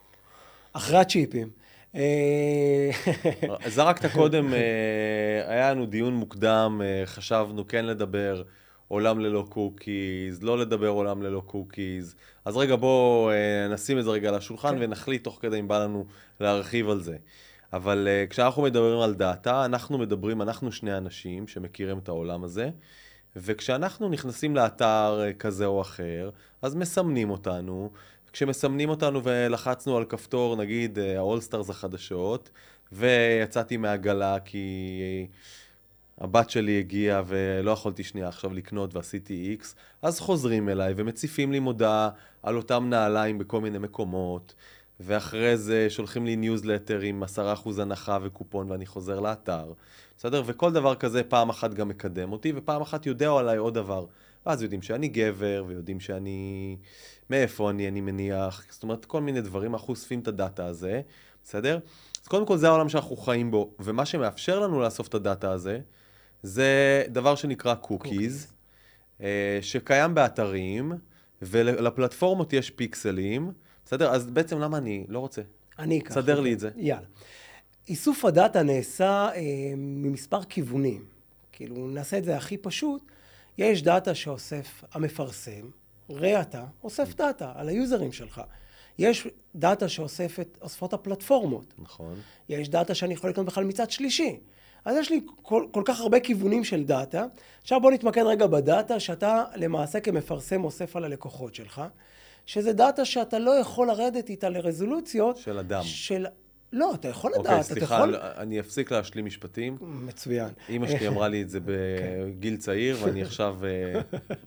אחרי 0.74 0.98
הצ'יפים. 0.98 1.50
אה, 1.96 2.90
זרקת 3.76 4.12
קודם, 4.12 4.54
אה, 4.54 4.60
היה 5.48 5.72
לנו 5.72 5.86
דיון 5.86 6.14
מוקדם, 6.14 6.82
אה, 6.84 7.06
חשבנו 7.06 7.68
כן 7.68 7.86
לדבר 7.86 8.44
עולם 8.88 9.20
ללא 9.20 9.46
קוקיז, 9.50 10.44
לא 10.44 10.58
לדבר 10.58 10.88
עולם 10.88 11.22
ללא 11.22 11.42
קוקיז. 11.46 12.16
אז 12.46 12.58
רגע, 12.58 12.76
בואו 12.76 13.32
נשים 13.70 14.00
את 14.00 14.04
זה 14.04 14.10
רגע 14.10 14.30
על 14.30 14.36
השולחן 14.36 14.76
כן. 14.76 14.84
ונחליט 14.84 15.24
תוך 15.24 15.38
כדי 15.42 15.60
אם 15.60 15.68
בא 15.68 15.84
לנו 15.84 16.06
להרחיב 16.40 16.90
על 16.90 17.02
זה. 17.02 17.18
אבל 17.74 18.08
אה, 18.08 18.26
כשאנחנו 18.30 18.62
מדברים 18.62 19.00
על 19.00 19.14
דאטה, 19.14 19.66
אנחנו 19.66 19.98
מדברים, 19.98 20.42
אנחנו 20.42 20.72
שני 20.72 20.98
אנשים 20.98 21.48
שמכירים 21.48 21.98
את 21.98 22.08
העולם 22.08 22.44
הזה, 22.44 22.70
וכשאנחנו 23.36 24.10
נכנסים 24.10 24.56
לאתר 24.56 25.22
אה, 25.22 25.34
כזה 25.34 25.66
או 25.66 25.82
אחר, 25.82 26.30
אז 26.62 26.76
מסמנים 26.76 27.30
אותנו. 27.30 27.92
כשמסמנים 28.34 28.90
אותנו 28.90 29.24
ולחצנו 29.24 29.98
על 29.98 30.06
כפתור, 30.06 30.56
נגיד 30.56 31.00
האולסטארס 31.00 31.70
החדשות, 31.70 32.50
ויצאתי 32.92 33.78
מהעגלה 33.78 34.40
כי 34.40 35.28
הבת 36.18 36.50
שלי 36.50 36.80
הגיעה 36.80 37.22
ולא 37.28 37.72
יכולתי 37.72 38.04
שנייה 38.04 38.28
עכשיו 38.28 38.54
לקנות 38.54 38.96
ועשיתי 38.96 39.34
איקס, 39.34 39.76
אז 40.02 40.20
חוזרים 40.20 40.70
אליי 40.70 40.94
ומציפים 40.98 41.52
לי 41.52 41.60
מודעה 41.60 42.10
על 42.44 42.58
אותם 42.58 42.90
נעליים 42.90 43.38
בכל 43.38 43.62
מיני 43.62 43.78
מקומות, 43.78 44.56
ואחרי 45.00 45.58
זה 45.58 45.90
שולחים 45.90 46.26
לי 46.26 46.36
ניוזלטר 46.36 47.00
עם 47.00 47.24
10% 47.24 47.82
הנחה 47.82 48.18
וקופון 48.22 48.72
ואני 48.72 48.86
חוזר 48.86 49.20
לאתר, 49.20 49.74
בסדר? 50.18 50.44
וכל 50.46 50.72
דבר 50.72 50.96
כזה 50.96 51.24
פעם 51.24 51.50
אחת 51.50 51.74
גם 51.74 51.88
מקדם 51.88 52.32
אותי, 52.32 52.54
ופעם 52.56 52.82
אחת 52.82 53.06
יודע 53.06 53.32
עליי 53.32 53.58
עוד 53.58 53.74
דבר. 53.74 54.06
ואז 54.46 54.62
יודעים 54.62 54.82
שאני 54.82 55.08
גבר, 55.08 55.64
ויודעים 55.68 56.00
שאני... 56.00 56.78
מאיפה 57.30 57.70
אני, 57.70 57.88
אני 57.88 58.02
מניח, 58.02 58.66
זאת 58.70 58.84
אומרת, 58.84 59.06
כל 59.06 59.22
מיני 59.22 59.42
דברים, 59.42 59.74
אנחנו 59.74 59.90
אוספים 59.90 60.20
את 60.20 60.28
הדאטה 60.28 60.66
הזה, 60.66 61.02
בסדר? 61.44 61.80
אז 62.22 62.28
קודם 62.28 62.46
כל 62.46 62.58
זה 62.58 62.68
העולם 62.68 62.90
שאנחנו 62.90 63.18
חיים 63.18 63.52
בו, 63.52 63.74
ומה 63.80 64.06
שמאפשר 64.06 64.60
לנו 64.60 64.82
לאסוף 64.82 65.08
את 65.08 65.14
הדאטה 65.14 65.52
הזה, 65.52 65.80
זה 66.44 67.04
דבר 67.08 67.36
שנקרא 67.36 67.76
קוקיז, 67.76 68.54
שקיים 69.62 70.16
באתרים, 70.16 70.92
ולפלטפורמות 71.42 72.54
יש 72.54 72.70
פיקסלים, 72.70 73.52
בסדר? 73.90 74.12
אז 74.12 74.28
בעצם 74.28 74.60
למה 74.60 74.78
אני 74.78 75.06
לא 75.08 75.20
רוצה? 75.20 75.42
אני 75.80 76.00
אקח. 76.00 76.14
סדר 76.14 76.40
לי. 76.40 76.54
את 76.54 76.60
זה. 76.60 76.70
יאללה. 76.76 77.06
איסוף 77.88 78.26
הדאטה 78.26 78.64
נעשה 78.64 79.30
אה, 79.36 79.74
ממספר 79.78 80.44
כיוונים. 80.44 81.06
כאילו, 81.52 81.88
נעשה 81.88 82.18
את 82.18 82.24
זה 82.24 82.38
הכי 82.38 82.58
פשוט. 82.58 83.02
יש 83.58 83.84
דאטה 83.84 84.16
שאוסף 84.16 84.84
המפרסם, 84.92 85.70
ראה 86.10 86.42
אתה, 86.42 86.66
אוסף 86.84 87.16
דאטה 87.16 87.52
על 87.56 87.70
היוזרים 87.70 88.12
שלך. 88.12 88.42
יש 89.00 89.28
דאטה 89.56 89.90
שאוספות 89.90 90.94
הפלטפורמות. 90.94 91.74
נכון. 91.80 92.16
יש 92.50 92.70
דאטה 92.70 92.96
שאני 92.96 93.14
יכול 93.14 93.30
לקנות 93.30 93.46
בכלל 93.46 93.64
מצד 93.64 93.92
שלישי. 93.92 94.40
אז 94.86 94.98
יש 94.98 95.12
לי 95.12 95.22
כל, 95.42 95.66
כל 95.72 95.84
כך 95.86 96.00
הרבה 96.00 96.20
כיוונים 96.20 96.64
של 96.64 96.84
דאטה. 96.84 97.26
עכשיו 97.62 97.82
בוא 97.82 97.92
נתמקד 97.92 98.24
רגע 98.24 98.48
בדאטה 98.48 99.00
שאתה 99.00 99.44
למעשה 99.56 100.00
כמפרסם 100.00 100.64
אוסף 100.64 100.96
על 100.96 101.04
הלקוחות 101.04 101.56
שלך, 101.56 101.82
שזה 102.50 102.74
דאטה 102.74 103.06
שאתה 103.06 103.40
לא 103.40 103.52
יכול 103.52 103.88
לרדת 103.88 104.30
איתה 104.30 104.50
לרזולוציות. 104.50 105.38
של 105.38 105.58
אדם. 105.58 105.84
של... 105.84 106.26
לא, 106.74 106.94
אתה 106.94 107.08
יכול 107.08 107.32
לדעת, 107.32 107.46
אוקיי, 107.46 107.60
אתה 107.60 107.64
סליחה, 107.64 107.96
יכול... 107.96 108.16
אני 108.16 108.60
אפסיק 108.60 108.92
להשלים 108.92 109.26
משפטים. 109.26 109.78
מצוין. 109.82 110.50
אימא 110.70 110.88
שלי 110.88 111.08
אמרה 111.08 111.28
לי 111.28 111.42
את 111.42 111.50
זה 111.50 111.60
בגיל 111.66 112.58
צעיר, 112.58 112.98
ואני 113.02 113.22
עכשיו, 113.22 113.58
אה, 113.66 114.02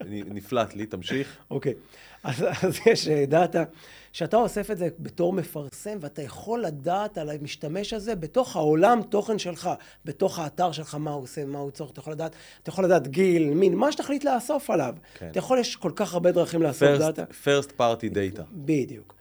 נפלט 0.34 0.74
לי, 0.74 0.86
תמשיך. 0.86 1.38
אוקיי, 1.50 1.74
אז, 2.22 2.44
אז 2.62 2.78
יש 2.86 3.08
אה, 3.08 3.26
דאטה 3.26 3.64
שאתה 4.12 4.36
אוסף 4.36 4.70
את 4.70 4.78
זה 4.78 4.88
בתור 4.98 5.32
מפרסם, 5.32 5.98
ואתה 6.00 6.22
יכול 6.22 6.62
לדעת 6.62 7.18
על 7.18 7.30
המשתמש 7.30 7.92
הזה 7.92 8.14
בתוך 8.14 8.56
העולם 8.56 9.02
תוכן 9.02 9.38
שלך, 9.38 9.70
בתוך 10.04 10.38
האתר 10.38 10.72
שלך, 10.72 10.94
מה 10.94 11.10
הוא 11.10 11.22
עושה, 11.22 11.44
מה 11.44 11.58
הוא 11.58 11.70
צורך, 11.70 11.90
אתה 11.90 12.00
יכול 12.00 12.12
לדעת, 12.12 12.32
אתה 12.62 12.70
יכול 12.70 12.84
לדעת 12.84 13.08
גיל, 13.08 13.50
מין, 13.50 13.74
מה 13.74 13.92
שתחליט 13.92 14.24
לאסוף 14.24 14.70
עליו. 14.70 14.94
כן. 15.14 15.28
אתה 15.30 15.38
יכול, 15.38 15.58
יש 15.58 15.76
כל 15.76 15.92
כך 15.96 16.14
הרבה 16.14 16.32
דרכים 16.32 16.62
לאסוף 16.62 16.88
first, 16.88 16.98
דאטה. 16.98 17.24
first 17.44 17.68
party 17.78 18.14
data. 18.14 18.42
בדיוק. 18.52 19.14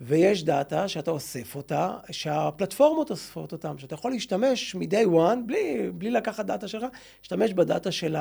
ויש 0.00 0.44
דאטה 0.44 0.88
שאתה 0.88 1.10
אוסף 1.10 1.56
אותה, 1.56 1.90
שהפלטפורמות 2.10 3.10
אוספות 3.10 3.52
אותם, 3.52 3.78
שאתה 3.78 3.94
יכול 3.94 4.10
להשתמש 4.10 4.74
מ-day 4.74 5.06
one, 5.06 5.46
בלי, 5.46 5.90
בלי 5.94 6.10
לקחת 6.10 6.46
דאטה 6.46 6.68
שלך, 6.68 6.84
להשתמש 7.20 7.52
בדאטה 7.52 7.92
של 7.92 8.16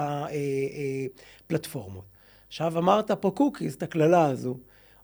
הפלטפורמות. 1.48 2.13
עכשיו 2.54 2.78
אמרת 2.78 3.12
פה 3.12 3.32
קוקיז, 3.32 3.74
את 3.74 3.84
הקללה 3.84 4.26
הזו. 4.26 4.58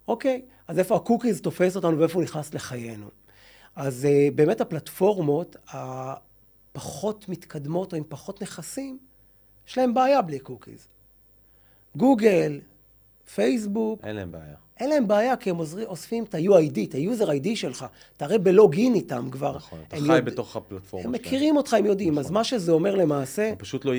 אוקיי, 0.08 0.42
אז 0.68 0.78
איפה 0.78 0.96
הקוקיז 0.96 1.40
תופס 1.40 1.76
אותנו 1.76 1.98
ואיפה 1.98 2.14
הוא 2.14 2.22
נכנס 2.22 2.54
לחיינו? 2.54 3.06
אז 3.76 4.04
uh, 4.06 4.34
באמת 4.34 4.60
הפלטפורמות 4.60 5.56
הפחות 5.68 7.28
מתקדמות 7.28 7.92
או 7.92 7.98
עם 7.98 8.04
פחות 8.08 8.42
נכסים, 8.42 8.98
יש 9.68 9.78
להם 9.78 9.94
בעיה 9.94 10.22
בלי 10.22 10.38
קוקיז. 10.38 10.88
גוגל, 11.96 12.60
פייסבוק, 13.34 14.04
אין 14.04 14.16
להם 14.16 14.32
בעיה. 14.32 14.54
אין 14.80 14.88
להם 14.90 15.08
בעיה, 15.08 15.36
כי 15.36 15.50
הם 15.50 15.56
עוזרים, 15.56 15.86
אוספים 15.86 16.24
את 16.24 16.34
ה-UID, 16.34 16.78
את 16.88 16.94
ה-user 16.94 17.28
ID 17.28 17.48
שלך. 17.56 17.86
אתה 18.16 18.24
הרי 18.24 18.38
ב-login 18.38 18.94
איתם 18.94 19.28
כבר. 19.30 19.56
נכון, 19.56 19.78
אתה 19.88 19.96
הם 19.96 20.02
חי 20.02 20.08
יודע- 20.08 20.20
בתוך 20.20 20.56
הפלטפורמה 20.56 21.04
הם 21.04 21.14
שלהם. 21.14 21.26
מכירים 21.26 21.56
אותך, 21.56 21.74
הם 21.74 21.86
יודעים. 21.86 22.18
אז 22.18 22.30
מה 22.30 22.44
שזה 22.44 22.72
אומר 22.72 22.94
למעשה, 22.94 23.48
הם 23.48 23.54
פשוט 23.58 23.84
לא... 23.84 23.92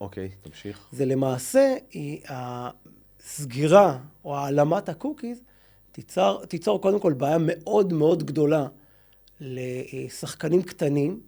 אוקיי, 0.00 0.28
תמשיך. 0.42 0.88
זה 0.92 1.04
למעשה, 1.04 1.74
היא 1.90 2.20
הסגירה 3.26 3.98
או 4.24 4.36
העלמת 4.36 4.88
הקוקיז 4.88 5.40
תיצור, 5.92 6.44
תיצור 6.44 6.82
קודם 6.82 7.00
כל 7.00 7.12
בעיה 7.12 7.36
מאוד 7.40 7.92
מאוד 7.92 8.22
גדולה 8.22 8.66
לשחקנים 9.40 10.62
קטנים, 10.62 11.20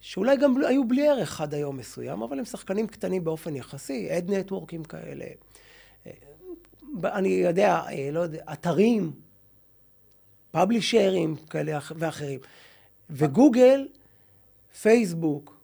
שאולי 0.00 0.36
גם 0.36 0.56
היו 0.68 0.88
בלי 0.88 1.08
ערך 1.08 1.40
עד 1.40 1.54
היום 1.54 1.76
מסוים, 1.76 2.22
אבל 2.22 2.38
הם 2.38 2.44
שחקנים 2.44 2.86
קטנים 2.86 3.24
באופן 3.24 3.56
יחסי, 3.56 4.08
אד 4.18 4.30
נטוורקים 4.30 4.84
כאלה, 4.84 5.24
אה, 6.06 6.12
אני 7.04 7.28
יודע, 7.28 7.82
אה, 7.88 8.08
לא 8.12 8.20
יודע, 8.20 8.42
אתרים, 8.52 9.12
פאבלישרים 10.50 11.36
כאלה 11.36 11.78
אח- 11.78 11.92
ואחרים. 11.96 12.40
וגוגל, 13.10 13.88
פייסבוק, 14.82 15.56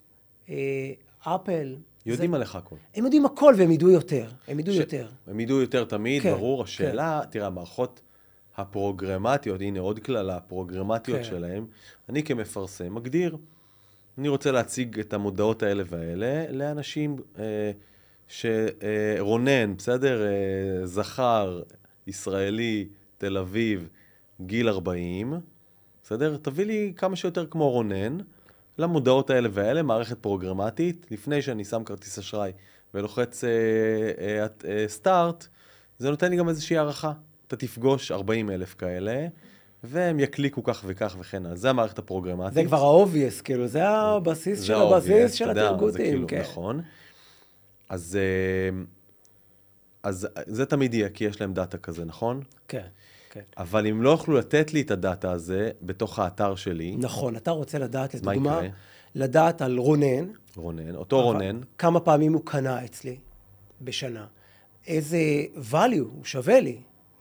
אה, 0.49 0.93
אפל, 1.21 1.77
יודעים 2.07 2.31
זה- 2.31 2.37
עליך 2.37 2.57
הכל. 2.57 2.77
הם 2.95 3.05
יודעים 3.05 3.27
הכל 3.27 3.55
והם 3.59 3.71
ידעו 3.71 3.91
יותר, 3.91 4.27
הם 4.49 4.59
ידעו 4.61 4.75
ש- 4.75 4.79
יותר. 4.79 5.09
הם 5.27 5.41
ידעו 5.41 5.61
יותר 5.61 5.85
תמיד, 5.85 6.23
כן, 6.23 6.31
ברור. 6.33 6.59
כן. 6.59 6.65
השאלה, 6.65 7.21
תראה, 7.31 7.47
המערכות 7.47 8.01
הפרוגרמטיות, 8.57 9.61
הנה 9.61 9.81
עוד 9.81 9.99
קללה, 9.99 10.37
הפרוגרמטיות 10.37 11.19
כן. 11.19 11.25
שלהם, 11.25 11.67
אני 12.09 12.23
כמפרסם 12.23 12.95
מגדיר, 12.95 13.37
אני 14.19 14.29
רוצה 14.29 14.51
להציג 14.53 14.99
את 15.01 15.13
המודעות 15.13 15.63
האלה 15.63 15.83
והאלה 15.87 16.53
לאנשים 16.53 17.17
אה, 17.39 17.71
שרונן, 18.29 19.77
בסדר? 19.77 20.23
אה, 20.23 20.31
זכר, 20.87 21.63
ישראלי, 22.07 22.89
תל 23.19 23.39
אביב, 23.39 23.89
גיל 24.41 24.69
40, 24.69 25.35
בסדר? 26.03 26.37
תביא 26.43 26.65
לי 26.67 26.93
כמה 26.97 27.17
שיותר 27.17 27.47
כמו 27.47 27.71
רונן, 27.71 28.19
למודעות 28.81 29.31
האלה 29.31 29.49
והאלה, 29.53 29.83
מערכת 29.83 30.19
פרוגרמטית, 30.19 31.07
לפני 31.11 31.43
שאני 31.43 31.65
שם 31.65 31.85
כרטיס 31.85 32.19
אשראי 32.19 32.53
ולוחץ 32.95 33.45
אה, 33.45 33.51
אה, 34.19 34.47
אה, 34.65 34.85
סטארט, 34.89 35.47
זה 35.99 36.11
נותן 36.11 36.31
לי 36.31 36.37
גם 36.37 36.49
איזושהי 36.49 36.77
הערכה. 36.77 37.13
אתה 37.47 37.57
תפגוש 37.57 38.13
40 38.13 38.51
אלף 38.51 38.75
כאלה, 38.75 39.27
והם 39.85 40.21
יקליקו 40.21 40.63
כך 40.63 40.83
וכך 40.87 41.17
וכן 41.21 41.47
הלאה. 41.47 41.57
זה 41.57 41.71
המערכת 41.71 41.99
הפרוגרמטית. 41.99 42.55
זה 42.55 42.65
כבר 42.65 42.85
ה-obvious, 42.85 43.43
כאילו, 43.43 43.67
זה 43.67 43.89
הבסיס 43.89 44.59
זה 44.59 44.67
של 44.67 44.75
הבסיס 44.75 45.33
של 45.33 45.51
התרגותים, 45.51 46.05
כאילו, 46.05 46.27
כן. 46.27 46.41
נכון. 46.41 46.81
אז, 47.89 48.19
אה, 48.21 48.83
אז 50.03 50.29
זה 50.47 50.67
תמיד 50.67 50.95
יהיה, 50.95 51.09
כי 51.09 51.25
יש 51.25 51.41
להם 51.41 51.55
דאטה 51.55 51.79
כזה, 51.79 52.05
נכון? 52.05 52.43
כן, 52.69 52.87
כן. 53.31 53.41
אבל 53.59 53.87
אם 53.87 54.03
לא 54.03 54.11
יוכלו 54.11 54.39
לתת 54.39 54.73
לי 54.73 54.81
את 54.81 54.91
הדאטה 54.91 55.33
הזה 55.33 55.71
בתוך 55.83 56.19
האתר 56.19 56.55
שלי, 56.55 56.97
נכון, 56.99 57.37
אתה 57.37 57.51
רוצה 57.51 57.79
לדעת, 57.79 58.23
מה 58.23 58.33
לדוגמה? 58.33 58.61
לדעת 59.15 59.63
על 59.63 59.79
רונן, 59.79 60.27
רונן, 60.57 60.95
אותו 60.95 61.23
רונן, 61.23 61.61
כמה 61.79 62.01
פעמים 62.01 62.33
הוא 62.33 62.43
קנה 62.45 62.85
אצלי 62.85 63.17
בשנה, 63.81 64.27
איזה 64.87 65.19
value 65.73 65.99
הוא 65.99 66.25
שווה 66.25 66.61
לי, 66.61 66.77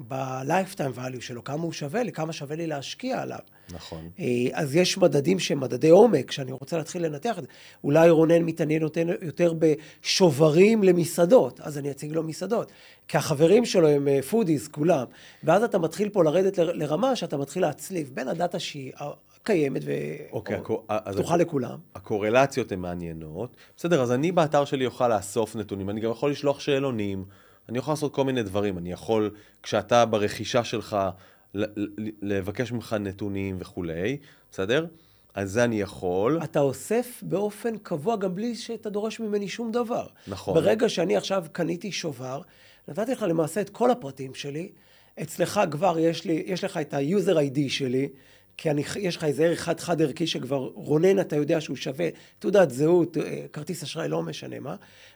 ב-lifetime 0.08 0.98
value 0.98 1.22
שלו, 1.22 1.44
כמה 1.44 1.64
הוא 1.64 1.72
שווה 1.74 2.04
לי, 2.04 2.12
כמה 2.12 2.34
שווה 2.34 2.56
לי 2.56 2.68
להשקיע 2.68 3.22
עליו. 3.22 3.40
נכון. 3.74 4.10
אה, 4.20 4.26
אז 4.54 4.76
יש 4.76 4.98
מדדים 4.98 5.40
שהם 5.40 5.60
מדדי 5.60 5.90
עומק, 5.90 6.32
שאני 6.32 6.52
רוצה 6.52 6.78
להתחיל 6.78 7.06
לנתח 7.06 7.38
את 7.38 7.44
זה. 7.44 7.50
אולי 7.84 8.10
רונן 8.10 8.42
מתעניין 8.42 8.82
יותר- 9.22 9.54
בשוברים 9.60 10.84
למסעדות, 10.84 11.60
אז 11.60 11.78
אני 11.78 11.92
אציג 11.92 12.12
לו 12.12 12.24
מסעדות. 12.24 12.72
כי 13.08 13.18
החברים 13.18 13.66
שלו 13.66 13.88
הם 13.88 14.08
foodies, 14.30 14.68
כולם. 14.68 15.06
ואז 15.44 15.64
אתה 15.64 15.78
מתחיל 15.78 16.10
פה 16.10 16.24
לרדת 16.24 16.58
לרמה 16.58 17.16
שאתה 17.16 17.38
מתחיל 17.38 17.62
להצליב 17.62 18.12
בין 18.14 18.28
הדאטה 18.28 18.60
שהיא 18.60 18.92
אה, 19.02 19.12
קיימת 19.44 19.82
אוקיי, 20.32 20.60
ופתוחה 21.10 21.38
לכולם. 21.38 21.78
הקורלציות 21.96 22.72
הן 22.72 22.80
מעניינות. 22.80 23.56
בסדר, 23.78 24.02
אז 24.02 24.12
אני 24.12 24.32
באתר 24.32 24.66
שלי 24.66 24.86
אוכל 24.86 25.16
לאסוף 25.16 25.56
נתונים, 25.56 25.90
אני 25.90 26.02
גם 26.02 26.12
יכול 26.12 26.32
לשלוח 26.32 26.60
שאלונים, 26.60 27.26
אני 27.70 27.78
יכול 27.78 27.92
לעשות 27.92 28.14
כל 28.14 28.24
מיני 28.24 28.44
דברים. 28.44 28.78
אני 28.78 28.92
יכול, 28.92 29.32
כשאתה 29.64 30.06
ברכישה 30.06 30.64
שלך, 30.64 30.98
לבקש 32.22 32.72
ממך 32.72 32.96
נתונים 33.00 33.56
וכולי, 33.60 34.18
בסדר? 34.52 34.86
אז 35.34 35.52
זה 35.52 35.64
אני 35.64 35.82
יכול. 35.82 36.40
אתה 36.44 36.60
אוסף 36.60 37.20
באופן 37.22 37.78
קבוע 37.78 38.16
גם 38.16 38.36
בלי 38.36 38.56
שאתה 38.56 38.90
דורש 38.90 39.20
ממני 39.20 39.48
שום 39.48 39.72
דבר. 39.72 40.08
נכון. 40.28 40.54
ברגע 40.54 40.90
שאני 40.90 41.18
עכשיו 41.18 41.46
קניתי 41.52 41.92
שובר, 41.92 42.42
נתתי 42.88 43.12
לך 43.12 43.22
למעשה 43.22 43.62
את 43.62 43.70
כל 43.70 43.92
הפרטים 43.92 44.34
שלי, 44.34 44.72
אצלך 45.22 45.62
כבר 45.72 46.00
יש, 46.00 46.26
לי, 46.26 46.44
יש 46.46 46.64
לך 46.64 46.78
את 46.78 46.94
ה-user 46.94 47.36
ID 47.36 47.60
שלי, 47.70 48.10
כי 48.62 48.72
אני, 48.72 48.84
יש 49.00 49.18
לך 49.18 49.24
איזה 49.24 49.46
ערך 49.46 49.60
חד 49.60 49.80
חד 49.80 50.02
ערכי 50.02 50.28
שכבר 50.28 50.70
רונן, 50.74 51.20
אתה 51.20 51.36
יודע 51.36 51.62
שהוא 51.62 51.76
שווה 51.76 52.10
תעודת 52.40 52.70
זהות, 52.70 53.18
אה, 53.18 53.46
כרטיס 53.54 53.84
אשראי, 53.84 54.08
לא 54.08 54.24
משנה 54.24 54.60
מה, 54.60 54.76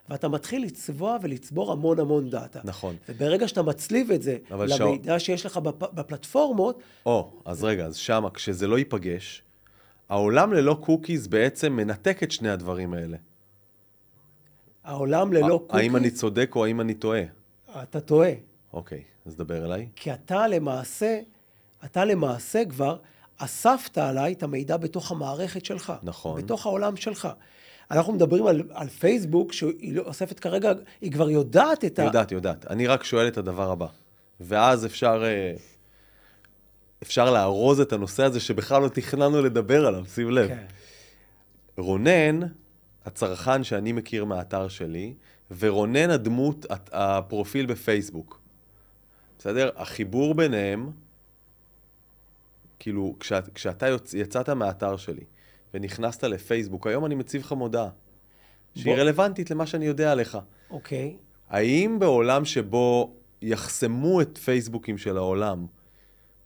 ואתה 0.10 0.28
מתחיל 0.28 0.64
לצבוע 0.64 1.18
ולצבור 1.22 1.72
המון 1.72 2.00
המון 2.00 2.30
דאטה. 2.30 2.60
נכון. 2.64 2.96
וברגע 3.10 3.48
שאתה 3.48 3.62
מצליב 3.62 4.12
את 4.12 4.22
זה 4.22 4.38
למידע 4.52 5.20
שיש 5.20 5.46
לך 5.46 5.58
בפ, 5.58 5.94
בפלטפורמות, 5.94 6.82
או, 7.06 7.32
אז 7.46 7.64
רגע, 7.64 7.86
אז 7.86 7.96
שמה, 7.96 8.30
כשזה 8.30 8.68
לא 8.68 8.78
ייפגש, 8.78 9.44
העולם 10.10 10.54
ללא 10.54 10.78
קוקיז 10.82 11.28
בעצם 11.28 11.74
מנתק 11.74 12.24
את 12.24 12.32
שני 12.32 12.50
הדברים 12.50 12.94
האלה. 12.94 13.18
העולם 14.84 15.34
ללא 15.34 15.64
קוקי, 15.68 15.78
האם 15.78 15.96
אני 15.96 16.12
צודק 16.12 16.52
או 16.56 16.66
האם 16.66 16.82
אני 16.82 16.94
טועה? 16.94 17.24
אתה 17.84 18.00
טועה. 18.00 18.32
אוקיי, 18.74 19.04
אז 19.26 19.36
דבר 19.36 19.66
אליי. 19.66 19.88
כי 19.96 20.14
אתה 20.14 20.48
למעשה, 20.48 21.20
אתה 21.86 22.06
למעשה 22.06 22.66
כבר 22.66 22.98
אספת 23.44 23.98
עליי 23.98 24.34
את 24.34 24.44
המידע 24.44 24.78
בתוך 24.78 25.12
המערכת 25.12 25.66
שלך. 25.66 25.94
נכון. 26.04 26.42
בתוך 26.42 26.66
העולם 26.66 26.96
שלך. 26.96 27.28
אנחנו 27.92 28.14
מדברים 28.14 28.48
על, 28.48 28.64
על 28.74 28.88
פייסבוק, 28.88 29.54
שהיא 29.54 29.96
לא 29.96 30.02
אוספת 30.02 30.40
כרגע, 30.40 30.74
היא 31.02 31.12
כבר 31.12 31.30
יודעת 31.30 31.86
את 31.86 32.00
ה... 32.00 32.04
יודעת, 32.04 32.32
יודעת. 32.32 32.66
אני 32.70 32.88
רק 32.88 33.04
שואל 33.04 33.28
את 33.28 33.38
הדבר 33.38 33.72
הבא. 33.72 33.88
ואז 34.40 34.86
אפשר, 34.86 35.24
אה, 35.26 35.54
אפשר 37.04 37.32
לארוז 37.32 37.80
את 37.80 37.94
הנושא 37.94 38.24
הזה 38.24 38.40
שבכלל 38.40 38.82
לא 38.82 38.88
תכננו 38.88 39.42
לדבר 39.42 39.88
עליו, 39.88 40.06
שים 40.14 40.32
לב. 40.32 40.48
כן. 40.48 40.66
רונן, 41.78 42.40
הצרכן 43.06 43.64
שאני 43.64 43.92
מכיר 43.92 44.26
מהאתר 44.26 44.68
שלי, 44.68 45.14
ורונן 45.60 46.10
הדמות, 46.10 46.66
הפרופיל 46.92 47.66
בפייסבוק. 47.66 48.40
בסדר? 49.40 49.70
החיבור 49.76 50.36
ביניהם, 50.36 50.92
כאילו, 52.84 53.16
כשאת, 53.20 53.50
כשאתה 53.54 53.88
יוצ, 53.88 54.14
יצאת 54.14 54.50
מהאתר 54.50 54.98
שלי, 54.98 55.24
ונכנסת 55.74 56.24
לפייסבוק, 56.24 56.88
היום 56.88 57.06
אני 57.06 57.16
מציב 57.16 57.42
לך 57.42 57.52
מודעה, 57.52 57.90
שהיא 58.76 58.86
בוא- 58.86 59.02
רלוונטית 59.02 59.52
למה 59.52 59.66
שאני 59.66 59.86
יודע 59.86 60.12
עליך. 60.12 60.38
אוקיי. 60.72 61.16
האם 61.50 62.00
בעולם 62.00 62.46
שבו 62.46 63.14
יחסמו 63.42 64.22
את 64.22 64.38
פייסבוקים 64.38 64.98
של 64.98 65.18
העולם 65.18 65.66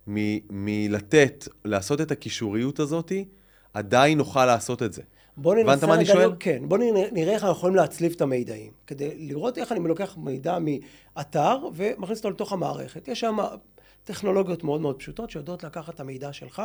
מ- 0.10 0.66
מלתת, 0.66 1.48
לעשות 1.66 2.02
את 2.02 2.12
הקישוריות 2.12 2.80
הזאתי, 2.80 3.26
עדיין 3.74 4.18
נוכל 4.18 4.46
לעשות 4.46 4.84
את 4.84 4.94
זה? 4.94 5.02
בוא 5.38 5.56
ננסה 5.56 5.88
מה 5.88 5.94
אני 5.94 6.04
רגע, 6.04 6.14
שואל? 6.14 6.32
כן, 6.40 6.62
בוא 6.68 6.78
נראה 7.12 7.34
איך 7.34 7.44
אנחנו 7.44 7.58
יכולים 7.58 7.76
להצליב 7.76 8.14
את 8.16 8.22
המידעים. 8.22 8.72
כדי 8.88 9.28
לראות 9.28 9.58
איך 9.58 9.72
אני 9.72 9.80
לוקח 9.88 10.18
מידע 10.18 10.58
מאתר 11.16 11.58
ומכניס 11.76 12.18
אותו 12.18 12.30
לתוך 12.30 12.54
המערכת. 12.54 13.08
יש 13.08 13.20
שם 13.20 13.38
טכנולוגיות 14.08 14.64
מאוד 14.64 14.82
מאוד 14.82 14.96
פשוטות 15.00 15.30
שיודעות 15.30 15.64
לקחת 15.64 15.96
את 15.96 16.00
המידע 16.00 16.34
שלך. 16.34 16.62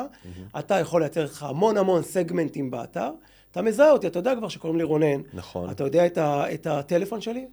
אתה 0.58 0.80
יכול 0.80 1.00
לייצר 1.00 1.24
לך 1.24 1.42
המון 1.42 1.76
המון 1.76 2.02
סגמנטים 2.02 2.70
באתר. 2.70 3.10
אתה 3.50 3.62
מזהה 3.62 3.90
אותי, 3.90 4.06
אתה 4.06 4.18
יודע 4.18 4.34
כבר 4.36 4.48
שקוראים 4.48 4.78
לי 4.78 4.84
רונן. 4.84 5.20
נכון. 5.34 5.70
אתה 5.70 5.84
יודע 5.84 6.06
את, 6.06 6.18
ה, 6.18 6.54
את 6.54 6.66
הטלפון 6.66 7.20
שלי? 7.20 7.46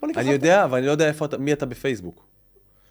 בוא 0.00 0.08
ניקח 0.08 0.20
אני 0.20 0.30
יודע, 0.30 0.64
אבל 0.64 0.78
אני 0.78 0.86
לא 0.86 0.90
יודע 0.90 1.08
איפה 1.08 1.24
אתה, 1.24 1.38
מי 1.38 1.52
אתה 1.52 1.66
בפייסבוק, 1.66 2.26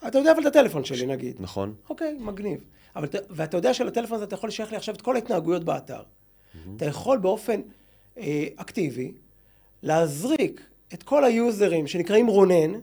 אתה 0.08 0.18
יודע 0.18 0.32
אבל 0.32 0.42
את 0.42 0.46
הטלפון 0.46 0.84
שלי 0.84 1.06
נגיד. 1.06 1.36
נכון? 1.40 1.74
אוקיי, 1.90 2.18
מגניב. 2.20 2.60
אבל, 2.96 3.08
ואתה 3.30 3.58
יודע 3.58 3.74
שלטלפון 3.74 4.16
הזה 4.16 4.26
אתה 4.26 4.36
יכול 4.36 4.50
לשייך 4.50 4.72
לי 4.72 4.78
עכשיו 4.78 4.96
את 4.96 5.02
כל 5.02 5.16
ההתנהגויות 5.16 5.64
באתר. 5.64 6.02
אתה 6.76 6.86
יכול 6.86 7.18
באופן 7.18 7.62
אה, 8.18 8.48
אקטיבי 8.56 9.12
להזריק 9.84 10.62
את 10.94 11.04
כל 11.04 11.24
היוזרים 11.24 11.88
שנקראים 11.88 12.28
רונן 12.28 12.80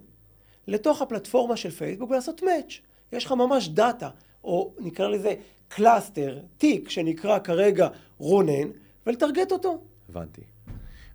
לתוך 0.67 1.03
הפלטפורמה 1.03 1.57
של 1.57 1.71
פייסבוק 1.71 2.11
ולעשות 2.11 2.43
מאץ'. 2.43 2.81
יש 3.13 3.25
לך 3.25 3.33
ממש 3.33 3.69
דאטה, 3.69 4.09
או 4.45 4.73
נקרא 4.81 5.09
לזה 5.09 5.35
cluster, 5.69 6.39
תיק 6.59 6.91
שנקרא 6.91 7.39
כרגע 7.39 7.89
רונן, 8.19 8.69
ולטרגט 9.07 9.53
אותו. 9.53 9.81
הבנתי. 10.09 10.41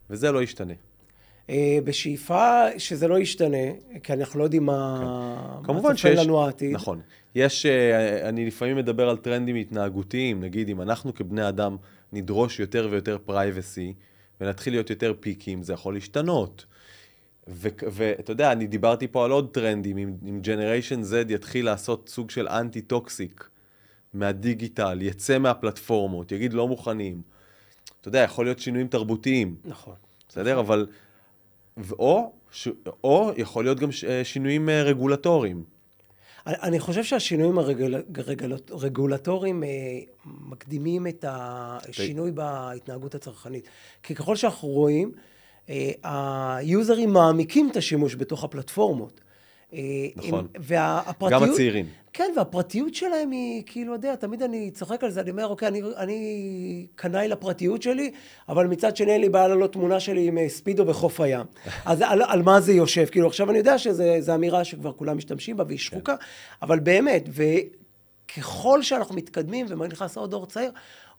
וזה 0.09 0.31
לא 0.31 0.43
ישתנה. 0.43 0.73
אה, 1.49 1.79
בשאיפה 1.83 2.65
שזה 2.77 3.07
לא 3.07 3.19
ישתנה, 3.19 3.57
כי 4.03 4.13
אנחנו 4.13 4.39
לא 4.39 4.43
יודעים 4.43 4.65
מה, 4.65 4.99
מה 5.03 5.59
כמובן 5.63 5.81
צופן 5.81 5.95
שיש... 5.95 6.19
לנו 6.19 6.45
העתיד. 6.45 6.71
נכון. 6.71 7.01
יש, 7.35 7.65
אה, 7.65 8.29
אני 8.29 8.45
לפעמים 8.45 8.77
מדבר 8.77 9.09
על 9.09 9.17
טרנדים 9.17 9.55
התנהגותיים, 9.55 10.43
נגיד 10.43 10.69
אם 10.69 10.81
אנחנו 10.81 11.13
כבני 11.13 11.49
אדם 11.49 11.77
נדרוש 12.13 12.59
יותר 12.59 12.87
ויותר 12.91 13.17
privacy, 13.25 13.93
ונתחיל 14.41 14.73
להיות 14.73 14.89
יותר 14.89 15.13
picky, 15.19 15.63
זה 15.63 15.73
יכול 15.73 15.93
להשתנות. 15.93 16.65
ואתה 17.47 18.31
יודע, 18.31 18.51
אני 18.51 18.67
דיברתי 18.67 19.07
פה 19.07 19.25
על 19.25 19.31
עוד 19.31 19.49
טרנדים, 19.51 19.97
אם, 19.97 20.13
אם 20.29 20.41
Generation 20.43 21.03
Z 21.11 21.33
יתחיל 21.33 21.65
לעשות 21.65 22.09
סוג 22.09 22.29
של 22.29 22.47
anti-toxic 22.47 23.49
מהדיגיטל, 24.13 25.01
יצא 25.01 25.37
מהפלטפורמות, 25.37 26.31
יגיד 26.31 26.53
לא 26.53 26.67
מוכנים. 26.67 27.21
אתה 28.01 28.07
יודע, 28.07 28.19
יכול 28.19 28.45
להיות 28.45 28.59
שינויים 28.59 28.87
תרבותיים. 28.87 29.55
נכון. 29.65 29.95
בסדר? 30.29 30.59
אבל... 30.59 30.87
או, 31.91 32.31
ש... 32.51 32.67
או 33.03 33.31
יכול 33.37 33.63
להיות 33.63 33.79
גם 33.79 33.91
ש... 33.91 34.03
אה, 34.03 34.23
שינויים 34.23 34.69
אה, 34.69 34.83
רגולטוריים. 34.83 35.63
אני- 36.47 36.79
חושב 36.79 37.03
שהשינויים 37.03 37.57
הרגולטוריים 38.71 39.63
אה, 39.63 39.69
מקדימים 40.25 41.07
את 41.07 41.25
השינוי 41.27 42.31
בהתנהגות 42.31 43.15
הצרכנית. 43.15 43.67
כי 44.03 44.15
ככל 44.15 44.35
שאנחנו 44.35 44.67
רואים, 44.67 45.11
היוזרים 46.03 47.13
מעמיקים 47.13 47.69
את 47.69 47.77
השימוש 47.77 48.15
בתוך 48.15 48.43
הפלטפורמות. 48.43 49.21
אה, 49.73 49.79
נכון. 50.15 50.47
והפרטיות... 50.59 51.41
גם 51.41 51.49
הצעירים. 51.49 51.85
כן, 52.13 52.33
והפרטיות 52.35 52.95
שלהם 52.95 53.31
היא, 53.31 53.63
כאילו, 53.65 53.93
יודע, 53.93 54.15
תמיד 54.15 54.43
אני 54.43 54.71
צוחק 54.71 55.03
על 55.03 55.11
זה, 55.11 55.21
אני 55.21 55.31
אומר, 55.31 55.47
אוקיי, 55.47 55.67
אני, 55.67 55.81
אני 55.97 56.87
קנאי 56.95 57.27
לפרטיות 57.27 57.81
שלי, 57.81 58.11
אבל 58.49 58.67
מצד 58.67 58.97
שני 58.97 59.11
אין 59.11 59.21
לי 59.21 59.29
בעיה 59.29 59.47
לעלות 59.47 59.73
תמונה 59.73 59.99
שלי 59.99 60.27
עם 60.27 60.37
אה, 60.37 60.49
ספידו 60.49 60.85
בחוף 60.85 61.21
הים. 61.21 61.45
אז 61.85 62.01
על, 62.01 62.21
על 62.27 62.41
מה 62.41 62.61
זה 62.61 62.73
יושב? 62.73 63.05
כאילו, 63.05 63.27
עכשיו 63.27 63.49
אני 63.49 63.57
יודע 63.57 63.77
שזו 63.77 64.35
אמירה 64.35 64.63
שכבר 64.63 64.93
כולם 64.93 65.17
משתמשים 65.17 65.57
בה 65.57 65.63
והיא 65.67 65.79
שחוקה, 65.79 66.15
אבל 66.61 66.79
באמת, 66.79 67.29
וככל 67.29 68.81
שאנחנו 68.81 69.15
מתקדמים 69.15 69.65
ונכנס 69.69 70.17
עוד 70.17 70.31
דור 70.31 70.45
צעיר, 70.45 70.71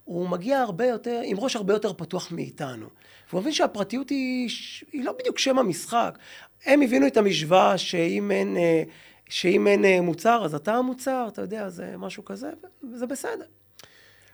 הוא 0.09 0.29
מגיע 0.29 0.59
הרבה 0.61 0.87
יותר, 0.87 1.21
עם 1.25 1.41
ראש 1.41 1.57
הרבה 1.57 1.73
יותר 1.73 1.93
פתוח 1.93 2.33
מאיתנו. 2.33 2.87
והוא 3.31 3.41
מבין 3.41 3.53
שהפרטיות 3.53 4.11
היא, 4.11 4.49
היא 4.93 5.05
לא 5.05 5.13
בדיוק 5.13 5.39
שם 5.39 5.59
המשחק. 5.59 6.19
הם 6.67 6.83
הבינו 6.83 7.07
את 7.07 7.17
המשוואה 7.17 7.79
שאם 7.79 8.31
אין, 8.31 8.57
אה, 8.57 8.83
שאם 9.29 9.67
אין 9.67 9.85
אה, 9.85 10.01
מוצר, 10.01 10.45
אז 10.45 10.55
אתה 10.55 10.75
המוצר, 10.75 11.29
אתה 11.29 11.43
יודע, 11.43 11.69
זה 11.69 11.95
משהו 11.97 12.25
כזה, 12.25 12.51
וזה 12.93 13.07
בסדר. 13.07 13.45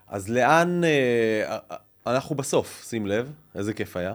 אז 0.08 0.28
לאן... 0.28 0.84
אה, 0.84 1.58
אנחנו 2.06 2.34
בסוף, 2.34 2.84
שים 2.88 3.06
לב, 3.06 3.32
איזה 3.54 3.74
כיף 3.74 3.96
היה. 3.96 4.14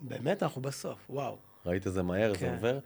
באמת 0.00 0.42
אנחנו 0.42 0.62
בסוף, 0.62 0.98
וואו. 1.10 1.36
ראית 1.66 1.86
איזה 1.86 2.02
מהר 2.02 2.32
זה 2.32 2.38
כן. 2.38 2.54
עובר? 2.54 2.78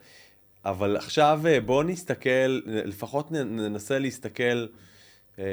אבל 0.64 0.96
עכשיו 0.96 1.40
בואו 1.66 1.82
נסתכל, 1.82 2.60
לפחות 2.66 3.32
ננסה 3.32 3.98
להסתכל 3.98 4.66
אה, 5.38 5.44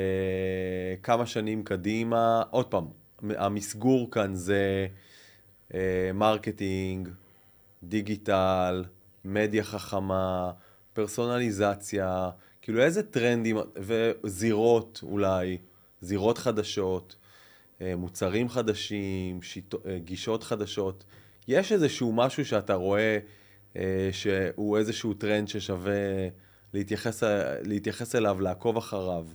כמה 1.04 1.26
שנים 1.26 1.64
קדימה. 1.64 2.44
עוד 2.50 2.66
פעם, 2.66 2.86
המסגור 3.30 4.12
כאן 4.12 4.36
זה 4.36 4.88
אה, 5.74 6.12
marketing, 6.14 7.10
דיגיטל, 7.84 8.84
מדיה 9.26 9.64
חכמה, 9.64 10.52
פרסונליזציה, 10.94 12.30
כאילו 12.62 12.82
איזה 12.82 13.04
טרנדים 13.04 13.58
וזירות 14.24 15.00
אולי, 15.04 15.58
זירות 16.02 16.38
חדשות, 16.38 17.16
אה, 17.82 17.96
מוצרים 17.96 18.50
חדשים, 18.50 19.42
שיטו, 19.42 19.78
אה, 19.86 20.00
גישות 20.00 20.44
חדשות. 20.44 21.04
יש 21.48 21.72
איזשהו 21.72 22.14
משהו 22.14 22.46
שאתה 22.46 22.74
רואה 22.74 23.20
אה, 23.76 24.10
שהוא 24.12 24.78
איזשהו 24.78 25.14
טרנד 25.14 25.48
ששווה 25.48 25.94
להתייחס, 26.74 27.24
להתייחס 27.64 28.16
אליו, 28.16 28.42
לעקוב 28.42 28.78
אחריו, 28.78 29.26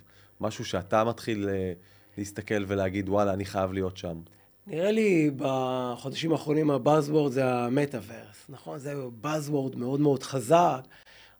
משהו 0.44 0.64
שאתה 0.64 1.04
מתחיל 1.04 1.48
אה, 1.48 1.72
להסתכל 2.18 2.64
ולהגיד, 2.66 3.08
וואלה, 3.08 3.32
אני 3.32 3.44
חייב 3.44 3.72
להיות 3.72 3.96
שם. 3.96 4.20
נראה 4.66 4.90
לי 4.90 5.30
בחודשים 5.36 6.32
האחרונים 6.32 6.70
הבאזוורד 6.70 7.32
זה 7.32 7.44
המטאוורס, 7.46 8.46
נכון? 8.48 8.78
זה 8.78 8.94
באזוורד 9.20 9.76
מאוד 9.76 10.00
מאוד 10.00 10.22
חזק. 10.22 10.80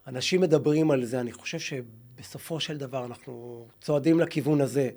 אנשים 0.07 0.41
מדברים 0.41 0.91
על 0.91 1.05
זה, 1.05 1.21
אני 1.21 1.33
חושב 1.33 1.59
שבסופו 1.59 2.61
של 2.61 2.77
דבר 2.77 3.05
אנחנו 3.05 3.65
צועדים 3.81 4.21
לכיוון 4.21 4.61
הזה, 4.61 4.91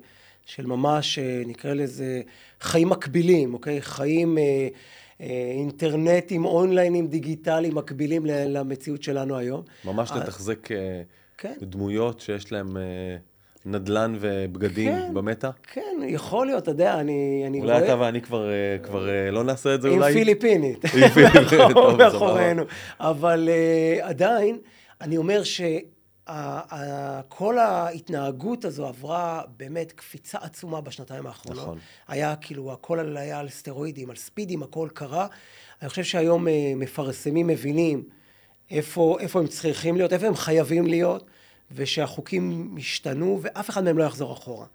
של 0.46 0.66
ממש, 0.66 1.18
אה, 1.18 1.42
נקרא 1.46 1.74
לזה, 1.74 2.22
חיים 2.60 2.88
מקבילים, 2.88 3.54
אוקיי? 3.54 3.82
חיים 3.82 4.38
אה, 4.38 4.68
אה, 5.20 5.52
אינטרנטיים, 5.54 6.44
אונליינים, 6.44 7.06
דיגיטליים, 7.06 7.74
מקבילים 7.74 8.26
למציאות 8.26 9.02
שלנו 9.02 9.36
היום. 9.36 9.62
ממש 9.84 10.10
אה, 10.10 10.18
לתחזק 10.18 10.72
אה, 10.72 11.02
כן. 11.38 11.54
דמויות 11.60 12.20
שיש 12.20 12.52
להם 12.52 12.76
אה, 12.76 12.82
נדל"ן 13.68 14.16
ובגדים 14.20 14.92
כן. 14.92 15.14
במטה. 15.14 15.50
כן, 15.72 15.96
יכול 16.08 16.46
להיות, 16.46 16.62
אתה 16.62 16.70
יודע, 16.70 17.00
אני, 17.00 17.44
אני 17.46 17.60
אולי 17.60 17.84
אתה 17.84 18.00
ואני 18.00 18.20
כבר, 18.20 18.50
אה, 18.50 18.78
כבר 18.82 19.08
אה, 19.08 19.30
לא 19.30 19.44
נעשה 19.44 19.74
את 19.74 19.82
זה 19.82 19.88
עם 19.88 19.94
אולי? 19.94 20.12
פיליפינית. 20.12 20.84
עם 20.84 20.90
פיליפינית, 20.90 21.32
טוב. 21.74 21.96
מאחורינו. 21.96 22.62
אבל 23.00 23.48
uh, 23.48 24.04
עדיין, 24.04 24.58
אני 25.00 25.16
אומר 25.16 25.42
שכל 25.42 27.58
ההתנהגות 27.58 28.64
הזו 28.64 28.86
עברה 28.86 29.42
באמת 29.56 29.92
קפיצה 29.92 30.38
עצומה 30.40 30.80
בשנתיים 30.80 31.26
האחרונות. 31.26 31.62
נכון. 31.62 31.78
היה 32.08 32.36
כאילו, 32.36 32.72
הכל 32.72 33.16
היה 33.16 33.38
על 33.38 33.48
סטרואידים, 33.48 34.10
על 34.10 34.16
ספידים, 34.16 34.62
הכל 34.62 34.88
קרה. 34.94 35.26
אני 35.82 35.88
חושב 35.88 36.04
שהיום 36.04 36.46
uh, 36.46 36.50
מפרסמים 36.76 37.46
מבינים 37.46 38.02
איפה, 38.70 39.16
איפה 39.20 39.40
הם 39.40 39.46
צריכים 39.46 39.96
להיות, 39.96 40.12
איפה 40.12 40.26
הם 40.26 40.34
חייבים 40.34 40.86
להיות, 40.86 41.24
ושהחוקים 41.72 42.74
השתנו, 42.78 43.38
ואף 43.42 43.70
אחד 43.70 43.84
מהם 43.84 43.98
לא 43.98 44.04
יחזור 44.04 44.32
אחורה. 44.32 44.66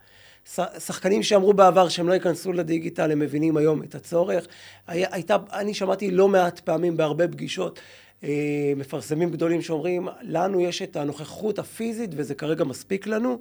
שחקנים 0.79 1.23
שאמרו 1.23 1.53
בעבר 1.53 1.89
שהם 1.89 2.07
לא 2.07 2.13
ייכנסו 2.13 2.53
לדיגיטל, 2.53 3.11
הם 3.11 3.19
מבינים 3.19 3.57
היום 3.57 3.83
את 3.83 3.95
הצורך. 3.95 4.47
היה, 4.87 5.07
הייתה, 5.11 5.37
אני 5.53 5.73
שמעתי 5.73 6.11
לא 6.11 6.27
מעט 6.27 6.59
פעמים 6.59 6.97
בהרבה 6.97 7.27
פגישות, 7.27 7.79
אה, 8.23 8.73
מפרסמים 8.75 9.31
גדולים 9.31 9.61
שאומרים, 9.61 10.07
לנו 10.21 10.61
יש 10.61 10.81
את 10.81 10.95
הנוכחות 10.95 11.59
הפיזית 11.59 12.09
וזה 12.15 12.35
כרגע 12.35 12.63
מספיק 12.63 13.07
לנו. 13.07 13.39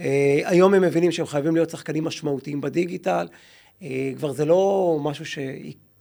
אה, 0.00 0.40
היום 0.44 0.74
הם 0.74 0.82
מבינים 0.82 1.12
שהם 1.12 1.26
חייבים 1.26 1.54
להיות 1.54 1.70
שחקנים 1.70 2.04
משמעותיים 2.04 2.60
בדיגיטל. 2.60 3.28
אה, 3.82 4.12
כבר 4.16 4.32
זה 4.32 4.44
לא 4.44 4.96
משהו 5.02 5.26
ש... 5.26 5.38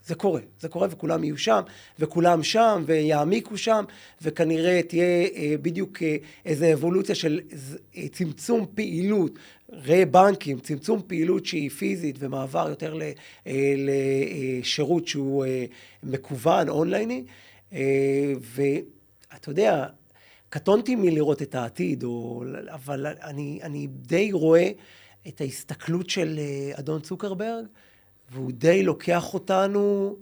זה 0.09 0.15
קורה, 0.15 0.41
זה 0.59 0.69
קורה 0.69 0.87
וכולם 0.91 1.23
יהיו 1.23 1.37
שם, 1.37 1.61
וכולם 1.99 2.43
שם, 2.43 2.83
ויעמיקו 2.85 3.57
שם, 3.57 3.85
וכנראה 4.21 4.81
תהיה 4.87 5.27
אה, 5.35 5.55
בדיוק 5.61 6.03
אה, 6.03 6.15
איזו 6.45 6.65
אבולוציה 6.73 7.15
של 7.15 7.39
אה, 7.97 8.07
צמצום 8.11 8.65
פעילות, 8.75 9.31
ראה 9.69 10.05
בנקים, 10.05 10.59
צמצום 10.59 11.01
פעילות 11.07 11.45
שהיא 11.45 11.69
פיזית 11.69 12.15
ומעבר 12.19 12.69
יותר 12.69 12.99
לשירות 13.77 15.07
שהוא 15.07 15.45
מקוון, 16.03 16.69
אונלייני, 16.69 17.23
ואתה 18.41 19.49
יודע, 19.49 19.85
קטונתי 20.49 20.95
מלראות 20.95 21.41
את 21.41 21.55
העתיד, 21.55 22.03
או, 22.03 22.43
אבל 22.67 23.05
אני, 23.07 23.59
אני 23.63 23.87
די 23.87 24.31
רואה 24.31 24.71
את 25.27 25.41
ההסתכלות 25.41 26.09
של 26.09 26.39
אדון 26.73 27.01
צוקרברג, 27.01 27.65
והוא 28.31 28.51
די 28.51 28.83
לוקח 28.83 29.33
אותנו 29.33 30.15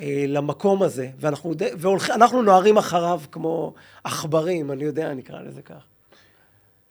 אה, 0.00 0.24
למקום 0.28 0.82
הזה, 0.82 1.10
ואנחנו 1.18 1.54
די, 1.54 1.68
והולכ, 1.78 2.10
אנחנו 2.10 2.42
נוהרים 2.42 2.76
אחריו 2.76 3.20
כמו 3.32 3.74
עכברים, 4.04 4.72
אני 4.72 4.84
יודע, 4.84 5.14
נקרא 5.14 5.42
לזה 5.42 5.62
כך. 5.62 5.84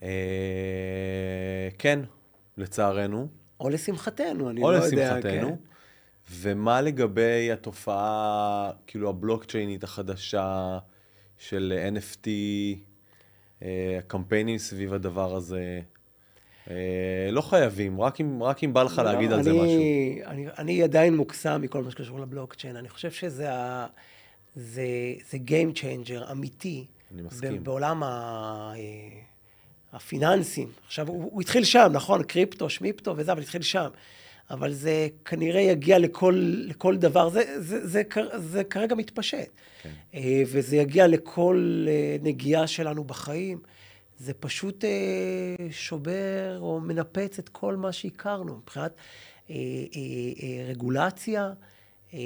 אה, 0.04 1.70
כן, 1.78 2.00
לצערנו. 2.58 3.28
או 3.60 3.70
לשמחתנו, 3.70 4.50
אני 4.50 4.62
או 4.62 4.72
לא 4.72 4.78
יודע. 4.78 4.88
לשמחתנו. 5.18 5.50
כן. 5.50 5.56
ומה 6.32 6.82
לגבי 6.82 7.52
התופעה, 7.52 8.72
כאילו 8.88 9.10
הבלוקצ'יינית 9.10 9.84
החדשה 9.84 10.78
של 11.38 11.90
NFT, 11.96 12.28
אה, 13.62 13.96
הקמפיינים 14.00 14.58
סביב 14.58 14.94
הדבר 14.94 15.36
הזה? 15.36 15.82
אה, 16.70 16.76
לא 17.32 17.42
חייבים, 17.42 18.02
רק 18.02 18.22
אם, 18.22 18.44
רק 18.44 18.64
אם 18.64 18.74
בא 18.74 18.84
לך 18.84 19.02
להגיד 19.06 19.30
לא, 19.30 19.36
על 19.36 19.44
זה 19.44 19.50
אני, 19.50 19.60
משהו. 19.60 20.30
אני, 20.32 20.48
אני 20.58 20.84
עדיין 20.84 21.16
מוקסם 21.16 21.62
מכל 21.62 21.84
מה 21.84 21.92
שקשור 21.92 22.20
לבלוקצ'יין. 22.20 22.76
אני 22.76 22.90
חושב 22.90 23.12
שזה 23.12 23.54
ה, 23.54 23.88
זה, 24.56 24.84
זה 25.30 25.38
Game 25.48 25.78
Changer 25.78 26.32
אמיתי. 26.32 26.86
אני 27.14 27.22
מסכים. 27.22 27.64
בעולם 27.64 28.04
ה, 28.04 28.08
אה, 28.76 28.82
הפיננסים. 29.94 30.68
עכשיו, 30.88 31.08
הוא, 31.08 31.30
הוא 31.32 31.42
התחיל 31.42 31.64
שם, 31.64 31.88
נכון? 31.94 32.24
קריפטו, 32.24 32.70
שמיפטו 32.70 33.14
וזה, 33.18 33.32
אבל 33.32 33.42
התחיל 33.42 33.62
שם. 33.62 33.90
אבל 34.52 34.74
זה 34.74 35.08
כנראה 35.26 35.62
יגיע 35.62 36.00
לכל, 36.00 36.42
לכל 36.68 36.98
דבר. 36.98 37.30
זה, 37.30 37.42
זה, 37.62 37.88
זה, 37.88 38.04
כ- 38.10 38.36
זה 38.38 38.64
כרגע 38.64 38.96
מתפשט. 38.96 39.50
כן. 39.84 39.90
אה, 40.14 40.44
וזה 40.46 40.78
יגיע 40.78 41.08
לכל 41.08 41.86
נגיעה 42.22 42.68
שלנו 42.68 43.04
בחיים. 43.04 43.60
זה 44.22 44.34
פשוט 44.34 44.86
אה, 44.86 44.90
שובר 45.72 46.58
או 46.62 46.80
מנפץ 46.80 47.40
את 47.40 47.50
כל 47.50 47.76
מה 47.76 47.92
שהכרנו 47.92 48.58
מבחינת 48.58 48.92
אה, 49.50 49.56
אה, 49.56 49.60
אה, 50.44 50.66
רגולציה, 50.70 51.54
אה, 52.14 52.20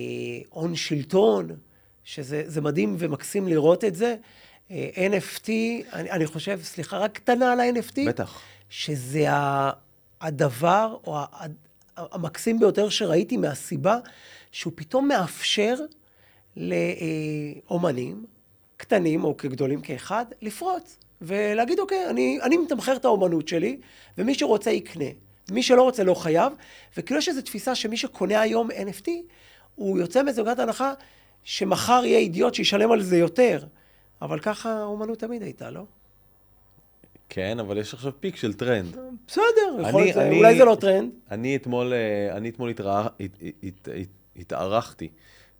הון 0.50 0.76
שלטון, 0.76 1.48
שזה 2.04 2.44
זה 2.46 2.62
מדהים 2.62 2.96
ומקסים 3.00 3.48
לראות 3.48 3.84
את 3.84 3.96
זה. 3.96 4.16
אה, 4.72 4.90
NFT, 4.96 5.50
אני, 5.94 6.12
אני 6.12 6.26
חושב, 6.26 6.60
סליחה, 6.64 6.98
רק 6.98 7.12
קטנה 7.16 7.52
על 7.52 7.60
ה-NFT. 7.60 8.00
בטח. 8.08 8.40
שזה 8.70 9.32
ה- 9.32 9.72
הדבר 10.22 10.98
או 11.08 11.18
ה- 11.20 11.46
המקסים 11.96 12.60
ביותר 12.60 12.90
שראיתי 12.90 13.38
מהסיבה 13.38 13.98
שהוא 14.52 14.74
פתאום 14.76 15.08
מאפשר 15.08 15.76
לאומנים, 16.58 18.26
קטנים 18.78 19.24
או 19.24 19.38
כגדולים 19.38 19.82
כאחד, 19.82 20.26
לפרוץ 20.42 20.98
ולהגיד, 21.22 21.80
אוקיי, 21.80 22.10
אני, 22.10 22.40
אני 22.42 22.58
מתמחר 22.58 22.96
את 22.96 23.06
האומנות 23.06 23.48
שלי, 23.48 23.78
ומי 24.18 24.34
שרוצה 24.36 24.72
יקנה. 24.72 25.06
מי 25.52 25.64
שלא 25.64 25.82
רוצה 25.84 26.04
לא 26.04 26.14
חייב, 26.14 26.54
וכאילו 26.98 27.18
יש 27.20 27.30
איזו 27.30 27.42
תפיסה 27.42 27.76
שמי 27.76 27.98
שקונה 27.98 28.42
היום 28.42 28.70
NFT, 28.72 29.10
הוא 29.76 30.00
יוצא 30.00 30.22
נקודת 30.24 30.60
הנחה 30.60 30.94
שמחר 31.44 32.02
יהיה 32.06 32.20
אידיוט 32.20 32.54
שישלם 32.54 32.92
על 32.92 33.02
זה 33.02 33.18
יותר. 33.18 33.64
אבל 34.22 34.40
ככה 34.40 34.74
האומנות 34.74 35.20
תמיד 35.20 35.42
הייתה, 35.44 35.70
לא? 35.72 35.82
כן, 37.30 37.60
אבל 37.60 37.78
יש 37.78 37.94
עכשיו 37.94 38.12
פיק 38.20 38.36
של 38.36 38.54
טרנד. 38.54 38.98
בסדר, 39.28 39.42
יכול 39.80 39.86
אני- 39.86 40.02
להיות, 40.04 40.18
אני- 40.18 40.38
אולי 40.38 40.58
זה 40.58 40.66
לא 40.66 40.76
טרנד. 40.80 41.10
אני 41.32 41.56
אתמול, 41.56 41.94
אה, 41.94 42.38
אני 42.38 42.50
אתמול 42.50 42.70
התרא- 42.70 43.08
הת- 43.20 43.38
הת- 43.64 43.88
הת- 43.96 44.08
התארחתי 44.36 45.08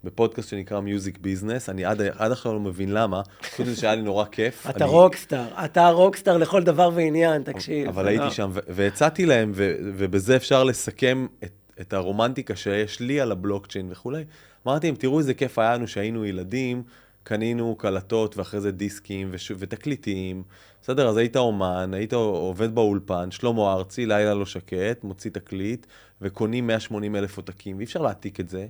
בפודקאסט 0.06 0.50
שנקרא 0.50 0.80
Music 0.80 1.18
Business, 1.18 1.70
אני 1.70 1.86
עד, 1.86 2.02
עד 2.02 2.32
עכשיו 2.32 2.54
לא 2.54 2.60
מבין 2.60 2.92
למה, 2.94 3.22
חוץ 3.56 3.68
מזה 3.68 3.76
שהיה 3.82 3.96
לי 3.96 4.02
נורא 4.02 4.26
כיף. 4.26 4.70
אתה 4.70 4.84
אני- 4.86 4.94
rockstar, 4.94 5.46
אתה 5.66 5.90
rockstar 5.90 6.38
לכל 6.38 6.64
דבר 6.64 6.90
ועניין, 6.96 7.44
תקשיב. 7.44 7.88
אבל 7.88 8.08
הייתי 8.08 8.24
לא- 8.24 8.30
שם, 8.30 8.50
והצעתי 8.68 9.26
להם, 9.26 9.52
ובזה 9.98 10.36
אפשר 10.36 10.64
לסכם 10.64 11.28
את, 11.44 11.52
את 11.82 11.94
הרומנטיקה 11.94 12.56
שיש 12.56 13.00
לי 13.00 13.22
על 13.22 13.32
הבלוקצ'יין 13.32 13.88
וכולי. 13.92 14.24
אמרתי 14.68 14.88
להם, 14.88 14.96
תראו 14.96 15.20
איזה 15.20 15.34
כיף 15.34 15.60
היה 15.60 15.76
לנו 15.76 15.88
שהיינו 15.88 16.26
ילדים, 16.26 16.84
קנינו 17.24 17.76
קלטות 17.76 18.38
ואחרי 18.38 18.62
זה 18.62 18.72
דיסקים 18.72 19.28
וש- 19.32 19.52
ותקליטים. 19.58 20.44
בסדר, 20.82 21.08
אז 21.10 21.18
היית 21.18 21.38
אומן, 21.38 21.92
היית 21.94 22.14
עובד 22.14 22.76
באולפן, 22.76 23.32
שלמה 23.32 23.74
ארצי, 23.74 24.06
לילה 24.06 24.34
לא 24.34 24.46
שקט, 24.46 25.04
מוציא 25.04 25.32
תקליט, 25.32 25.86
וקונים 26.22 26.68
180 26.68 27.16
אלף 27.16 27.38
עותקים, 27.38 27.78
ואי 27.78 27.86
אפשר 27.86 28.02
להעתיק 28.02 28.40
את 28.40 28.50
זה. 28.50 28.66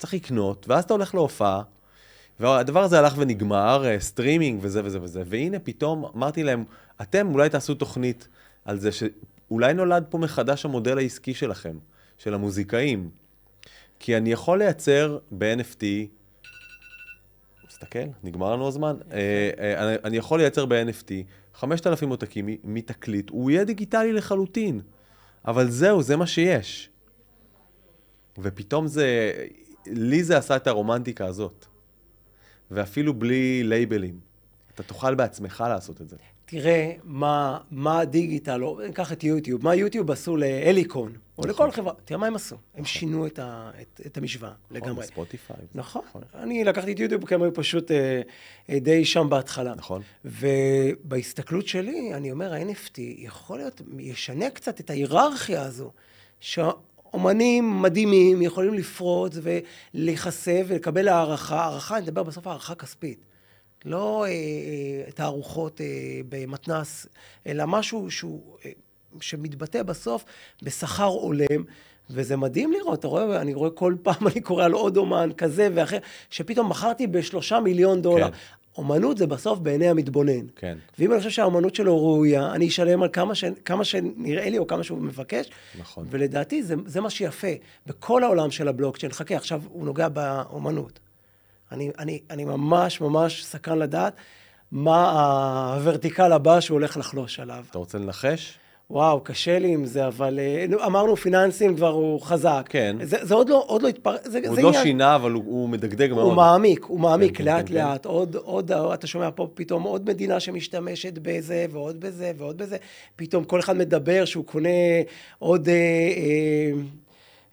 צריך 0.00 0.14
לקנות, 0.14 0.66
ואז 0.68 0.84
אתה 0.84 0.94
הולך 0.94 1.14
להופעה, 1.14 1.62
והדבר 2.40 2.82
הזה 2.82 2.98
הלך 2.98 3.14
ונגמר, 3.18 3.84
אה, 3.86 4.00
סטרימינג 4.00 4.58
וזה 4.62 4.80
וזה 4.84 5.02
וזה, 5.02 5.22
והנה 5.26 5.58
פתאום 5.58 6.04
אמרתי 6.16 6.42
להם, 6.42 6.64
אתם 7.00 7.28
אולי 7.34 7.48
תעשו 7.48 7.74
תוכנית 7.74 8.28
על 8.64 8.78
זה 8.78 8.90
שאולי 8.92 9.74
נולד 9.74 10.04
פה 10.10 10.18
מחדש 10.18 10.64
המודל 10.64 10.98
העסקי 10.98 11.34
שלכם, 11.34 11.78
של 12.18 12.34
המוזיקאים. 12.34 13.10
כי 13.98 14.16
אני 14.16 14.32
יכול 14.32 14.58
לייצר 14.58 15.18
ב-NFT, 15.38 15.84
תסתכל, 17.68 17.98
נגמר 18.24 18.52
לנו 18.52 18.68
הזמן, 18.68 18.96
אה, 19.12 19.50
אה, 19.58 19.96
אני- 20.04 20.16
יכול 20.16 20.40
לייצר 20.40 20.66
ב-NFT 20.66 21.10
5,000 21.54 22.10
עותקים 22.10 22.48
מתקליט, 22.64 23.30
הוא 23.30 23.50
יהיה 23.50 23.64
דיגיטלי 23.64 24.12
לחלוטין, 24.12 24.80
אבל 25.44 25.70
זהו, 25.70 26.02
זה 26.02 26.16
מה 26.16 26.26
שיש. 26.26 26.90
ופתאום 28.38 28.86
זה, 28.86 29.32
לי 29.86 30.24
זה 30.24 30.38
עשה 30.38 30.56
את 30.56 30.66
הרומנטיקה 30.66 31.26
הזאת. 31.26 31.66
ואפילו 32.70 33.14
בלי 33.14 33.62
לייבלים. 33.64 34.20
אתה 34.74 34.82
תוכל 34.82 35.14
בעצמך 35.14 35.64
לעשות 35.68 36.00
את 36.00 36.08
זה. 36.08 36.16
תראה 36.44 36.92
מה, 37.04 37.58
מה 37.70 38.00
הדיגיטל, 38.00 38.64
או 38.64 38.80
ניקח 38.86 39.12
את 39.12 39.24
יוטיוב, 39.24 39.64
מה 39.64 39.74
יוטיוב 39.74 40.10
עשו 40.10 40.36
להליקון, 40.36 41.12
או 41.38 41.42
נכון. 41.42 41.50
לכל 41.50 41.70
חברה, 41.70 41.92
תראה 42.04 42.20
מה 42.20 42.26
הם 42.26 42.34
עשו. 42.34 42.56
הם 42.74 42.84
שינו 42.84 43.26
את, 43.26 43.38
ה, 43.38 43.70
את, 43.80 44.00
את 44.06 44.16
המשוואה 44.16 44.52
לגמרי. 44.70 45.06
ספוטיפיי. 45.06 45.56
נכון. 45.74 46.02
אני 46.34 46.64
לקחתי 46.64 46.92
את 46.92 46.98
יוטיוב 46.98 47.26
כי 47.26 47.34
הם 47.34 47.42
היו 47.42 47.54
פשוט 47.54 47.90
אה, 47.90 48.22
אה, 48.70 48.78
די 48.78 49.04
שם 49.04 49.26
בהתחלה. 49.30 49.74
נכון. 49.74 50.02
ובהסתכלות 50.24 51.66
שלי, 51.66 52.14
אני 52.14 52.32
אומר, 52.32 52.54
ה-NFT 52.54 52.98
יכול 52.98 53.58
להיות, 53.58 53.82
ישנה 53.98 54.50
קצת 54.50 54.80
את 54.80 54.90
ההיררכיה 54.90 55.62
הזו, 55.62 55.92
שאומנים 57.10 57.82
מדהימים 57.82 58.42
יכולים 58.42 58.74
לפרוץ 58.74 59.36
ולהיחשף 59.94 60.64
ולקבל 60.66 61.08
הערכה, 61.08 61.60
הערכה, 61.60 61.96
אני 61.96 62.02
מדבר 62.02 62.22
בסוף 62.22 62.46
הערכה 62.46 62.74
כספית. 62.74 63.24
לא 63.84 64.24
אה, 64.24 64.28
אה, 64.28 65.12
תערוכות 65.12 65.80
אה, 65.80 65.86
במתנ"ס, 66.28 67.06
אלא 67.46 67.66
משהו 67.66 68.10
שהוא, 68.10 68.56
אה, 68.64 68.70
שמתבטא 69.20 69.82
בסוף 69.82 70.24
בשכר 70.62 71.04
הולם, 71.04 71.64
וזה 72.10 72.36
מדהים 72.36 72.72
לראות, 72.72 72.98
אתה 72.98 73.08
רואה, 73.08 73.40
אני 73.40 73.54
רואה 73.54 73.70
כל 73.70 73.94
פעם, 74.02 74.26
אני 74.26 74.40
קורא 74.40 74.64
על 74.64 74.72
עוד 74.72 74.96
אומן 74.96 75.30
כזה 75.36 75.68
ואחר, 75.74 75.98
שפתאום 76.30 76.68
מכרתי 76.68 77.06
בשלושה 77.06 77.60
מיליון 77.60 78.02
דולר. 78.02 78.30
כן. 78.30 78.36
אומנות 78.80 79.18
זה 79.18 79.26
בסוף 79.26 79.58
בעיני 79.58 79.88
המתבונן. 79.88 80.46
כן. 80.56 80.78
ואם 80.98 81.12
אני 81.12 81.18
חושב 81.18 81.30
שהאומנות 81.30 81.74
שלו 81.74 81.98
ראויה, 81.98 82.52
אני 82.52 82.68
אשלם 82.68 83.02
על 83.02 83.08
כמה, 83.12 83.34
ש... 83.34 83.44
כמה 83.64 83.84
שנראה 83.84 84.50
לי 84.50 84.58
או 84.58 84.66
כמה 84.66 84.82
שהוא 84.82 84.98
מבקש. 84.98 85.50
נכון. 85.78 86.06
ולדעתי 86.10 86.62
זה, 86.62 86.74
זה 86.86 87.00
מה 87.00 87.10
שיפה. 87.10 87.48
בכל 87.86 88.24
העולם 88.24 88.50
של 88.50 88.68
הבלוקצ'יין, 88.68 89.12
חכה, 89.12 89.36
עכשיו 89.36 89.62
הוא 89.68 89.84
נוגע 89.84 90.08
באומנות. 90.08 90.98
אני, 91.72 91.90
אני, 91.98 92.20
אני 92.30 92.44
ממש 92.44 93.00
ממש 93.00 93.44
סקרן 93.44 93.78
לדעת 93.78 94.14
מה 94.72 95.10
הוורטיקל 95.74 96.32
הבא 96.32 96.60
שהוא 96.60 96.74
הולך 96.74 96.96
לחלוש 96.96 97.40
עליו. 97.40 97.64
אתה 97.70 97.78
רוצה 97.78 97.98
לנחש? 97.98 98.58
וואו, 98.90 99.20
קשה 99.20 99.58
לי 99.58 99.68
עם 99.74 99.84
זה, 99.84 100.06
אבל 100.06 100.38
אה, 100.38 100.64
נו, 100.68 100.84
אמרנו 100.86 101.16
פיננסים 101.16 101.76
כבר 101.76 101.88
הוא 101.88 102.20
חזק. 102.20 102.66
כן. 102.68 102.96
זה, 103.02 103.16
זה 103.22 103.34
עוד 103.34 103.48
לא, 103.48 103.64
עוד 103.66 103.82
לא 103.82 103.88
התפר... 103.88 104.14
זה, 104.24 104.38
הוא 104.38 104.44
זה 104.44 104.50
עוד 104.50 104.58
לא 104.60 104.68
עניין- 104.68 104.82
שינה, 104.84 105.14
אבל 105.16 105.32
הוא, 105.32 105.44
הוא 105.46 105.68
מדגדג 105.68 106.12
מאוד. 106.12 106.24
הוא 106.26 106.34
מעמיק, 106.34 106.84
הוא 106.84 107.00
מעמיק 107.00 107.36
כן, 107.38 107.44
לאט 107.44 107.68
כן, 107.68 107.74
לאט. 107.74 108.06
עוד, 108.06 108.36
עוד, 108.36 108.72
אתה 108.72 109.06
שומע 109.06 109.28
פה 109.34 109.48
פתאום 109.54 109.82
עוד 109.82 110.08
מדינה 110.08 110.40
שמשתמשת 110.40 111.12
בזה, 111.22 111.66
ועוד 111.70 112.00
בזה, 112.00 112.32
ועוד 112.36 112.58
בזה. 112.58 112.76
פתאום 113.16 113.44
כל 113.44 113.60
אחד 113.60 113.76
מדבר 113.76 114.24
שהוא 114.24 114.44
קונה 114.44 114.68
עוד 115.38 115.68
אה, 115.68 115.74
אה, 115.74 116.72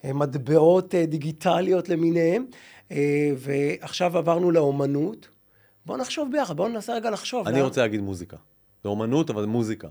אה, 0.04 0.12
מטבעות 0.12 0.94
אה, 0.94 1.06
דיגיטליות 1.06 1.88
למיניהם. 1.88 2.44
אה, 2.92 3.30
ועכשיו 3.36 4.18
עברנו 4.18 4.50
לאומנות. 4.50 5.28
בואו 5.86 5.98
נחשוב 5.98 6.28
ביחד, 6.32 6.56
בואו 6.56 6.68
ננסה 6.68 6.94
רגע 6.94 7.10
לחשוב. 7.10 7.46
אני 7.48 7.56
למה- 7.56 7.64
רוצה 7.66 7.80
להגיד 7.80 8.00
מוזיקה. 8.00 8.36
זה 8.82 8.88
אומנות, 8.88 9.30
אבל 9.30 9.44
מוזיקה. 9.44 9.88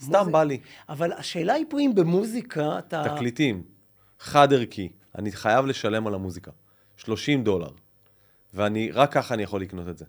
סתם 0.00 0.32
בא 0.32 0.44
לי. 0.44 0.58
אבל 0.88 1.12
השאלה 1.12 1.52
היא 1.52 1.66
פה 1.68 1.80
אם 1.80 1.92
במוזיקה 1.94 2.78
אתה... 2.78 3.02
תקליטים, 3.14 3.62
חד 4.18 4.52
ערכי, 4.52 4.88
אני 5.18 5.32
חייב 5.32 5.66
לשלם 5.66 6.06
על 6.06 6.14
המוזיקה. 6.14 6.50
30 6.96 7.44
דולר. 7.44 7.68
ואני, 8.54 8.90
רק 8.90 9.12
ככה 9.12 9.34
אני 9.34 9.42
יכול 9.42 9.60
לקנות 9.60 9.88
את 9.88 9.98
זה. 9.98 10.04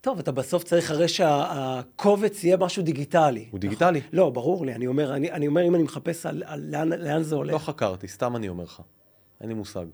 טוב, 0.00 0.18
אתה 0.18 0.32
בסוף 0.32 0.64
צריך 0.64 0.90
הרי 0.90 1.08
שהקובץ 1.08 2.44
יהיה 2.44 2.56
משהו 2.56 2.82
דיגיטלי. 2.82 3.48
הוא 3.50 3.60
דיגיטלי. 3.60 4.00
לא, 4.12 4.30
ברור 4.30 4.66
לי, 4.66 4.74
אני 4.74 4.86
אומר, 4.86 5.14
אני, 5.14 5.32
אני 5.32 5.46
אומר 5.46 5.66
אם 5.66 5.74
אני 5.74 5.82
מחפש 5.82 6.26
על, 6.26 6.42
על 6.46 6.60
לאן, 6.70 6.88
לאן 6.88 7.22
זה 7.22 7.34
הולך. 7.34 7.52
לא 7.52 7.58
חקרתי, 7.58 8.08
סתם 8.08 8.36
אני 8.36 8.48
אומר 8.48 8.64
לך. 8.64 8.82
אין 9.40 9.48
לי 9.48 9.54
מושג. 9.54 9.86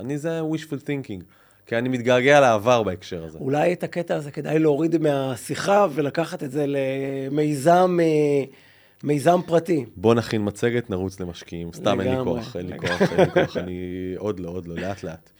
אני 0.00 0.18
זה 0.18 0.40
wishful 0.40 0.80
thinking. 0.86 1.22
כי 1.68 1.78
אני 1.78 1.88
מתגעגע 1.88 2.40
לעבר 2.40 2.82
בהקשר 2.82 3.24
הזה. 3.24 3.38
אולי 3.38 3.72
את 3.72 3.82
הקטע 3.82 4.16
הזה 4.16 4.30
כדאי 4.30 4.58
להוריד 4.58 4.98
מהשיחה 4.98 5.86
ולקחת 5.94 6.42
את 6.42 6.50
זה 6.50 6.64
למיזם 6.66 7.98
אה, 8.02 8.44
מיזם 9.02 9.40
פרטי. 9.46 9.84
בוא 9.96 10.14
נכין 10.14 10.42
מצגת, 10.44 10.90
נרוץ 10.90 11.20
למשקיעים. 11.20 11.72
סתם 11.72 12.00
אין 12.00 12.10
לי 12.10 12.24
כוח, 12.24 12.56
אין 12.56 12.66
לי. 12.66 12.78
כוח, 12.78 13.02
אין 13.02 13.20
לי 13.20 13.30
כוח, 13.30 13.56
אני... 13.56 13.78
עוד 14.18 14.40
לא, 14.40 14.48
עוד 14.48 14.66
לא, 14.66 14.74
לאט 14.74 15.02
לאט. 15.02 15.30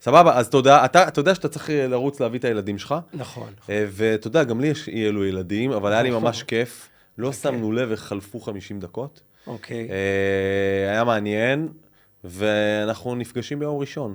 סבבה, 0.00 0.38
אז 0.38 0.48
תודה. 0.48 0.84
אתה, 0.84 1.08
אתה 1.08 1.20
יודע 1.20 1.34
שאתה 1.34 1.48
צריך 1.48 1.70
לרוץ 1.70 2.20
להביא 2.20 2.38
את 2.38 2.44
הילדים 2.44 2.78
שלך, 2.78 2.94
נכון. 3.14 3.52
אה, 3.70 3.84
ואתה 3.90 4.26
יודע, 4.26 4.44
גם 4.44 4.60
לי 4.60 4.66
יש 4.66 4.88
אי 4.88 5.08
אלו 5.08 5.24
ילדים, 5.24 5.72
אבל 5.72 5.92
היה 5.92 6.02
לי 6.02 6.10
נכון. 6.10 6.22
ממש 6.22 6.42
כיף. 6.42 6.88
לא 7.18 7.32
שמנו 7.32 7.72
לב 7.72 7.88
וחלפו 7.92 8.40
50 8.40 8.80
דקות. 8.80 9.22
אוקיי. 9.46 9.88
אה, 9.90 10.90
היה 10.90 11.04
מעניין, 11.04 11.68
ואנחנו 12.24 13.14
נפגשים 13.14 13.58
ביום 13.58 13.78
ראשון. 13.78 14.14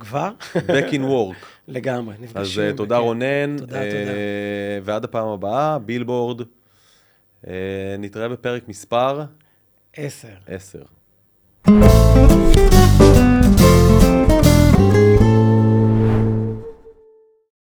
כבר? 0.00 0.30
Back 0.56 0.92
in 0.92 1.02
work. 1.02 1.46
לגמרי, 1.68 2.14
אז 2.14 2.20
נפגשים. 2.20 2.62
אה, 2.62 2.72
תודה. 2.76 2.98
רונן. 2.98 3.56
תודה, 3.58 3.82
אה, 3.82 3.90
תודה. 3.90 4.12
ועד 4.84 5.04
הפעם 5.04 5.28
הבאה, 5.28 5.78
בילבורד. 5.78 6.42
אה, 7.46 7.96
נתראה 7.98 8.28
בפרק 8.28 8.68
מספר 8.68 9.24
עשר. 9.96 10.28
10. 10.46 10.82